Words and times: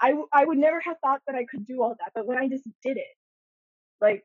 I, 0.00 0.14
I 0.32 0.44
would 0.44 0.58
never 0.58 0.80
have 0.80 0.96
thought 1.02 1.20
that 1.26 1.36
I 1.36 1.44
could 1.50 1.66
do 1.66 1.82
all 1.82 1.94
that. 1.98 2.12
But 2.14 2.26
when 2.26 2.38
I 2.38 2.48
just 2.48 2.64
did 2.82 2.96
it, 2.96 3.16
like 4.00 4.22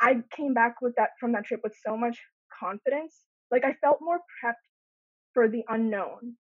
I 0.00 0.22
came 0.34 0.54
back 0.54 0.76
with 0.80 0.94
that 0.96 1.10
from 1.20 1.32
that 1.32 1.44
trip 1.44 1.60
with 1.62 1.74
so 1.86 1.96
much 1.96 2.18
confidence. 2.58 3.14
Like 3.50 3.64
I 3.64 3.74
felt 3.82 3.98
more 4.00 4.18
prepped 4.42 4.54
for 5.34 5.48
the 5.48 5.62
unknown. 5.68 6.34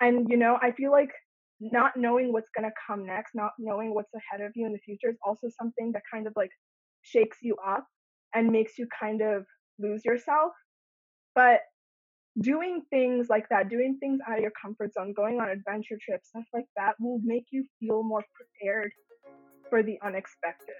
And 0.00 0.28
you 0.28 0.36
know, 0.36 0.58
I 0.60 0.72
feel 0.72 0.92
like 0.92 1.10
not 1.60 1.92
knowing 1.96 2.32
what's 2.32 2.50
going 2.56 2.68
to 2.68 2.74
come 2.86 3.06
next, 3.06 3.34
not 3.34 3.52
knowing 3.58 3.94
what's 3.94 4.12
ahead 4.14 4.44
of 4.44 4.52
you 4.54 4.66
in 4.66 4.72
the 4.72 4.78
future 4.78 5.08
is 5.10 5.16
also 5.26 5.48
something 5.58 5.92
that 5.92 6.02
kind 6.12 6.26
of 6.26 6.32
like 6.36 6.50
shakes 7.02 7.38
you 7.42 7.56
up 7.66 7.86
and 8.34 8.50
makes 8.50 8.78
you 8.78 8.86
kind 8.98 9.22
of 9.22 9.44
lose 9.78 10.04
yourself. 10.04 10.52
But 11.34 11.60
doing 12.40 12.82
things 12.90 13.28
like 13.28 13.48
that, 13.48 13.68
doing 13.68 13.96
things 14.00 14.20
out 14.28 14.38
of 14.38 14.42
your 14.42 14.52
comfort 14.60 14.92
zone, 14.92 15.12
going 15.12 15.40
on 15.40 15.48
adventure 15.48 15.96
trips, 16.04 16.28
stuff 16.28 16.44
like 16.52 16.66
that 16.76 16.94
will 16.98 17.20
make 17.22 17.44
you 17.50 17.64
feel 17.78 18.02
more 18.02 18.24
prepared 18.34 18.90
for 19.70 19.82
the 19.82 19.98
unexpected. 20.04 20.74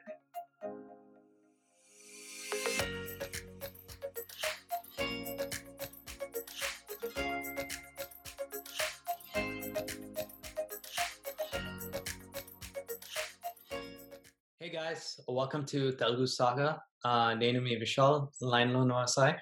Hey 14.58 14.70
guys, 14.70 15.20
welcome 15.28 15.64
to 15.66 15.92
Telugu 15.92 16.26
Saga. 16.26 16.80
Uh, 17.04 17.34
Nenu 17.34 17.60
Vishal, 17.80 18.30
Line 18.40 18.72
Lo 18.72 18.82
Noasai. 18.82 19.36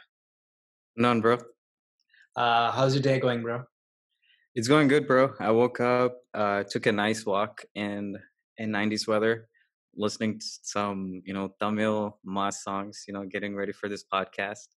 None, 0.96 1.20
bro. 1.20 1.38
Uh, 2.35 2.71
how's 2.71 2.93
your 2.93 3.01
day 3.01 3.19
going, 3.19 3.41
bro? 3.41 3.63
It's 4.55 4.67
going 4.67 4.87
good, 4.87 5.07
bro. 5.07 5.33
I 5.39 5.51
woke 5.51 5.79
up, 5.79 6.17
uh, 6.33 6.63
took 6.69 6.85
a 6.87 6.91
nice 6.91 7.25
walk 7.25 7.63
in 7.75 8.17
in 8.57 8.71
90s 8.71 9.07
weather, 9.07 9.47
listening 9.95 10.39
to 10.39 10.45
some, 10.63 11.21
you 11.25 11.33
know, 11.33 11.53
Tamil 11.59 12.19
mass 12.23 12.63
songs, 12.63 13.05
you 13.07 13.13
know, 13.13 13.23
getting 13.25 13.55
ready 13.55 13.71
for 13.71 13.87
this 13.87 14.03
podcast. 14.11 14.67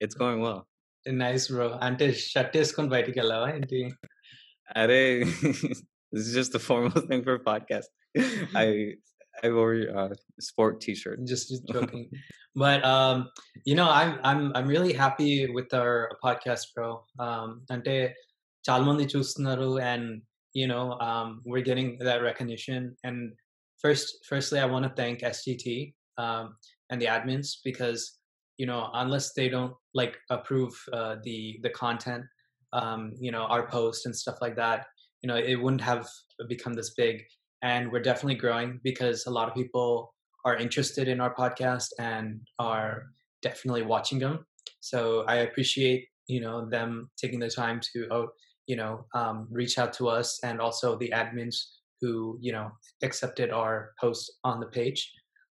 It's 0.00 0.14
going 0.14 0.40
well. 0.40 0.60
Nice 1.22 1.44
bro 1.52 1.66
అంటే 1.86 2.06
shirt 2.30 2.56
వేసుకొని 2.58 2.90
బయటికి 2.94 3.18
వెళ్ళావా 3.20 3.48
ఏంటి 3.56 3.80
Are 4.80 4.88
this 6.12 6.24
is 6.28 6.34
just 6.38 6.54
a 6.58 6.62
formal 6.68 7.00
thing 7.08 7.22
for 7.26 7.34
a 7.40 7.44
podcast. 7.50 7.88
I 8.62 8.66
I 9.43 9.49
wore 9.49 9.73
a 9.73 10.11
sport 10.39 10.81
T-shirt. 10.81 11.25
Just, 11.25 11.49
just 11.49 11.67
joking, 11.71 12.09
but 12.55 12.83
um, 12.85 13.29
you 13.65 13.75
know, 13.75 13.89
I'm 13.89 14.19
I'm 14.23 14.51
I'm 14.55 14.67
really 14.67 14.93
happy 14.93 15.49
with 15.51 15.73
our 15.73 16.11
podcast, 16.23 16.73
bro. 16.75 17.03
Um, 17.19 17.61
ante 17.69 18.13
chalmandi 18.67 19.05
chustunaru, 19.05 19.81
and 19.81 20.21
you 20.53 20.67
know, 20.67 20.93
um, 20.99 21.41
we're 21.45 21.61
getting 21.61 21.97
that 21.99 22.21
recognition. 22.21 22.95
And 23.03 23.33
first, 23.79 24.25
firstly, 24.27 24.59
I 24.59 24.65
want 24.65 24.83
to 24.83 24.91
thank 24.95 25.21
SGT 25.21 25.93
um, 26.17 26.55
and 26.89 27.01
the 27.01 27.07
admins 27.07 27.57
because 27.63 28.19
you 28.57 28.67
know, 28.67 28.89
unless 28.93 29.33
they 29.33 29.49
don't 29.49 29.73
like 29.93 30.17
approve 30.29 30.73
uh, 30.93 31.15
the 31.23 31.59
the 31.63 31.69
content, 31.69 32.23
um, 32.71 33.13
you 33.19 33.31
know, 33.31 33.43
our 33.43 33.67
post 33.67 34.05
and 34.05 34.15
stuff 34.15 34.37
like 34.41 34.55
that, 34.55 34.85
you 35.21 35.27
know, 35.27 35.35
it 35.35 35.55
wouldn't 35.55 35.81
have 35.81 36.07
become 36.47 36.73
this 36.73 36.91
big 36.91 37.23
and 37.63 37.91
we're 37.91 38.01
definitely 38.01 38.35
growing 38.35 38.79
because 38.83 39.25
a 39.25 39.31
lot 39.31 39.47
of 39.47 39.55
people 39.55 40.13
are 40.45 40.57
interested 40.57 41.07
in 41.07 41.21
our 41.21 41.33
podcast 41.33 41.87
and 41.97 42.41
are 42.59 43.05
definitely 43.41 43.81
watching 43.81 44.19
them. 44.19 44.45
So 44.81 45.23
I 45.27 45.37
appreciate 45.37 46.07
you 46.27 46.39
know 46.41 46.69
them 46.69 47.09
taking 47.17 47.39
the 47.39 47.49
time 47.49 47.81
to 47.93 48.07
oh, 48.11 48.27
you 48.67 48.75
know 48.75 49.05
um, 49.15 49.47
reach 49.49 49.77
out 49.77 49.93
to 49.93 50.07
us 50.09 50.39
and 50.43 50.61
also 50.61 50.97
the 50.97 51.11
admins 51.15 51.55
who 52.01 52.37
you 52.41 52.51
know 52.51 52.71
accepted 53.01 53.49
our 53.51 53.91
post 53.99 54.31
on 54.43 54.59
the 54.59 54.67
page. 54.67 55.11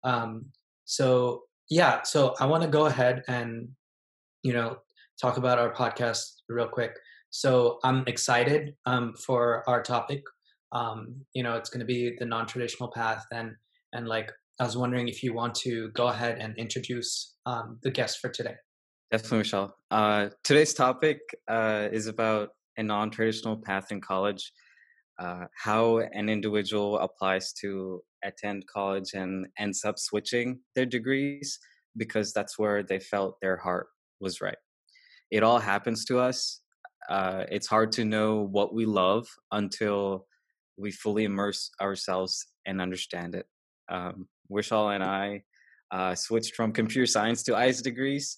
Um, 0.05 0.47
so 0.85 1.43
yeah, 1.71 2.03
so 2.03 2.35
I 2.39 2.47
want 2.47 2.63
to 2.63 2.69
go 2.69 2.87
ahead 2.87 3.23
and 3.29 3.69
you 4.43 4.53
know 4.53 4.77
talk 5.21 5.39
about 5.39 5.59
our 5.59 5.73
podcast 5.73 6.25
real 6.49 6.69
quick. 6.69 6.93
So 7.31 7.79
I'm 7.83 8.05
excited 8.07 8.75
um, 8.87 9.15
for 9.15 9.69
our 9.69 9.83
topic. 9.83 10.23
Um, 10.75 11.25
you 11.33 11.43
know, 11.43 11.55
it's 11.55 11.71
going 11.71 11.81
to 11.81 11.87
be 11.87 12.17
the 12.19 12.27
non-traditional 12.27 12.91
path, 12.93 13.25
and 13.33 13.53
and 13.93 14.07
like 14.07 14.31
I 14.61 14.65
was 14.65 14.77
wondering 14.77 15.09
if 15.09 15.23
you 15.23 15.33
want 15.33 15.55
to 15.57 15.91
go 15.93 16.09
ahead 16.09 16.39
and 16.39 16.57
introduce 16.59 17.35
um, 17.47 17.79
the 17.83 17.91
guest 17.91 18.19
for 18.21 18.29
today. 18.29 18.55
Definitely, 19.11 19.45
Vishal. 19.45 19.71
Uh, 19.91 20.29
today's 20.43 20.75
topic 20.75 21.21
uh, 21.49 21.89
is 21.93 22.07
about 22.07 22.51
a 22.77 22.83
non-traditional 22.83 23.57
path 23.57 23.93
in 23.93 24.01
college, 24.01 24.53
uh, 25.19 25.45
how 25.57 25.99
an 25.99 26.29
individual 26.29 26.99
applies 26.99 27.53
to 27.53 28.03
attend 28.25 28.65
college 28.67 29.13
and 29.15 29.47
ends 29.59 29.85
up 29.85 29.99
switching 29.99 30.61
their 30.75 30.87
degrees 30.87 31.59
because 31.97 32.33
that's 32.33 32.59
where 32.59 32.83
they 32.83 32.99
felt 32.99 33.37
their 33.41 33.57
heart 33.57 33.87
was 34.21 34.41
right. 34.41 34.57
It 35.31 35.43
all 35.43 35.59
happens 35.59 36.05
to 36.07 36.19
us. 36.19 36.61
Uh, 37.09 37.45
it's 37.51 37.67
hard 37.67 37.93
to 37.93 38.05
know 38.05 38.41
what 38.41 38.75
we 38.75 38.87
love 38.87 39.27
until 39.53 40.27
we 40.77 40.91
fully 40.91 41.25
immerse 41.25 41.71
ourselves 41.81 42.47
and 42.67 42.81
understand 42.81 43.35
it. 43.35 43.47
Um, 43.89 44.29
Vishal 44.51 44.95
and 44.95 45.05
I 45.05 45.43
uh, 45.91 46.15
switched 46.15 46.55
from 46.55 46.73
computer 46.73 47.07
science 47.15 47.43
to 47.45 47.61
IS 47.61 47.83
degrees. 47.83 48.37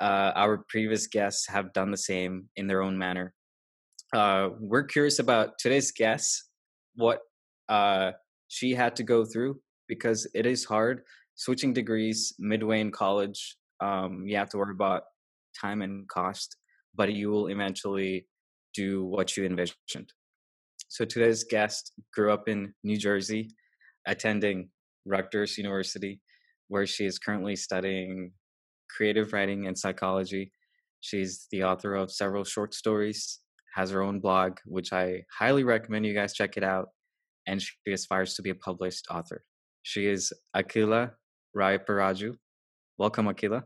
Uh, 0.00 0.32
our 0.34 0.64
previous 0.68 1.06
guests 1.06 1.48
have 1.48 1.72
done 1.72 1.90
the 1.90 1.96
same 1.96 2.48
in 2.56 2.66
their 2.66 2.82
own 2.82 2.96
manner. 2.96 3.34
Uh, 4.14 4.50
we're 4.60 4.84
curious 4.84 5.18
about 5.18 5.58
today's 5.58 5.92
guest, 5.92 6.44
what 6.94 7.20
uh, 7.68 8.12
she 8.48 8.74
had 8.74 8.96
to 8.96 9.02
go 9.02 9.24
through, 9.24 9.60
because 9.86 10.26
it 10.34 10.46
is 10.46 10.64
hard 10.64 11.02
switching 11.34 11.72
degrees 11.72 12.34
midway 12.38 12.80
in 12.80 12.90
college. 12.90 13.56
Um, 13.80 14.24
you 14.26 14.36
have 14.36 14.48
to 14.50 14.58
worry 14.58 14.72
about 14.72 15.02
time 15.58 15.82
and 15.82 16.08
cost, 16.08 16.56
but 16.94 17.12
you 17.12 17.30
will 17.30 17.48
eventually 17.48 18.26
do 18.74 19.04
what 19.04 19.36
you 19.36 19.44
envisioned. 19.44 20.12
So 20.90 21.04
today's 21.04 21.44
guest 21.44 21.92
grew 22.14 22.32
up 22.32 22.48
in 22.48 22.72
New 22.82 22.96
Jersey, 22.96 23.50
attending 24.06 24.70
Rutgers 25.04 25.58
University, 25.58 26.22
where 26.68 26.86
she 26.86 27.04
is 27.04 27.18
currently 27.18 27.56
studying 27.56 28.32
creative 28.88 29.34
writing 29.34 29.66
and 29.66 29.76
psychology. 29.76 30.50
She's 31.00 31.46
the 31.52 31.64
author 31.64 31.94
of 31.94 32.10
several 32.10 32.42
short 32.42 32.72
stories, 32.72 33.40
has 33.74 33.90
her 33.90 34.00
own 34.00 34.18
blog, 34.20 34.60
which 34.64 34.94
I 34.94 35.24
highly 35.30 35.62
recommend 35.62 36.06
you 36.06 36.14
guys 36.14 36.32
check 36.32 36.56
it 36.56 36.64
out, 36.64 36.88
and 37.46 37.60
she 37.60 37.74
aspires 37.92 38.32
to 38.36 38.42
be 38.42 38.50
a 38.50 38.54
published 38.54 39.08
author. 39.10 39.44
She 39.82 40.06
is 40.06 40.32
Akila 40.56 41.12
Rai 41.54 41.76
Paraju. 41.76 42.34
Welcome, 42.96 43.26
Akila. 43.26 43.64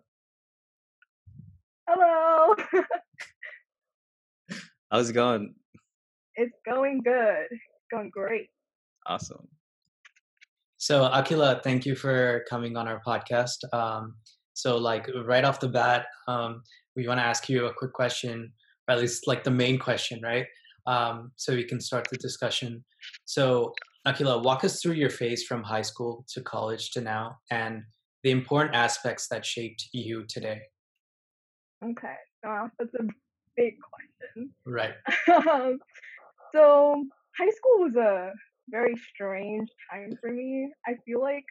Hello. 1.89 2.57
How's 4.91 5.11
it 5.11 5.13
going? 5.13 5.55
It's 6.37 6.57
going 6.67 7.01
good. 7.05 7.47
It's 7.51 7.89
going 7.91 8.11
great. 8.11 8.49
Awesome. 9.07 9.49
So 10.79 11.03
Akila, 11.03 11.63
thank 11.63 11.87
you 11.87 11.95
for 11.95 12.45
coming 12.49 12.77
on 12.77 12.89
our 12.89 13.01
podcast. 13.07 13.73
Um, 13.73 14.15
so 14.55 14.77
like 14.77 15.09
right 15.25 15.45
off 15.45 15.61
the 15.61 15.69
bat, 15.69 16.07
um, 16.29 16.63
we 16.97 17.07
want 17.07 17.21
to 17.21 17.25
ask 17.25 17.49
you 17.49 17.67
a 17.67 17.75
quick 17.75 17.93
question, 17.93 18.53
or 18.89 18.95
at 18.95 19.01
least 19.01 19.27
like 19.27 19.45
the 19.45 19.51
main 19.51 19.79
question, 19.79 20.21
right? 20.23 20.47
Um, 20.87 21.31
so 21.37 21.55
we 21.55 21.65
can 21.65 21.81
start 21.81 22.09
the 22.11 22.17
discussion. 22.17 22.85
So 23.25 23.73
Akila, 24.07 24.43
walk 24.43 24.65
us 24.65 24.83
through 24.83 24.95
your 24.95 25.11
phase 25.11 25.45
from 25.45 25.63
high 25.63 25.83
school 25.83 26.25
to 26.35 26.41
college 26.43 26.91
to 26.91 27.01
now, 27.01 27.39
and 27.51 27.83
the 28.25 28.31
important 28.31 28.75
aspects 28.75 29.29
that 29.29 29.47
shaped 29.47 29.89
you 29.93 30.25
today. 30.29 30.61
Okay. 31.85 32.15
Uh, 32.47 32.67
that's 32.79 32.95
a 32.95 33.05
big 33.57 33.75
question. 33.81 34.51
Right. 34.67 34.95
Um, 35.49 35.79
so 36.53 37.05
high 37.39 37.51
school 37.51 37.85
was 37.85 37.97
a 37.97 38.33
very 38.69 38.95
strange 38.97 39.69
time 39.91 40.11
for 40.21 40.31
me. 40.33 40.71
I 40.87 40.95
feel 41.07 41.21
like 41.21 41.45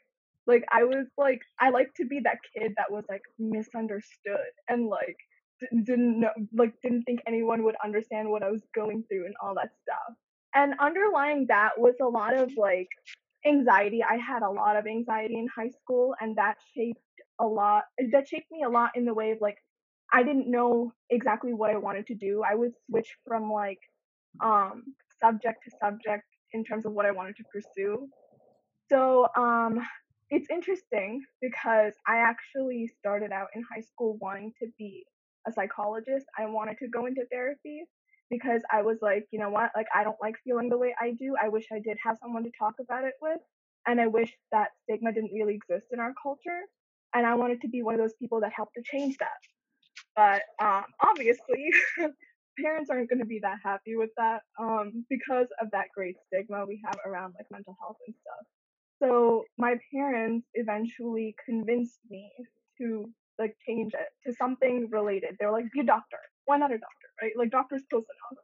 like 0.48 0.66
I 0.72 0.84
was 0.84 1.08
like 1.18 1.42
I 1.60 1.70
like 1.70 1.94
to 1.98 2.06
be 2.06 2.20
that 2.24 2.38
kid 2.56 2.74
that 2.78 2.92
was 2.92 3.04
like 3.10 3.22
misunderstood 3.40 4.52
and 4.70 4.88
like 4.88 5.18
d- 5.60 5.84
didn't 5.84 6.20
know 6.20 6.32
like 6.54 6.74
didn't 6.82 7.04
think 7.04 7.20
anyone 7.28 7.64
would 7.64 7.76
understand 7.84 8.30
what 8.30 8.44
I 8.44 8.50
was 8.52 8.64
going 8.76 9.04
through 9.10 9.26
and 9.26 9.36
all 9.44 9.56
that 9.56 9.72
stuff. 9.84 10.18
And 10.56 10.74
underlying 10.80 11.46
that 11.50 11.72
was 11.78 11.96
a 12.02 12.08
lot 12.08 12.34
of 12.38 12.52
like 12.58 12.90
anxiety. 13.46 14.04
I 14.04 14.18
had 14.18 14.44
a 14.44 14.50
lot 14.52 14.76
of 14.78 14.86
anxiety 14.88 15.36
in 15.36 15.48
high 15.56 15.70
school 15.70 16.16
and 16.20 16.36
that 16.38 16.56
shaped 16.76 17.02
a 17.40 17.46
lot 17.46 17.84
that 18.12 18.28
shaped 18.28 18.52
me 18.52 18.64
a 18.64 18.70
lot 18.70 18.92
in 18.96 19.06
the 19.06 19.14
way 19.14 19.32
of 19.32 19.40
like 19.42 19.58
I 20.14 20.24
didn't 20.24 20.52
know 20.52 20.94
exactly 21.10 21.54
what 21.54 21.72
I 21.72 21.78
wanted 21.78 22.08
to 22.08 22.16
do. 22.16 22.44
I 22.50 22.56
would 22.56 22.74
switch 22.90 23.16
from 23.28 23.52
like 23.52 23.80
um, 24.40 24.84
subject 25.20 25.64
to 25.66 25.72
subject 25.82 26.26
in 26.54 26.64
terms 26.64 26.86
of 26.86 26.94
what 26.94 27.06
I 27.06 27.12
wanted 27.12 27.36
to 27.38 27.44
pursue. 27.54 28.08
So 28.90 29.28
um, 29.38 29.80
it's 30.30 30.50
interesting 30.50 31.24
because 31.42 31.94
I 32.08 32.18
actually 32.18 32.92
started 33.00 33.32
out 33.32 33.48
in 33.56 33.64
high 33.74 33.82
school 33.82 34.18
wanting 34.20 34.54
to 34.62 34.68
be 34.78 35.06
a 35.48 35.52
psychologist. 35.52 36.26
I 36.38 36.46
wanted 36.46 36.78
to 36.80 36.88
go 36.88 37.06
into 37.06 37.26
therapy, 37.32 37.86
because 38.32 38.62
I 38.72 38.82
was 38.82 38.98
like, 39.02 39.28
you 39.32 39.40
know 39.40 39.50
what? 39.50 39.72
Like, 39.76 39.88
I 39.94 40.04
don't 40.04 40.16
like 40.22 40.36
feeling 40.44 40.70
the 40.70 40.78
way 40.78 40.96
I 41.00 41.12
do. 41.12 41.36
I 41.40 41.50
wish 41.50 41.66
I 41.72 41.80
did 41.80 41.98
have 42.04 42.18
someone 42.22 42.44
to 42.46 42.52
talk 42.58 42.76
about 42.80 43.04
it 43.04 43.14
with. 43.22 43.40
And 43.86 44.00
I 44.00 44.08
wish 44.08 44.34
that 44.52 44.70
stigma 44.84 45.12
didn't 45.12 45.34
really 45.34 45.54
exist 45.54 45.88
in 45.92 46.00
our 46.00 46.14
culture. 46.24 46.62
And 47.14 47.26
I 47.28 47.36
wanted 47.36 47.62
to 47.62 47.68
be 47.68 47.84
one 47.84 47.94
of 47.94 48.00
those 48.00 48.14
people 48.14 48.40
that 48.40 48.54
helped 48.56 48.76
to 48.76 48.82
change 48.84 49.18
that. 49.18 49.28
But 50.16 50.66
um, 50.66 50.86
obviously, 51.02 51.72
parents 52.62 52.90
aren't 52.90 53.10
going 53.10 53.20
to 53.20 53.26
be 53.26 53.40
that 53.40 53.58
happy 53.64 53.96
with 53.96 54.12
that 54.18 54.42
um, 54.60 55.06
because 55.10 55.48
of 55.62 55.70
that 55.72 55.88
great 55.96 56.16
stigma 56.28 56.66
we 56.68 56.82
have 56.86 56.96
around 57.06 57.34
like 57.38 57.48
mental 57.52 57.76
health 57.80 57.98
and 58.06 58.16
stuff. 58.22 58.46
So 59.02 59.44
my 59.58 59.76
parents 59.94 60.48
eventually 60.54 61.36
convinced 61.46 62.00
me 62.10 62.32
to 62.80 63.06
like 63.40 63.56
change 63.68 63.94
it 63.94 64.30
to 64.30 64.36
something 64.36 64.88
related. 64.92 65.38
They 65.40 65.46
were 65.46 65.52
like, 65.52 65.72
be 65.74 65.82
a 65.82 65.84
doctor. 65.84 66.20
Why 66.46 66.58
not 66.58 66.72
a 66.72 66.78
doctor? 66.78 67.08
Right? 67.22 67.32
Like 67.36 67.50
doctor's 67.50 67.84
close 67.90 68.04
enough. 68.04 68.44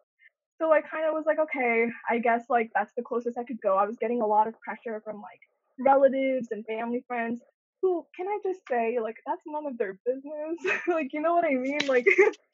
So 0.60 0.72
I 0.72 0.82
kind 0.82 1.06
of 1.08 1.14
was 1.14 1.26
like, 1.28 1.38
okay, 1.40 1.88
I 2.10 2.18
guess 2.18 2.46
like 2.50 2.72
that's 2.74 2.94
the 2.98 3.04
closest 3.04 3.38
I 3.38 3.44
could 3.44 3.62
go. 3.62 3.78
I 3.78 3.86
was 3.86 3.98
getting 4.02 4.22
a 4.22 4.26
lot 4.26 4.48
of 4.48 4.60
pressure 4.60 5.02
from 5.04 5.18
like 5.18 5.40
relatives 5.80 6.48
and 6.50 6.66
family 6.66 7.04
friends 7.08 7.42
who 7.82 8.06
can 8.16 8.28
I 8.28 8.40
just 8.44 8.62
say, 8.70 9.00
like, 9.02 9.18
that's 9.26 9.42
none 9.46 9.66
of 9.66 9.78
their 9.78 10.00
business. 10.06 10.82
like, 10.88 11.14
you 11.14 11.22
know 11.22 11.36
what 11.36 11.46
I 11.46 11.56
mean? 11.56 11.80
Like, 11.88 12.08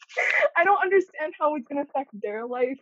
I 0.57 0.63
don't 0.63 0.81
understand 0.81 1.33
how 1.39 1.55
it's 1.55 1.67
gonna 1.67 1.83
affect 1.83 2.09
their 2.21 2.45
life, 2.45 2.79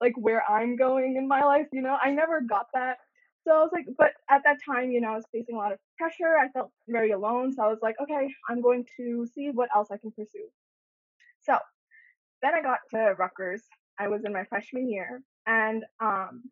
like 0.00 0.14
where 0.16 0.42
I'm 0.50 0.76
going 0.76 1.16
in 1.16 1.28
my 1.28 1.42
life, 1.42 1.66
you 1.72 1.82
know? 1.82 1.96
I 2.02 2.10
never 2.10 2.40
got 2.40 2.66
that. 2.74 2.98
So 3.46 3.52
I 3.52 3.62
was 3.62 3.70
like, 3.72 3.86
but 3.98 4.12
at 4.30 4.42
that 4.44 4.58
time, 4.64 4.90
you 4.92 5.00
know, 5.00 5.12
I 5.12 5.16
was 5.16 5.24
facing 5.32 5.56
a 5.56 5.58
lot 5.58 5.72
of 5.72 5.78
pressure. 5.98 6.36
I 6.38 6.48
felt 6.50 6.70
very 6.88 7.10
alone. 7.10 7.52
So 7.52 7.62
I 7.62 7.68
was 7.68 7.78
like, 7.82 7.96
okay, 8.00 8.28
I'm 8.48 8.62
going 8.62 8.86
to 8.98 9.26
see 9.34 9.50
what 9.50 9.68
else 9.74 9.88
I 9.90 9.96
can 9.96 10.12
pursue. 10.12 10.48
So 11.40 11.56
then 12.42 12.54
I 12.54 12.62
got 12.62 12.78
to 12.90 13.14
Rutgers. 13.18 13.62
I 13.98 14.08
was 14.08 14.24
in 14.24 14.32
my 14.32 14.44
freshman 14.44 14.88
year 14.88 15.22
and 15.46 15.84
um, 16.00 16.44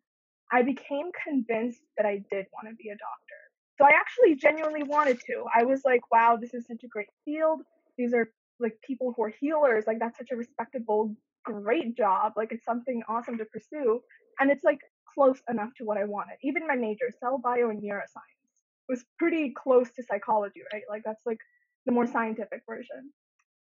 I 0.51 0.63
became 0.63 1.11
convinced 1.27 1.81
that 1.97 2.05
I 2.05 2.23
did 2.31 2.45
want 2.53 2.69
to 2.69 2.75
be 2.75 2.89
a 2.89 2.93
doctor. 2.97 3.50
So 3.81 3.87
I 3.87 3.93
actually 3.99 4.35
genuinely 4.35 4.83
wanted 4.83 5.19
to. 5.21 5.45
I 5.55 5.63
was 5.63 5.81
like, 5.83 6.01
wow, 6.11 6.37
this 6.39 6.53
is 6.53 6.67
such 6.67 6.83
a 6.83 6.87
great 6.87 7.07
field. 7.25 7.61
These 7.97 8.13
are 8.13 8.29
like 8.59 8.77
people 8.85 9.11
who 9.17 9.23
are 9.23 9.33
healers. 9.41 9.85
Like 9.87 9.97
that's 9.97 10.19
such 10.19 10.29
a 10.31 10.35
respectable, 10.35 11.15
great 11.43 11.97
job. 11.97 12.33
Like 12.37 12.51
it's 12.51 12.63
something 12.63 13.01
awesome 13.09 13.39
to 13.39 13.45
pursue. 13.45 13.99
And 14.39 14.51
it's 14.51 14.63
like 14.63 14.81
close 15.15 15.41
enough 15.49 15.69
to 15.79 15.83
what 15.83 15.97
I 15.97 16.03
wanted. 16.03 16.35
Even 16.43 16.67
my 16.67 16.75
major, 16.75 17.09
cell 17.19 17.39
bio 17.43 17.71
and 17.71 17.81
neuroscience, 17.81 18.45
was 18.87 19.03
pretty 19.17 19.51
close 19.57 19.89
to 19.95 20.03
psychology, 20.03 20.61
right? 20.71 20.83
Like 20.87 21.01
that's 21.03 21.25
like 21.25 21.39
the 21.87 21.91
more 21.91 22.05
scientific 22.05 22.61
version. 22.69 23.11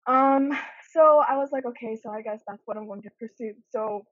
Um, 0.07 0.53
so 0.93 1.23
I 1.27 1.39
was 1.39 1.49
like, 1.51 1.65
okay, 1.65 1.97
so 2.03 2.11
I 2.11 2.21
guess 2.21 2.43
that's 2.47 2.61
what 2.67 2.77
I'm 2.77 2.87
going 2.87 3.01
to 3.03 3.11
pursue. 3.19 3.55
So 3.71 4.05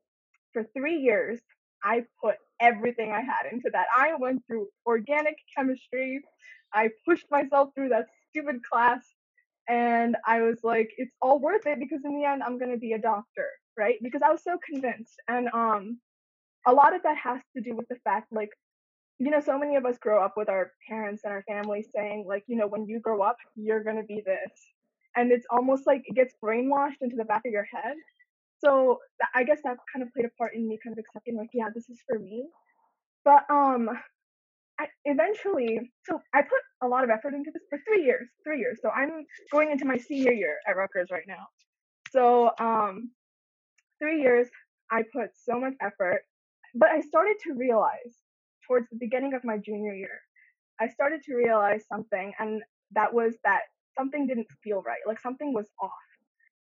for 0.54 0.64
three 0.74 1.00
years, 1.00 1.38
I 1.84 2.04
put 2.22 2.36
everything 2.60 3.12
I 3.12 3.20
had 3.20 3.52
into 3.52 3.70
that. 3.72 3.86
I 3.96 4.14
went 4.18 4.44
through 4.46 4.68
organic 4.86 5.36
chemistry. 5.56 6.20
I 6.72 6.90
pushed 7.06 7.26
myself 7.30 7.70
through 7.74 7.90
that 7.90 8.06
stupid 8.30 8.62
class 8.64 9.04
and 9.68 10.16
I 10.26 10.42
was 10.42 10.58
like, 10.62 10.90
it's 10.98 11.14
all 11.20 11.38
worth 11.38 11.66
it 11.66 11.78
because 11.78 12.00
in 12.04 12.16
the 12.18 12.24
end 12.24 12.42
I'm 12.42 12.58
gonna 12.58 12.78
be 12.78 12.92
a 12.92 12.98
doctor, 12.98 13.48
right? 13.76 13.96
Because 14.02 14.22
I 14.24 14.30
was 14.30 14.42
so 14.42 14.58
convinced. 14.70 15.20
And 15.28 15.48
um 15.52 15.98
a 16.66 16.72
lot 16.72 16.94
of 16.94 17.02
that 17.02 17.16
has 17.16 17.40
to 17.56 17.62
do 17.62 17.74
with 17.74 17.88
the 17.88 17.96
fact 18.04 18.32
like 18.32 18.50
you 19.18 19.30
know 19.30 19.40
so 19.40 19.58
many 19.58 19.76
of 19.76 19.84
us 19.84 19.98
grow 19.98 20.24
up 20.24 20.34
with 20.36 20.48
our 20.48 20.72
parents 20.88 21.22
and 21.24 21.32
our 21.32 21.44
families 21.48 21.88
saying 21.94 22.24
like 22.26 22.44
you 22.46 22.56
know 22.56 22.66
when 22.66 22.86
you 22.86 23.00
grow 23.00 23.22
up 23.22 23.36
you're 23.56 23.82
going 23.82 23.96
to 23.96 24.02
be 24.04 24.22
this 24.24 24.52
and 25.16 25.30
it's 25.30 25.46
almost 25.50 25.86
like 25.86 26.02
it 26.06 26.14
gets 26.14 26.34
brainwashed 26.42 27.02
into 27.02 27.16
the 27.16 27.24
back 27.24 27.42
of 27.46 27.52
your 27.52 27.64
head 27.64 27.96
so 28.62 28.98
i 29.34 29.44
guess 29.44 29.58
that 29.64 29.76
kind 29.92 30.02
of 30.06 30.12
played 30.12 30.26
a 30.26 30.30
part 30.38 30.54
in 30.54 30.68
me 30.68 30.78
kind 30.84 30.94
of 30.96 31.04
accepting 31.04 31.36
like 31.36 31.50
yeah 31.54 31.68
this 31.74 31.88
is 31.90 31.98
for 32.08 32.18
me 32.18 32.44
but 33.24 33.44
um 33.50 33.88
I, 34.80 34.86
eventually 35.04 35.80
so 36.06 36.20
i 36.34 36.42
put 36.42 36.60
a 36.82 36.88
lot 36.88 37.04
of 37.04 37.10
effort 37.10 37.34
into 37.34 37.50
this 37.52 37.62
for 37.70 37.78
three 37.86 38.04
years 38.04 38.28
three 38.44 38.60
years 38.60 38.78
so 38.82 38.90
i'm 38.90 39.26
going 39.52 39.70
into 39.70 39.84
my 39.84 39.98
senior 39.98 40.32
year 40.32 40.56
at 40.68 40.76
rutgers 40.76 41.08
right 41.10 41.26
now 41.28 41.46
so 42.10 42.50
um 42.60 43.10
three 44.00 44.22
years 44.22 44.48
i 44.90 45.02
put 45.14 45.30
so 45.34 45.60
much 45.60 45.74
effort 45.82 46.22
but 46.74 46.90
I 46.90 47.00
started 47.00 47.36
to 47.44 47.54
realize 47.54 48.16
towards 48.66 48.88
the 48.90 48.96
beginning 48.98 49.34
of 49.34 49.44
my 49.44 49.58
junior 49.58 49.94
year, 49.94 50.20
I 50.80 50.88
started 50.88 51.22
to 51.24 51.34
realize 51.34 51.84
something, 51.88 52.32
and 52.38 52.62
that 52.92 53.12
was 53.12 53.34
that 53.44 53.62
something 53.98 54.26
didn't 54.26 54.46
feel 54.64 54.82
right. 54.82 55.00
Like 55.06 55.20
something 55.20 55.52
was 55.52 55.66
off. 55.82 55.92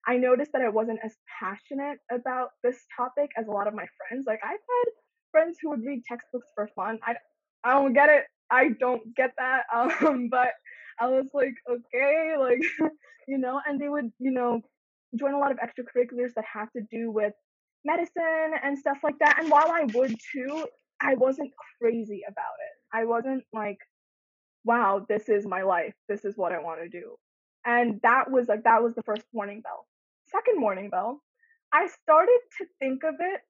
I 0.09 0.17
noticed 0.17 0.53
that 0.53 0.63
I 0.63 0.71
wasn't 0.71 1.01
as 1.05 1.15
passionate 1.39 1.99
about 2.11 2.49
this 2.65 2.79
topic 2.97 3.31
as 3.37 3.47
a 3.47 3.51
lot 3.51 3.69
of 3.69 3.75
my 3.75 3.85
friends. 3.99 4.25
Like 4.27 4.41
I've 4.43 4.53
had 4.53 4.93
friends 5.31 5.59
who 5.61 5.69
would 5.69 5.85
read 5.85 6.03
textbooks 6.09 6.49
for 6.55 6.69
fun. 6.75 6.99
I, 7.05 7.15
I 7.63 7.75
don't 7.75 7.93
get 7.93 8.09
it. 8.09 8.25
I 8.51 8.71
don't 8.81 9.15
get 9.15 9.33
that. 9.39 9.65
Um, 10.01 10.29
but 10.31 10.53
I 10.99 11.09
was 11.09 11.27
like, 11.35 11.55
okay, 11.71 12.35
like, 12.39 12.63
you 13.29 13.37
know, 13.37 13.61
and 13.67 13.79
they 13.79 13.91
would, 13.91 14.11
you 14.19 14.31
know, 14.31 14.63
join 15.15 15.35
a 15.35 15.39
lot 15.39 15.53
of 15.53 15.59
extracurriculars 15.59 16.33
that 16.37 16.45
have 16.51 16.73
to 16.73 16.83
do 16.91 17.11
with 17.11 17.35
medicine 17.85 18.53
and 18.65 18.79
stuff 18.79 18.99
like 19.03 19.19
that. 19.21 19.39
And 19.39 19.51
while 19.51 19.71
I 19.71 19.85
would 19.95 20.15
too, 20.33 20.67
I 21.03 21.15
wasn't 21.17 21.53
crazy 21.81 22.23
about 22.27 22.57
it. 22.61 22.97
I 22.97 23.05
wasn't 23.05 23.45
like, 23.53 23.79
wow, 24.65 25.05
this 25.07 25.29
is 25.29 25.47
my 25.47 25.63
life. 25.63 25.95
This 26.09 26.25
is 26.25 26.37
what 26.37 26.53
I 26.53 26.61
want 26.61 26.81
to 26.81 26.89
do. 26.89 27.17
And 27.67 28.01
that 28.03 28.31
was 28.31 28.49
like, 28.49 28.65
that 28.65 28.83
was 28.83 28.95
the 28.95 29.03
first 29.03 29.23
warning 29.33 29.61
bell. 29.61 29.87
Second 30.31 30.61
morning 30.61 30.91
bell, 30.91 31.23
I 31.73 31.89
started 32.03 32.41
to 32.59 32.67
think 32.79 33.03
of 33.05 33.15
it. 33.21 33.41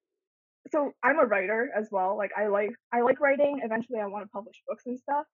So 0.70 0.92
I'm 1.02 1.18
a 1.18 1.24
writer 1.24 1.70
as 1.76 1.88
well. 1.90 2.16
Like 2.16 2.30
I 2.36 2.48
like 2.48 2.72
I 2.92 3.00
like 3.00 3.20
writing. 3.20 3.60
Eventually 3.62 4.00
I 4.00 4.06
want 4.06 4.24
to 4.24 4.28
publish 4.28 4.56
books 4.68 4.84
and 4.86 4.98
stuff. 4.98 5.24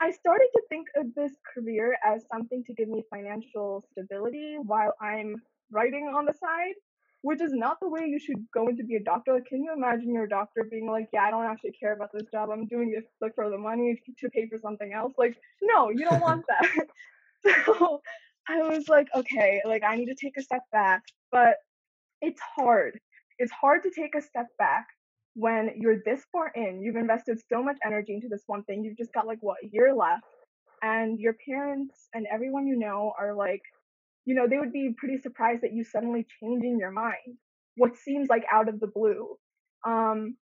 I 0.00 0.10
started 0.10 0.48
to 0.54 0.62
think 0.68 0.88
of 0.96 1.14
this 1.14 1.32
career 1.54 1.96
as 2.04 2.24
something 2.32 2.64
to 2.64 2.74
give 2.74 2.88
me 2.88 3.04
financial 3.08 3.84
stability 3.92 4.56
while 4.62 4.94
I'm 5.00 5.36
writing 5.70 6.12
on 6.14 6.24
the 6.26 6.34
side 6.34 6.74
which 7.22 7.40
is 7.40 7.52
not 7.52 7.78
the 7.80 7.88
way 7.88 8.04
you 8.04 8.18
should 8.18 8.44
go 8.52 8.68
into 8.68 8.84
be 8.84 8.96
a 8.96 9.02
doctor. 9.02 9.32
Like, 9.34 9.46
can 9.46 9.62
you 9.62 9.72
imagine 9.72 10.12
your 10.12 10.26
doctor 10.26 10.64
being 10.68 10.90
like, 10.90 11.08
"Yeah, 11.12 11.24
I 11.24 11.30
don't 11.30 11.46
actually 11.46 11.72
care 11.72 11.92
about 11.92 12.10
this 12.12 12.28
job. 12.30 12.50
I'm 12.50 12.66
doing 12.66 12.90
this 12.90 13.04
like 13.20 13.34
for 13.34 13.48
the 13.48 13.58
money 13.58 14.02
to 14.18 14.30
pay 14.30 14.48
for 14.48 14.58
something 14.58 14.92
else." 14.92 15.14
Like, 15.16 15.36
no, 15.62 15.90
you 15.90 16.04
don't 16.04 16.20
want 16.20 16.44
that. 16.48 16.88
so 17.66 18.02
I 18.48 18.58
was 18.62 18.88
like, 18.88 19.08
okay, 19.14 19.62
like 19.64 19.82
I 19.84 19.96
need 19.96 20.06
to 20.06 20.14
take 20.14 20.36
a 20.38 20.42
step 20.42 20.62
back, 20.72 21.02
but 21.30 21.56
it's 22.20 22.40
hard. 22.56 22.98
It's 23.38 23.52
hard 23.52 23.82
to 23.84 23.90
take 23.90 24.14
a 24.16 24.22
step 24.22 24.46
back 24.58 24.86
when 25.34 25.70
you're 25.76 25.98
this 26.04 26.22
far 26.32 26.52
in. 26.54 26.82
You've 26.82 26.96
invested 26.96 27.40
so 27.50 27.62
much 27.62 27.76
energy 27.84 28.14
into 28.14 28.28
this 28.28 28.42
one 28.46 28.64
thing. 28.64 28.84
You've 28.84 28.98
just 28.98 29.12
got 29.12 29.26
like 29.26 29.38
what 29.40 29.58
a 29.64 29.68
year 29.72 29.94
left, 29.94 30.24
and 30.82 31.18
your 31.18 31.34
parents 31.48 32.08
and 32.14 32.26
everyone 32.32 32.66
you 32.66 32.76
know 32.76 33.12
are 33.18 33.34
like 33.34 33.62
you 34.24 34.34
know, 34.34 34.46
they 34.48 34.58
would 34.58 34.72
be 34.72 34.94
pretty 34.96 35.18
surprised 35.20 35.62
that 35.62 35.72
you 35.72 35.84
suddenly 35.84 36.26
changing 36.40 36.78
your 36.78 36.90
mind. 36.90 37.38
What 37.76 37.96
seems 37.96 38.28
like 38.28 38.44
out 38.52 38.68
of 38.68 38.80
the 38.80 38.86
blue, 38.86 39.36
um, 39.86 40.36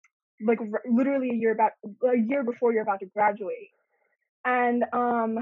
like 0.44 0.58
r- 0.60 0.82
literally 0.90 1.30
a 1.30 1.34
year 1.34 1.52
about 1.52 1.72
a 2.04 2.18
year 2.18 2.42
before 2.42 2.72
you're 2.72 2.82
about 2.82 3.00
to 3.00 3.06
graduate, 3.06 3.70
and 4.44 4.84
um, 4.92 5.38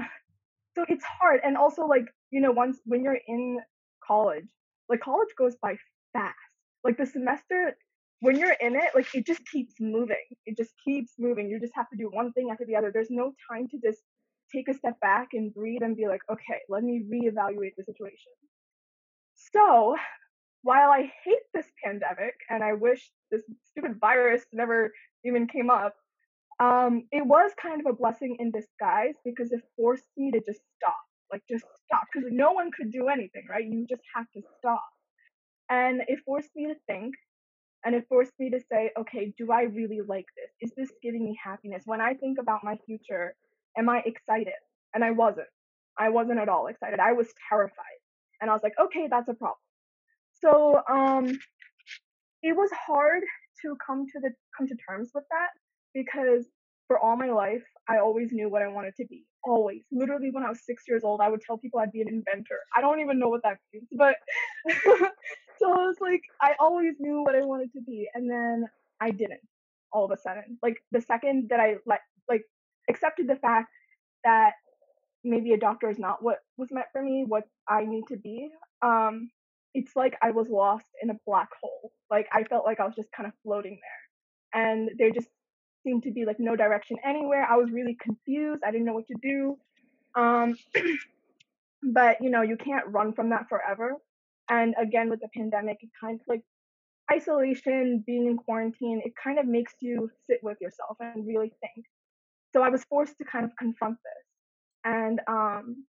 so 0.77 0.85
it's 0.87 1.03
hard. 1.19 1.41
And 1.43 1.57
also, 1.57 1.85
like 1.85 2.05
you 2.31 2.39
know, 2.39 2.51
once 2.51 2.77
when 2.85 3.03
you're 3.03 3.19
in 3.27 3.59
college, 4.05 4.45
like 4.89 5.01
college 5.01 5.29
goes 5.37 5.55
by 5.61 5.75
fast. 6.13 6.35
Like 6.83 6.97
the 6.97 7.05
semester, 7.05 7.75
when 8.19 8.37
you're 8.37 8.55
in 8.61 8.75
it, 8.75 8.91
like 8.95 9.13
it 9.13 9.25
just 9.25 9.41
keeps 9.51 9.73
moving. 9.79 10.25
It 10.45 10.55
just 10.55 10.73
keeps 10.85 11.13
moving. 11.17 11.49
You 11.49 11.59
just 11.59 11.73
have 11.75 11.89
to 11.89 11.97
do 11.97 12.09
one 12.11 12.31
thing 12.33 12.49
after 12.51 12.65
the 12.65 12.75
other. 12.75 12.91
There's 12.93 13.09
no 13.09 13.33
time 13.51 13.67
to 13.69 13.77
just 13.83 14.01
take 14.53 14.69
a 14.69 14.73
step 14.73 14.99
back 15.01 15.29
and 15.33 15.53
breathe 15.53 15.81
and 15.81 15.95
be 15.95 16.07
like, 16.07 16.21
okay, 16.31 16.59
let 16.69 16.83
me 16.83 17.03
reevaluate 17.11 17.73
the 17.77 17.83
situation. 17.83 18.31
So, 19.35 19.95
while 20.61 20.91
I 20.91 21.11
hate 21.23 21.45
this 21.53 21.67
pandemic 21.83 22.35
and 22.49 22.63
I 22.63 22.73
wish 22.73 23.09
this 23.31 23.41
stupid 23.71 23.99
virus 23.99 24.43
never 24.53 24.91
even 25.25 25.47
came 25.47 25.69
up, 25.69 25.95
um, 26.59 27.03
it 27.11 27.25
was 27.25 27.51
kind 27.61 27.79
of 27.81 27.91
a 27.91 27.95
blessing 27.95 28.37
in 28.39 28.51
disguise 28.51 29.13
because 29.23 29.51
it 29.51 29.61
forced 29.75 30.05
me 30.15 30.31
to 30.31 30.39
just 30.39 30.61
stop, 30.77 30.97
like 31.31 31.43
just 31.49 31.65
stop, 31.85 32.05
because 32.11 32.29
no 32.31 32.51
one 32.51 32.71
could 32.71 32.91
do 32.91 33.09
anything, 33.09 33.45
right? 33.49 33.63
You 33.65 33.85
just 33.87 34.01
have 34.15 34.25
to 34.35 34.41
stop. 34.57 34.83
And 35.69 36.01
it 36.07 36.19
forced 36.25 36.49
me 36.55 36.67
to 36.67 36.75
think 36.87 37.13
and 37.85 37.93
it 37.95 38.05
forced 38.09 38.33
me 38.39 38.49
to 38.49 38.59
say, 38.71 38.91
okay, 38.99 39.33
do 39.37 39.51
I 39.51 39.63
really 39.63 40.01
like 40.07 40.25
this? 40.35 40.51
Is 40.61 40.75
this 40.75 40.91
giving 41.03 41.23
me 41.23 41.37
happiness? 41.43 41.83
When 41.85 42.01
I 42.01 42.13
think 42.15 42.39
about 42.39 42.63
my 42.63 42.77
future, 42.85 43.35
am 43.77 43.89
I 43.89 44.01
excited? 44.05 44.53
And 44.93 45.03
I 45.03 45.11
wasn't. 45.11 45.47
I 45.97 46.09
wasn't 46.09 46.39
at 46.39 46.49
all 46.49 46.67
excited. 46.67 46.99
I 46.99 47.13
was 47.13 47.27
terrified. 47.49 47.99
And 48.41 48.49
I 48.49 48.53
was 48.53 48.63
like, 48.63 48.73
okay, 48.79 49.07
that's 49.09 49.29
a 49.29 49.33
problem. 49.33 49.57
So 50.41 50.81
um 50.89 51.27
it 52.43 52.55
was 52.55 52.69
hard 52.71 53.23
to 53.61 53.75
come 53.85 54.05
to 54.13 54.19
the 54.19 54.31
come 54.57 54.67
to 54.67 54.75
terms 54.87 55.11
with 55.13 55.25
that 55.31 55.49
because 55.93 56.45
for 56.87 56.99
all 56.99 57.17
my 57.17 57.29
life 57.29 57.63
I 57.89 57.99
always 57.99 58.31
knew 58.31 58.49
what 58.49 58.61
I 58.61 58.67
wanted 58.67 58.95
to 58.97 59.05
be. 59.05 59.25
Always. 59.45 59.83
Literally 59.91 60.29
when 60.31 60.43
I 60.43 60.49
was 60.49 60.59
six 60.65 60.83
years 60.87 61.03
old, 61.03 61.21
I 61.21 61.29
would 61.29 61.41
tell 61.41 61.57
people 61.57 61.79
I'd 61.79 61.91
be 61.91 62.01
an 62.01 62.09
inventor. 62.09 62.59
I 62.75 62.81
don't 62.81 62.99
even 62.99 63.17
know 63.17 63.29
what 63.29 63.41
that 63.43 63.57
means, 63.73 63.87
but 63.93 64.15
so 65.59 65.71
I 65.71 65.85
was 65.85 65.95
like, 66.01 66.21
I 66.41 66.53
always 66.59 66.95
knew 66.99 67.23
what 67.23 67.35
I 67.35 67.45
wanted 67.45 67.71
to 67.73 67.81
be, 67.81 68.07
and 68.13 68.29
then 68.29 68.65
I 68.99 69.11
didn't. 69.11 69.39
All 69.93 70.03
of 70.03 70.11
a 70.11 70.17
sudden, 70.17 70.57
like 70.61 70.77
the 70.91 71.01
second 71.01 71.47
that 71.49 71.61
I 71.61 71.77
like, 71.85 72.01
like 72.27 72.43
accepted 72.89 73.27
the 73.29 73.37
fact 73.37 73.69
that 74.25 74.51
maybe 75.23 75.53
a 75.53 75.57
doctor 75.57 75.89
is 75.89 75.97
not 75.97 76.21
what 76.21 76.39
was 76.57 76.69
meant 76.71 76.87
for 76.91 77.01
me, 77.01 77.23
what 77.25 77.43
I 77.69 77.85
need 77.85 78.03
to 78.09 78.17
be. 78.17 78.49
Um, 78.81 79.29
it's 79.73 79.95
like 79.95 80.17
I 80.21 80.31
was 80.31 80.49
lost 80.49 80.87
in 81.01 81.09
a 81.09 81.17
black 81.25 81.49
hole. 81.61 81.93
Like 82.11 82.27
I 82.33 82.43
felt 82.43 82.65
like 82.65 82.81
I 82.81 82.85
was 82.85 82.95
just 82.95 83.11
kind 83.13 83.27
of 83.27 83.33
floating 83.43 83.79
there, 83.81 84.61
and 84.61 84.89
there 84.97 85.11
just 85.11 85.29
seemed 85.87 86.03
to 86.03 86.11
be 86.11 86.25
like 86.25 86.39
no 86.39 86.55
direction 86.55 86.97
anywhere. 87.05 87.47
I 87.49 87.55
was 87.55 87.71
really 87.71 87.95
confused. 88.01 88.61
I 88.65 88.71
didn't 88.71 88.85
know 88.85 88.93
what 88.93 89.07
to 89.07 89.15
do. 89.21 89.57
Um, 90.15 90.57
but 91.83 92.17
you 92.21 92.29
know, 92.29 92.41
you 92.41 92.57
can't 92.57 92.85
run 92.87 93.13
from 93.13 93.29
that 93.29 93.47
forever. 93.47 93.95
And 94.49 94.75
again, 94.77 95.09
with 95.09 95.21
the 95.21 95.29
pandemic, 95.33 95.77
it 95.81 95.89
kind 95.99 96.19
of 96.19 96.27
like 96.27 96.41
isolation, 97.11 98.03
being 98.05 98.27
in 98.27 98.37
quarantine, 98.37 99.01
it 99.05 99.13
kind 99.21 99.39
of 99.39 99.45
makes 99.45 99.73
you 99.79 100.11
sit 100.29 100.39
with 100.43 100.57
yourself 100.59 100.97
and 100.99 101.25
really 101.25 101.53
think. 101.61 101.85
So 102.53 102.61
I 102.61 102.69
was 102.69 102.83
forced 102.83 103.17
to 103.19 103.23
kind 103.23 103.45
of 103.45 103.51
confront 103.57 103.97
this. 104.03 104.25
And 104.83 105.21
um, 105.27 105.85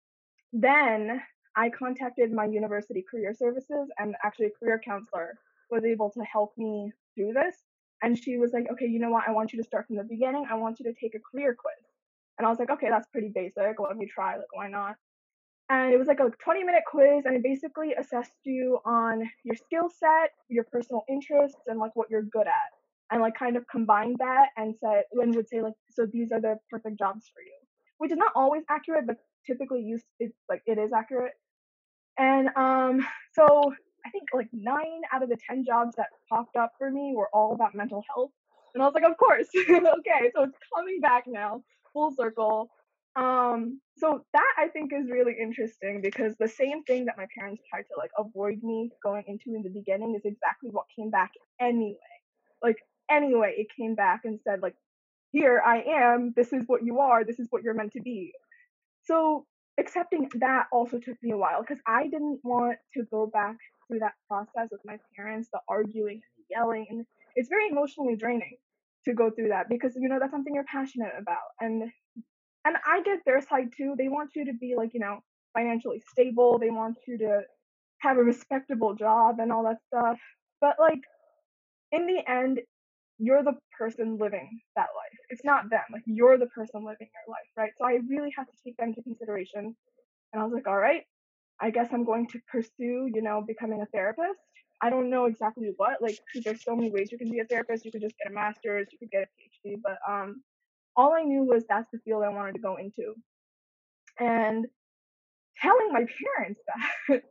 then 0.52 1.20
I 1.56 1.70
contacted 1.70 2.32
my 2.32 2.46
university 2.46 3.04
career 3.08 3.32
services, 3.32 3.88
and 3.98 4.16
actually, 4.24 4.46
a 4.46 4.50
career 4.50 4.80
counselor 4.84 5.38
was 5.70 5.84
able 5.84 6.10
to 6.10 6.22
help 6.22 6.52
me 6.56 6.92
do 7.16 7.32
this. 7.32 7.56
And 8.04 8.18
she 8.18 8.36
was 8.36 8.52
like, 8.52 8.66
okay, 8.72 8.86
you 8.86 8.98
know 8.98 9.10
what? 9.10 9.24
I 9.26 9.32
want 9.32 9.52
you 9.52 9.58
to 9.62 9.64
start 9.64 9.86
from 9.86 9.96
the 9.96 10.04
beginning. 10.04 10.46
I 10.50 10.54
want 10.56 10.78
you 10.78 10.84
to 10.84 10.92
take 10.92 11.14
a 11.14 11.20
career 11.20 11.56
quiz. 11.58 11.86
And 12.38 12.46
I 12.46 12.50
was 12.50 12.58
like, 12.58 12.70
okay, 12.70 12.88
that's 12.90 13.08
pretty 13.08 13.30
basic. 13.34 13.80
Let 13.80 13.96
me 13.96 14.06
try. 14.06 14.36
Like, 14.36 14.52
why 14.52 14.68
not? 14.68 14.96
and 15.70 15.92
it 15.92 15.98
was 15.98 16.08
like 16.08 16.20
a 16.20 16.30
20 16.42 16.64
minute 16.64 16.82
quiz 16.86 17.24
and 17.24 17.36
it 17.36 17.42
basically 17.42 17.94
assessed 17.94 18.32
you 18.44 18.78
on 18.84 19.22
your 19.44 19.56
skill 19.56 19.88
set 19.88 20.30
your 20.48 20.64
personal 20.64 21.04
interests 21.08 21.60
and 21.66 21.78
like 21.78 21.94
what 21.94 22.10
you're 22.10 22.22
good 22.22 22.46
at 22.46 22.70
and 23.10 23.20
like 23.20 23.34
kind 23.34 23.56
of 23.56 23.66
combined 23.68 24.16
that 24.18 24.48
and 24.56 24.74
said 24.80 25.04
and 25.12 25.34
would 25.34 25.48
say 25.48 25.62
like 25.62 25.74
so 25.90 26.06
these 26.06 26.32
are 26.32 26.40
the 26.40 26.56
perfect 26.70 26.98
jobs 26.98 27.30
for 27.34 27.40
you 27.40 27.52
which 27.98 28.12
is 28.12 28.18
not 28.18 28.32
always 28.34 28.62
accurate 28.68 29.06
but 29.06 29.16
typically 29.46 29.80
used 29.80 30.04
it's 30.20 30.36
like 30.48 30.62
it 30.66 30.78
is 30.78 30.92
accurate 30.92 31.32
and 32.18 32.48
um 32.56 33.06
so 33.32 33.72
i 34.06 34.10
think 34.10 34.24
like 34.32 34.48
nine 34.52 35.02
out 35.12 35.22
of 35.22 35.28
the 35.28 35.38
ten 35.48 35.64
jobs 35.64 35.96
that 35.96 36.08
popped 36.28 36.56
up 36.56 36.72
for 36.78 36.90
me 36.90 37.14
were 37.16 37.28
all 37.32 37.54
about 37.54 37.74
mental 37.74 38.02
health. 38.08 38.30
And 38.74 38.82
i 38.82 38.86
was 38.86 38.94
like 38.94 39.04
of 39.04 39.16
course. 39.16 39.48
Okay 39.68 40.30
so 40.34 40.44
it's 40.44 40.58
coming 40.74 41.00
back 41.00 41.24
now 41.26 41.62
full 41.94 42.12
circle. 42.12 42.68
Um, 43.16 43.80
so 43.96 44.24
that 44.32 44.52
I 44.58 44.66
think 44.68 44.92
is 44.92 45.08
really 45.08 45.36
interesting 45.40 46.00
because 46.02 46.34
the 46.38 46.48
same 46.48 46.82
thing 46.82 47.04
that 47.04 47.16
my 47.16 47.26
parents 47.38 47.62
tried 47.70 47.82
to 47.82 47.94
like 47.96 48.10
avoid 48.18 48.62
me 48.62 48.90
going 49.02 49.22
into 49.28 49.54
in 49.54 49.62
the 49.62 49.70
beginning 49.70 50.14
is 50.16 50.22
exactly 50.24 50.70
what 50.70 50.86
came 50.94 51.10
back 51.10 51.30
anyway. 51.60 51.96
Like 52.62 52.78
anyway, 53.08 53.54
it 53.56 53.68
came 53.74 53.94
back 53.94 54.22
and 54.24 54.40
said 54.42 54.60
like, 54.62 54.74
here 55.30 55.62
I 55.64 55.82
am, 55.82 56.32
this 56.36 56.52
is 56.52 56.64
what 56.66 56.84
you 56.84 56.98
are, 56.98 57.24
this 57.24 57.38
is 57.38 57.46
what 57.50 57.62
you're 57.62 57.74
meant 57.74 57.92
to 57.92 58.02
be. 58.02 58.32
So 59.04 59.46
accepting 59.78 60.28
that 60.40 60.66
also 60.72 60.98
took 60.98 61.16
me 61.22 61.32
a 61.32 61.36
while 61.36 61.60
because 61.60 61.82
I 61.86 62.04
didn't 62.04 62.40
want 62.42 62.78
to 62.94 63.04
go 63.04 63.26
back 63.26 63.56
through 63.88 64.00
that 64.00 64.14
process 64.28 64.68
with 64.70 64.80
my 64.84 64.98
parents, 65.16 65.48
the 65.52 65.60
arguing 65.68 66.20
and 66.36 66.46
yelling, 66.50 66.86
and 66.90 67.06
it's 67.36 67.48
very 67.48 67.68
emotionally 67.68 68.16
draining 68.16 68.56
to 69.04 69.14
go 69.14 69.30
through 69.30 69.48
that 69.48 69.68
because 69.68 69.92
you 69.96 70.08
know 70.08 70.18
that's 70.18 70.32
something 70.32 70.54
you're 70.54 70.64
passionate 70.64 71.12
about 71.18 71.52
and 71.60 71.90
and 72.64 72.76
I 72.86 73.02
get 73.02 73.20
their 73.26 73.40
side 73.42 73.70
too. 73.76 73.94
They 73.96 74.08
want 74.08 74.30
you 74.34 74.46
to 74.46 74.52
be 74.54 74.74
like, 74.76 74.94
you 74.94 75.00
know, 75.00 75.20
financially 75.52 76.02
stable. 76.10 76.58
They 76.58 76.70
want 76.70 76.96
you 77.06 77.18
to 77.18 77.42
have 78.00 78.16
a 78.16 78.22
respectable 78.22 78.94
job 78.94 79.36
and 79.38 79.52
all 79.52 79.64
that 79.64 79.78
stuff. 79.86 80.18
But 80.60 80.76
like 80.80 81.00
in 81.92 82.06
the 82.06 82.20
end, 82.28 82.60
you're 83.18 83.42
the 83.42 83.54
person 83.78 84.18
living 84.18 84.60
that 84.76 84.88
life. 84.96 85.18
It's 85.30 85.44
not 85.44 85.70
them. 85.70 85.82
Like 85.92 86.02
you're 86.06 86.38
the 86.38 86.46
person 86.46 86.84
living 86.84 87.08
your 87.12 87.34
life, 87.34 87.50
right? 87.56 87.72
So 87.78 87.86
I 87.86 87.98
really 88.08 88.32
have 88.36 88.46
to 88.46 88.52
take 88.64 88.76
that 88.78 88.88
into 88.88 89.02
consideration. 89.02 89.76
And 90.32 90.42
I 90.42 90.44
was 90.44 90.52
like, 90.52 90.66
all 90.66 90.78
right, 90.78 91.02
I 91.60 91.70
guess 91.70 91.88
I'm 91.92 92.04
going 92.04 92.26
to 92.28 92.40
pursue, 92.50 93.08
you 93.12 93.22
know, 93.22 93.42
becoming 93.46 93.80
a 93.82 93.86
therapist. 93.86 94.40
I 94.82 94.90
don't 94.90 95.10
know 95.10 95.26
exactly 95.26 95.72
what. 95.76 96.02
Like 96.02 96.18
there's 96.44 96.64
so 96.64 96.74
many 96.74 96.90
ways 96.90 97.10
you 97.12 97.18
can 97.18 97.30
be 97.30 97.38
a 97.38 97.44
therapist. 97.44 97.84
You 97.84 97.92
could 97.92 98.02
just 98.02 98.16
get 98.18 98.30
a 98.30 98.34
master's, 98.34 98.88
you 98.92 98.98
could 98.98 99.10
get 99.10 99.22
a 99.22 99.68
PhD, 99.68 99.76
but 99.82 99.98
um 100.08 100.42
all 100.96 101.14
I 101.14 101.22
knew 101.22 101.44
was 101.44 101.64
that's 101.68 101.88
the 101.92 101.98
field 102.04 102.22
I 102.24 102.28
wanted 102.28 102.54
to 102.54 102.60
go 102.60 102.76
into. 102.76 103.14
And 104.18 104.66
telling 105.60 105.92
my 105.92 106.04
parents 106.36 106.60
that 107.08 107.22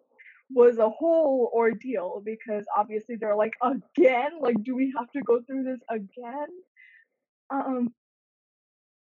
was 0.51 0.77
a 0.77 0.89
whole 0.89 1.51
ordeal 1.53 2.21
because 2.23 2.65
obviously 2.75 3.15
they're 3.15 3.35
like, 3.35 3.53
again? 3.61 4.31
Like, 4.39 4.61
do 4.63 4.75
we 4.75 4.93
have 4.97 5.09
to 5.11 5.21
go 5.21 5.41
through 5.41 5.63
this 5.63 5.79
again? 5.89 6.47
Um, 7.49 7.93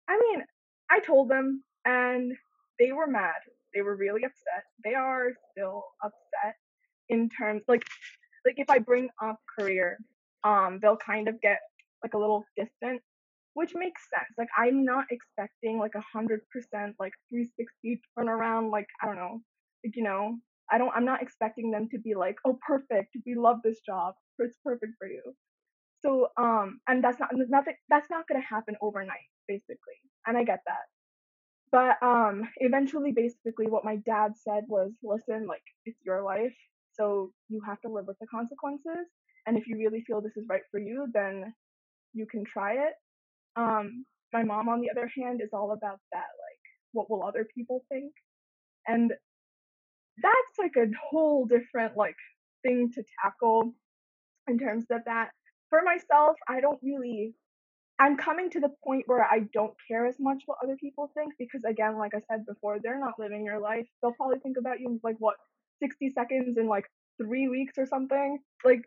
I 0.07 0.19
mean, 0.19 0.43
I 0.89 0.99
told 0.99 1.29
them 1.29 1.63
and 1.85 2.33
they 2.79 2.91
were 2.91 3.07
mad. 3.07 3.33
They 3.73 3.81
were 3.81 3.95
really 3.95 4.23
upset. 4.23 4.63
They 4.83 4.95
are 4.95 5.29
still 5.51 5.83
upset 6.03 6.55
in 7.09 7.29
terms 7.29 7.63
like 7.67 7.83
like 8.45 8.55
if 8.57 8.69
I 8.69 8.79
bring 8.79 9.09
up 9.21 9.37
career, 9.59 9.99
um, 10.43 10.79
they'll 10.81 10.97
kind 10.97 11.27
of 11.27 11.39
get 11.41 11.59
like 12.03 12.13
a 12.13 12.17
little 12.17 12.45
distant 12.57 13.01
which 13.53 13.73
makes 13.75 14.01
sense. 14.09 14.31
Like 14.37 14.47
I'm 14.57 14.85
not 14.85 15.05
expecting 15.11 15.77
like 15.77 15.95
a 15.95 16.03
hundred 16.13 16.41
percent 16.51 16.95
like 16.99 17.13
360 17.29 18.01
turnaround. 18.17 18.71
Like 18.71 18.87
I 19.01 19.07
don't 19.07 19.17
know, 19.17 19.41
like, 19.83 19.95
you 19.95 20.03
know, 20.03 20.37
I 20.71 20.77
don't. 20.77 20.91
I'm 20.95 21.05
not 21.05 21.21
expecting 21.21 21.71
them 21.71 21.89
to 21.91 21.99
be 21.99 22.15
like, 22.15 22.37
oh, 22.45 22.57
perfect. 22.65 23.15
We 23.25 23.35
love 23.35 23.57
this 23.63 23.81
job. 23.85 24.15
It's 24.39 24.55
perfect 24.63 24.93
for 24.97 25.07
you. 25.07 25.21
So 26.03 26.29
um, 26.37 26.79
and 26.87 27.03
that's 27.03 27.19
not 27.19 27.29
nothing. 27.33 27.75
That's 27.89 28.09
not 28.09 28.27
gonna 28.27 28.41
happen 28.41 28.75
overnight, 28.81 29.29
basically. 29.47 29.99
And 30.25 30.37
I 30.37 30.43
get 30.43 30.61
that. 30.65 31.00
But 31.71 31.97
um, 32.03 32.43
eventually, 32.57 33.13
basically, 33.13 33.67
what 33.67 33.85
my 33.85 33.97
dad 33.97 34.33
said 34.37 34.65
was, 34.67 34.91
listen, 35.03 35.47
like 35.47 35.63
it's 35.85 35.99
your 36.05 36.23
life, 36.23 36.55
so 36.93 37.31
you 37.49 37.61
have 37.67 37.81
to 37.81 37.89
live 37.89 38.07
with 38.07 38.19
the 38.19 38.27
consequences. 38.27 39.07
And 39.47 39.57
if 39.57 39.67
you 39.67 39.77
really 39.77 40.03
feel 40.07 40.21
this 40.21 40.37
is 40.37 40.45
right 40.49 40.63
for 40.71 40.79
you, 40.79 41.07
then 41.13 41.53
you 42.13 42.27
can 42.27 42.45
try 42.45 42.73
it 42.73 42.93
um, 43.57 44.05
my 44.33 44.43
mom, 44.45 44.69
on 44.69 44.81
the 44.81 44.91
other 44.91 45.11
hand, 45.17 45.41
is 45.43 45.51
all 45.53 45.73
about 45.73 45.99
that, 46.13 46.19
like, 46.19 46.61
what 46.93 47.11
will 47.11 47.23
other 47.25 47.47
people 47.55 47.85
think? 47.89 48.13
And 48.87 49.13
that's 50.21 50.59
like 50.59 50.75
a 50.77 50.91
whole 51.09 51.45
different 51.47 51.97
like 51.97 52.15
thing 52.63 52.91
to 52.95 53.03
tackle 53.23 53.73
in 54.47 54.59
terms 54.59 54.85
of 54.91 55.01
that. 55.05 55.31
For 55.69 55.81
myself, 55.83 56.37
I 56.49 56.61
don't 56.61 56.79
really 56.83 57.35
I'm 58.01 58.17
coming 58.17 58.49
to 58.51 58.61
the 58.61 58.71
point 58.85 59.03
where 59.07 59.23
I 59.23 59.41
don't 59.53 59.75
care 59.87 60.07
as 60.07 60.17
much 60.19 60.43
what 60.47 60.59
other 60.63 60.77
people 60.77 61.11
think 61.15 61.35
because 61.39 61.63
again, 61.65 61.99
like 61.99 62.13
I 62.15 62.21
said 62.29 62.47
before, 62.47 62.79
they're 62.83 62.99
not 62.99 63.19
living 63.19 63.45
your 63.45 63.61
life. 63.61 63.87
They'll 64.01 64.13
probably 64.13 64.39
think 64.39 64.57
about 64.59 64.81
you 64.81 64.99
like 65.03 65.17
what 65.19 65.35
60 65.81 66.11
seconds 66.11 66.57
in 66.57 66.67
like 66.67 66.85
3 67.21 67.49
weeks 67.49 67.75
or 67.77 67.85
something. 67.87 68.39
Like 68.65 68.83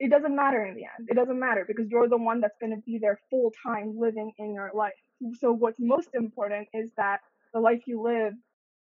it 0.00 0.10
doesn't 0.10 0.36
matter 0.36 0.64
in 0.66 0.74
the 0.76 0.84
end. 0.84 1.08
It 1.10 1.16
doesn't 1.16 1.38
matter 1.40 1.64
because 1.68 1.88
you're 1.90 2.08
the 2.08 2.18
one 2.18 2.40
that's 2.40 2.56
going 2.60 2.74
to 2.74 2.82
be 2.86 2.98
there 3.00 3.20
full 3.30 3.52
time 3.66 3.94
living 3.98 4.32
in 4.38 4.54
your 4.54 4.72
life. 4.74 4.94
So 5.40 5.52
what's 5.52 5.78
most 5.80 6.10
important 6.14 6.68
is 6.74 6.90
that 6.96 7.20
the 7.54 7.60
life 7.60 7.82
you 7.86 8.02
live 8.02 8.34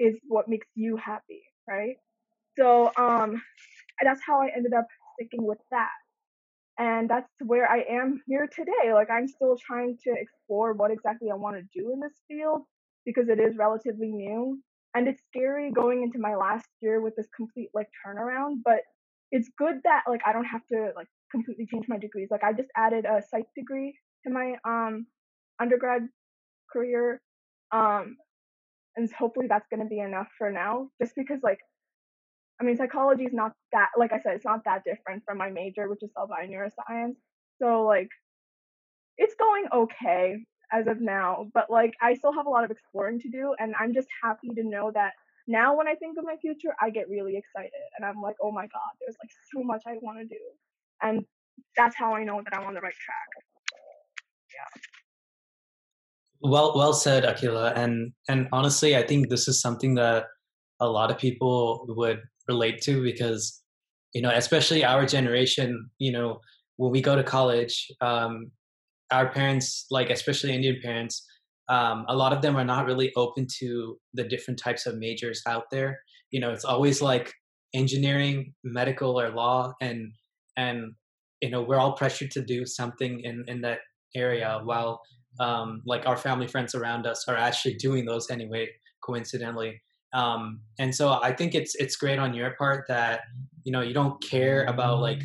is 0.01 0.19
what 0.29 0.49
makes 0.49 0.69
you 0.77 0.97
happy, 0.97 1.43
right? 1.69 1.97
So 2.59 2.93
um 2.99 3.43
that's 4.03 4.23
how 4.27 4.43
I 4.43 4.51
ended 4.57 4.75
up 4.75 4.87
sticking 5.15 5.47
with 5.47 5.59
that. 5.73 5.91
And 6.79 7.09
that's 7.09 7.29
where 7.45 7.69
I 7.69 7.85
am 7.91 8.21
here 8.27 8.47
today. 8.55 8.93
Like 8.93 9.09
I'm 9.11 9.29
still 9.29 9.57
trying 9.57 9.97
to 10.05 10.13
explore 10.13 10.75
what 10.75 10.91
exactly 10.91 11.31
I 11.31 11.37
want 11.37 11.57
to 11.57 11.63
do 11.79 11.93
in 11.93 12.01
this 12.01 12.21
field 12.29 12.63
because 13.07 13.29
it 13.29 13.39
is 13.41 13.57
relatively 13.57 14.09
new 14.09 14.61
and 14.95 15.09
it's 15.09 15.23
scary 15.29 15.71
going 15.71 16.03
into 16.03 16.19
my 16.19 16.35
last 16.35 16.69
year 16.81 17.01
with 17.01 17.15
this 17.17 17.27
complete 17.37 17.71
like 17.75 17.89
turnaround, 18.05 18.57
but 18.65 18.81
it's 19.31 19.51
good 19.59 19.77
that 19.85 20.03
like 20.09 20.21
I 20.27 20.33
don't 20.33 20.45
have 20.45 20.67
to 20.73 20.91
like 20.97 21.09
completely 21.31 21.67
change 21.71 21.87
my 21.89 21.99
degrees. 21.99 22.29
Like 22.31 22.45
I 22.45 22.53
just 22.53 22.69
added 22.77 23.05
a 23.05 23.23
psych 23.31 23.47
degree 23.57 23.99
to 24.27 24.33
my 24.33 24.55
um 24.65 25.07
undergrad 25.61 26.03
career. 26.73 27.21
Um 27.73 28.17
and 28.97 29.11
hopefully 29.13 29.47
that's 29.49 29.67
gonna 29.71 29.87
be 29.87 30.01
enough 30.01 30.29
for 30.39 30.51
now. 30.51 30.89
Just 31.01 31.15
because 31.17 31.41
like 31.43 31.61
I 32.61 32.65
mean 32.65 32.77
psychology 32.77 33.25
is 33.25 33.33
not 33.33 33.53
that 33.73 33.91
like 33.97 34.13
I 34.13 34.21
said, 34.21 34.35
it's 34.37 34.45
not 34.45 34.65
that 34.65 34.83
different 34.85 35.23
from 35.25 35.39
my 35.39 35.51
major, 35.51 35.89
which 35.89 36.03
is 36.03 36.11
cell 36.15 36.27
bio 36.27 36.47
neuroscience. 36.47 37.17
So 37.61 37.85
like 37.85 38.09
it's 39.19 39.35
going 39.35 39.67
okay 39.73 40.45
as 40.73 40.87
of 40.87 41.01
now, 41.01 41.49
but 41.55 41.71
like 41.71 41.95
I 42.01 42.15
still 42.15 42.33
have 42.33 42.47
a 42.47 42.51
lot 42.51 42.65
of 42.65 42.71
exploring 42.71 43.21
to 43.21 43.31
do 43.31 43.55
and 43.59 43.75
I'm 43.79 43.95
just 43.95 44.09
happy 44.23 44.49
to 44.49 44.63
know 44.63 44.91
that 44.95 45.13
now 45.47 45.77
when 45.77 45.87
I 45.87 45.95
think 45.95 46.19
of 46.19 46.25
my 46.25 46.37
future, 46.41 46.75
I 46.81 46.91
get 46.91 47.09
really 47.09 47.37
excited 47.37 47.71
and 47.97 48.05
I'm 48.05 48.21
like, 48.21 48.37
oh 48.43 48.51
my 48.51 48.63
God, 48.63 48.93
there's 49.01 49.17
like 49.23 49.31
so 49.55 49.63
much 49.63 49.83
I 49.87 49.95
want 50.03 50.19
to 50.19 50.25
do. 50.25 50.41
And 51.03 51.25
that's 51.77 51.97
how 51.97 52.15
I 52.15 52.25
know 52.25 52.43
that 52.43 52.59
I'm 52.59 52.67
on 52.67 52.75
the 52.75 52.81
right 52.81 52.95
track. 52.95 53.29
Yeah. 54.53 54.81
Well, 56.41 56.75
well 56.77 56.93
said, 56.93 57.25
Akila. 57.25 57.77
And 57.77 58.13
and 58.29 58.49
honestly, 58.53 58.97
I 58.97 59.03
think 59.03 59.29
this 59.29 59.49
is 59.49 59.61
something 59.61 59.95
that 59.95 60.27
a 60.81 60.89
lot 60.89 61.11
of 61.11 61.19
people 61.19 61.87
would 61.89 62.21
relate 62.49 62.81
to 62.83 63.03
because 63.03 63.63
you 64.17 64.23
know, 64.23 64.31
especially 64.31 64.83
our 64.83 65.05
generation, 65.05 65.91
you 65.99 66.11
know, 66.11 66.41
when 66.77 66.91
we 66.91 67.03
go 67.03 67.17
to 67.17 67.23
college, 67.23 67.87
um, 68.01 68.51
our 69.13 69.29
parents, 69.29 69.85
like 69.91 70.09
especially 70.09 70.55
Indian 70.55 70.79
parents, 70.83 71.23
um, 71.69 72.07
a 72.09 72.17
lot 72.17 72.33
of 72.33 72.41
them 72.41 72.57
are 72.57 72.65
not 72.65 72.87
really 72.87 73.13
open 73.15 73.47
to 73.59 73.99
the 74.15 74.25
different 74.25 74.59
types 74.59 74.87
of 74.87 74.97
majors 74.97 75.43
out 75.47 75.65
there. 75.71 75.99
You 76.31 76.41
know, 76.41 76.51
it's 76.51 76.65
always 76.65 77.03
like 77.03 77.31
engineering, 77.75 78.55
medical, 78.65 79.21
or 79.21 79.29
law, 79.29 79.75
and 79.83 80.13
and 80.57 80.95
you 81.43 81.51
know 81.51 81.63
we're 81.63 81.79
all 81.79 81.93
pressured 81.93 82.31
to 82.33 82.43
do 82.43 82.65
something 82.65 83.21
in 83.21 83.45
in 83.49 83.61
that 83.61 83.81
area 84.15 84.61
while 84.65 85.01
um, 85.41 85.83
like 85.85 86.07
our 86.07 86.17
family 86.17 86.47
friends 86.47 86.75
around 86.75 87.07
us 87.07 87.27
are 87.29 87.37
actually 87.37 87.75
doing 87.87 88.07
those 88.07 88.31
anyway 88.31 88.69
coincidentally 89.05 89.81
um, 90.17 90.61
and 90.79 90.95
so 90.95 91.21
i 91.23 91.33
think 91.33 91.55
it's 91.55 91.75
it's 91.77 91.97
great 91.97 92.19
on 92.19 92.35
your 92.35 92.51
part 92.57 92.85
that 92.89 93.21
you 93.65 93.73
know 93.73 93.83
you 93.83 93.95
don't 93.95 94.21
care 94.23 94.65
about 94.65 95.01
like 95.01 95.23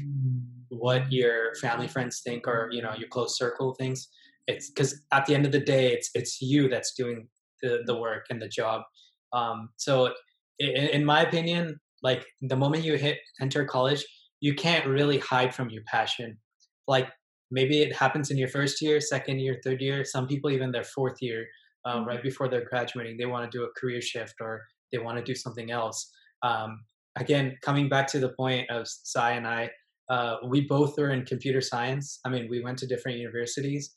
what 0.69 1.11
your 1.11 1.55
family 1.55 1.87
friends 1.87 2.21
think 2.25 2.47
or 2.47 2.69
you 2.71 2.81
know 2.81 2.93
your 2.97 3.09
close 3.09 3.37
circle 3.37 3.73
things 3.73 4.07
it's 4.47 4.69
because 4.69 5.01
at 5.11 5.25
the 5.25 5.35
end 5.35 5.45
of 5.45 5.51
the 5.51 5.59
day 5.59 5.91
it's 5.93 6.09
it's 6.13 6.41
you 6.41 6.69
that's 6.69 6.93
doing 6.93 7.27
the 7.61 7.83
the 7.85 7.97
work 7.97 8.25
and 8.29 8.41
the 8.41 8.47
job. 8.47 8.81
Um, 9.33 9.69
so 9.77 10.13
in, 10.59 10.69
in 10.69 11.05
my 11.05 11.21
opinion 11.21 11.79
like 12.03 12.25
the 12.41 12.55
moment 12.55 12.83
you 12.83 12.95
hit 12.97 13.19
enter 13.39 13.63
college 13.65 14.03
you 14.39 14.55
can't 14.55 14.87
really 14.87 15.19
hide 15.19 15.53
from 15.53 15.69
your 15.69 15.83
passion. 15.85 16.37
Like 16.87 17.09
maybe 17.51 17.81
it 17.81 17.95
happens 17.95 18.31
in 18.31 18.37
your 18.37 18.47
first 18.47 18.81
year 18.81 18.99
second 18.99 19.39
year 19.39 19.59
third 19.63 19.81
year 19.81 20.03
some 20.03 20.27
people 20.27 20.49
even 20.49 20.71
their 20.71 20.83
fourth 20.83 21.17
year 21.21 21.45
mm-hmm. 21.85 22.07
right 22.07 22.23
before 22.23 22.47
they're 22.47 22.69
graduating 22.69 23.17
they 23.17 23.25
want 23.25 23.49
to 23.49 23.57
do 23.57 23.63
a 23.63 23.79
career 23.79 24.01
shift 24.01 24.35
or 24.41 24.63
they 24.91 24.97
want 24.97 25.17
to 25.17 25.23
do 25.23 25.35
something 25.35 25.71
else 25.71 26.11
um, 26.43 26.83
again 27.17 27.57
coming 27.61 27.89
back 27.89 28.07
to 28.07 28.19
the 28.19 28.29
point 28.29 28.69
of 28.69 28.87
sai 28.87 29.31
and 29.31 29.47
i 29.47 29.69
uh, 30.09 30.35
we 30.45 30.61
both 30.61 30.97
were 30.97 31.11
in 31.11 31.25
computer 31.25 31.61
science 31.61 32.19
i 32.25 32.29
mean 32.29 32.47
we 32.49 32.61
went 32.61 32.77
to 32.77 32.87
different 32.87 33.17
universities 33.17 33.95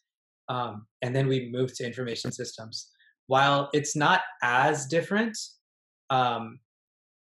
um, 0.49 0.87
and 1.03 1.17
then 1.17 1.27
we 1.27 1.51
moved 1.51 1.75
to 1.75 1.87
information 1.87 2.31
systems 2.31 2.91
while 3.27 3.71
it's 3.73 3.97
not 3.97 4.21
as 4.43 4.87
different 4.87 5.37
um, 6.11 6.59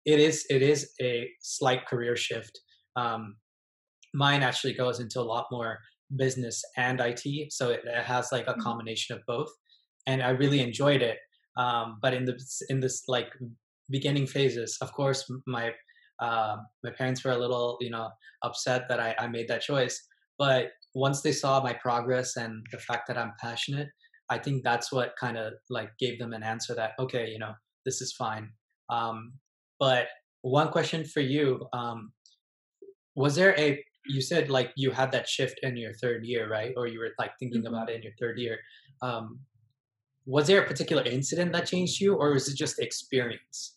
it 0.04 0.20
is 0.20 0.44
it 0.50 0.62
is 0.62 0.92
a 1.00 1.28
slight 1.40 1.86
career 1.86 2.16
shift 2.16 2.60
um, 2.96 3.36
mine 4.14 4.42
actually 4.42 4.72
goes 4.72 5.00
into 5.00 5.20
a 5.20 5.22
lot 5.22 5.46
more 5.50 5.78
business 6.16 6.62
and 6.76 7.00
IT, 7.00 7.52
so 7.52 7.70
it, 7.70 7.80
it 7.84 8.04
has 8.04 8.30
like 8.32 8.46
a 8.46 8.52
mm-hmm. 8.52 8.60
combination 8.60 9.16
of 9.16 9.22
both, 9.26 9.50
and 10.06 10.22
I 10.22 10.30
really 10.30 10.60
enjoyed 10.60 11.02
it. 11.02 11.18
Um, 11.56 11.98
but 12.00 12.14
in 12.14 12.24
the 12.24 12.38
in 12.68 12.80
this 12.80 13.04
like 13.08 13.28
beginning 13.98 14.26
phases, 14.26 14.76
of 14.84 14.92
course, 14.92 15.20
my 15.46 15.66
uh, 16.26 16.56
my 16.84 16.92
parents 16.98 17.20
were 17.24 17.36
a 17.38 17.42
little 17.44 17.78
you 17.80 17.92
know 17.94 18.08
upset 18.42 18.82
that 18.88 19.00
I, 19.06 19.14
I 19.24 19.26
made 19.36 19.48
that 19.48 19.62
choice. 19.70 19.96
But 20.38 20.62
once 20.94 21.22
they 21.22 21.32
saw 21.42 21.62
my 21.62 21.74
progress 21.86 22.36
and 22.36 22.52
the 22.72 22.78
fact 22.88 23.04
that 23.08 23.18
I'm 23.18 23.32
passionate, 23.40 23.88
I 24.34 24.38
think 24.38 24.56
that's 24.64 24.88
what 24.96 25.14
kind 25.24 25.36
of 25.36 25.52
like 25.70 25.90
gave 26.04 26.18
them 26.18 26.32
an 26.32 26.42
answer 26.42 26.74
that 26.74 26.92
okay, 27.04 27.26
you 27.34 27.38
know, 27.38 27.54
this 27.86 28.00
is 28.04 28.12
fine. 28.24 28.50
Um, 28.90 29.16
but 29.78 30.06
one 30.42 30.70
question 30.76 31.04
for 31.14 31.24
you: 31.34 31.44
um, 31.72 31.98
Was 33.22 33.34
there 33.36 33.54
a 33.58 33.68
you 34.14 34.20
said 34.30 34.50
like 34.50 34.70
you 34.76 34.90
had 34.90 35.10
that 35.12 35.28
shift 35.34 35.56
in 35.62 35.76
your 35.76 35.94
third 36.02 36.26
year, 36.30 36.50
right? 36.58 36.72
Or 36.76 36.86
you 36.92 36.98
were 36.98 37.12
like 37.18 37.32
thinking 37.38 37.62
mm-hmm. 37.62 37.74
about 37.74 37.90
it 37.90 37.96
in 37.96 38.02
your 38.02 38.16
third 38.20 38.38
year. 38.38 38.58
Um, 39.02 39.26
was 40.26 40.46
there 40.46 40.62
a 40.62 40.66
particular 40.66 41.04
incident 41.04 41.52
that 41.52 41.66
changed 41.72 42.00
you, 42.00 42.14
or 42.14 42.32
was 42.32 42.48
it 42.48 42.56
just 42.56 42.78
experience? 42.78 43.76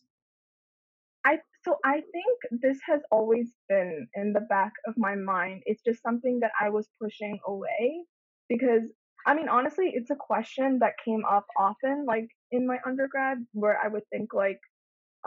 I 1.28 1.40
so 1.66 1.76
I 1.84 1.96
think 2.14 2.62
this 2.64 2.80
has 2.90 3.02
always 3.12 3.50
been 3.70 4.08
in 4.16 4.34
the 4.34 4.46
back 4.56 4.74
of 4.88 4.94
my 4.98 5.16
mind. 5.16 5.64
It's 5.66 5.84
just 5.84 6.02
something 6.02 6.40
that 6.42 6.52
I 6.60 6.70
was 6.70 6.88
pushing 7.02 7.40
away 7.46 8.06
because 8.50 8.84
I 9.26 9.36
mean 9.36 9.50
honestly, 9.50 9.92
it's 9.94 10.12
a 10.12 10.16
question 10.16 10.80
that 10.80 10.94
came 11.04 11.24
up 11.30 11.46
often, 11.58 12.06
like 12.08 12.30
in 12.52 12.66
my 12.66 12.78
undergrad, 12.86 13.40
where 13.54 13.78
I 13.84 13.90
would 13.90 14.08
think 14.12 14.34
like, 14.34 14.60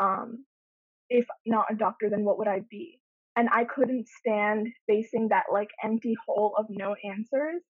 um, 0.01 0.45
if 1.11 1.27
not 1.47 1.67
a 1.71 1.77
doctor, 1.77 2.09
then 2.11 2.25
what 2.25 2.39
would 2.39 2.49
I 2.49 2.61
be? 2.71 3.01
and 3.37 3.49
I 3.53 3.65
couldn't 3.65 4.09
stand 4.09 4.69
facing 4.87 5.29
that 5.29 5.45
like 5.53 5.71
empty 5.83 6.17
hole 6.27 6.55
of 6.59 6.67
no 6.69 6.95
answers. 7.05 7.63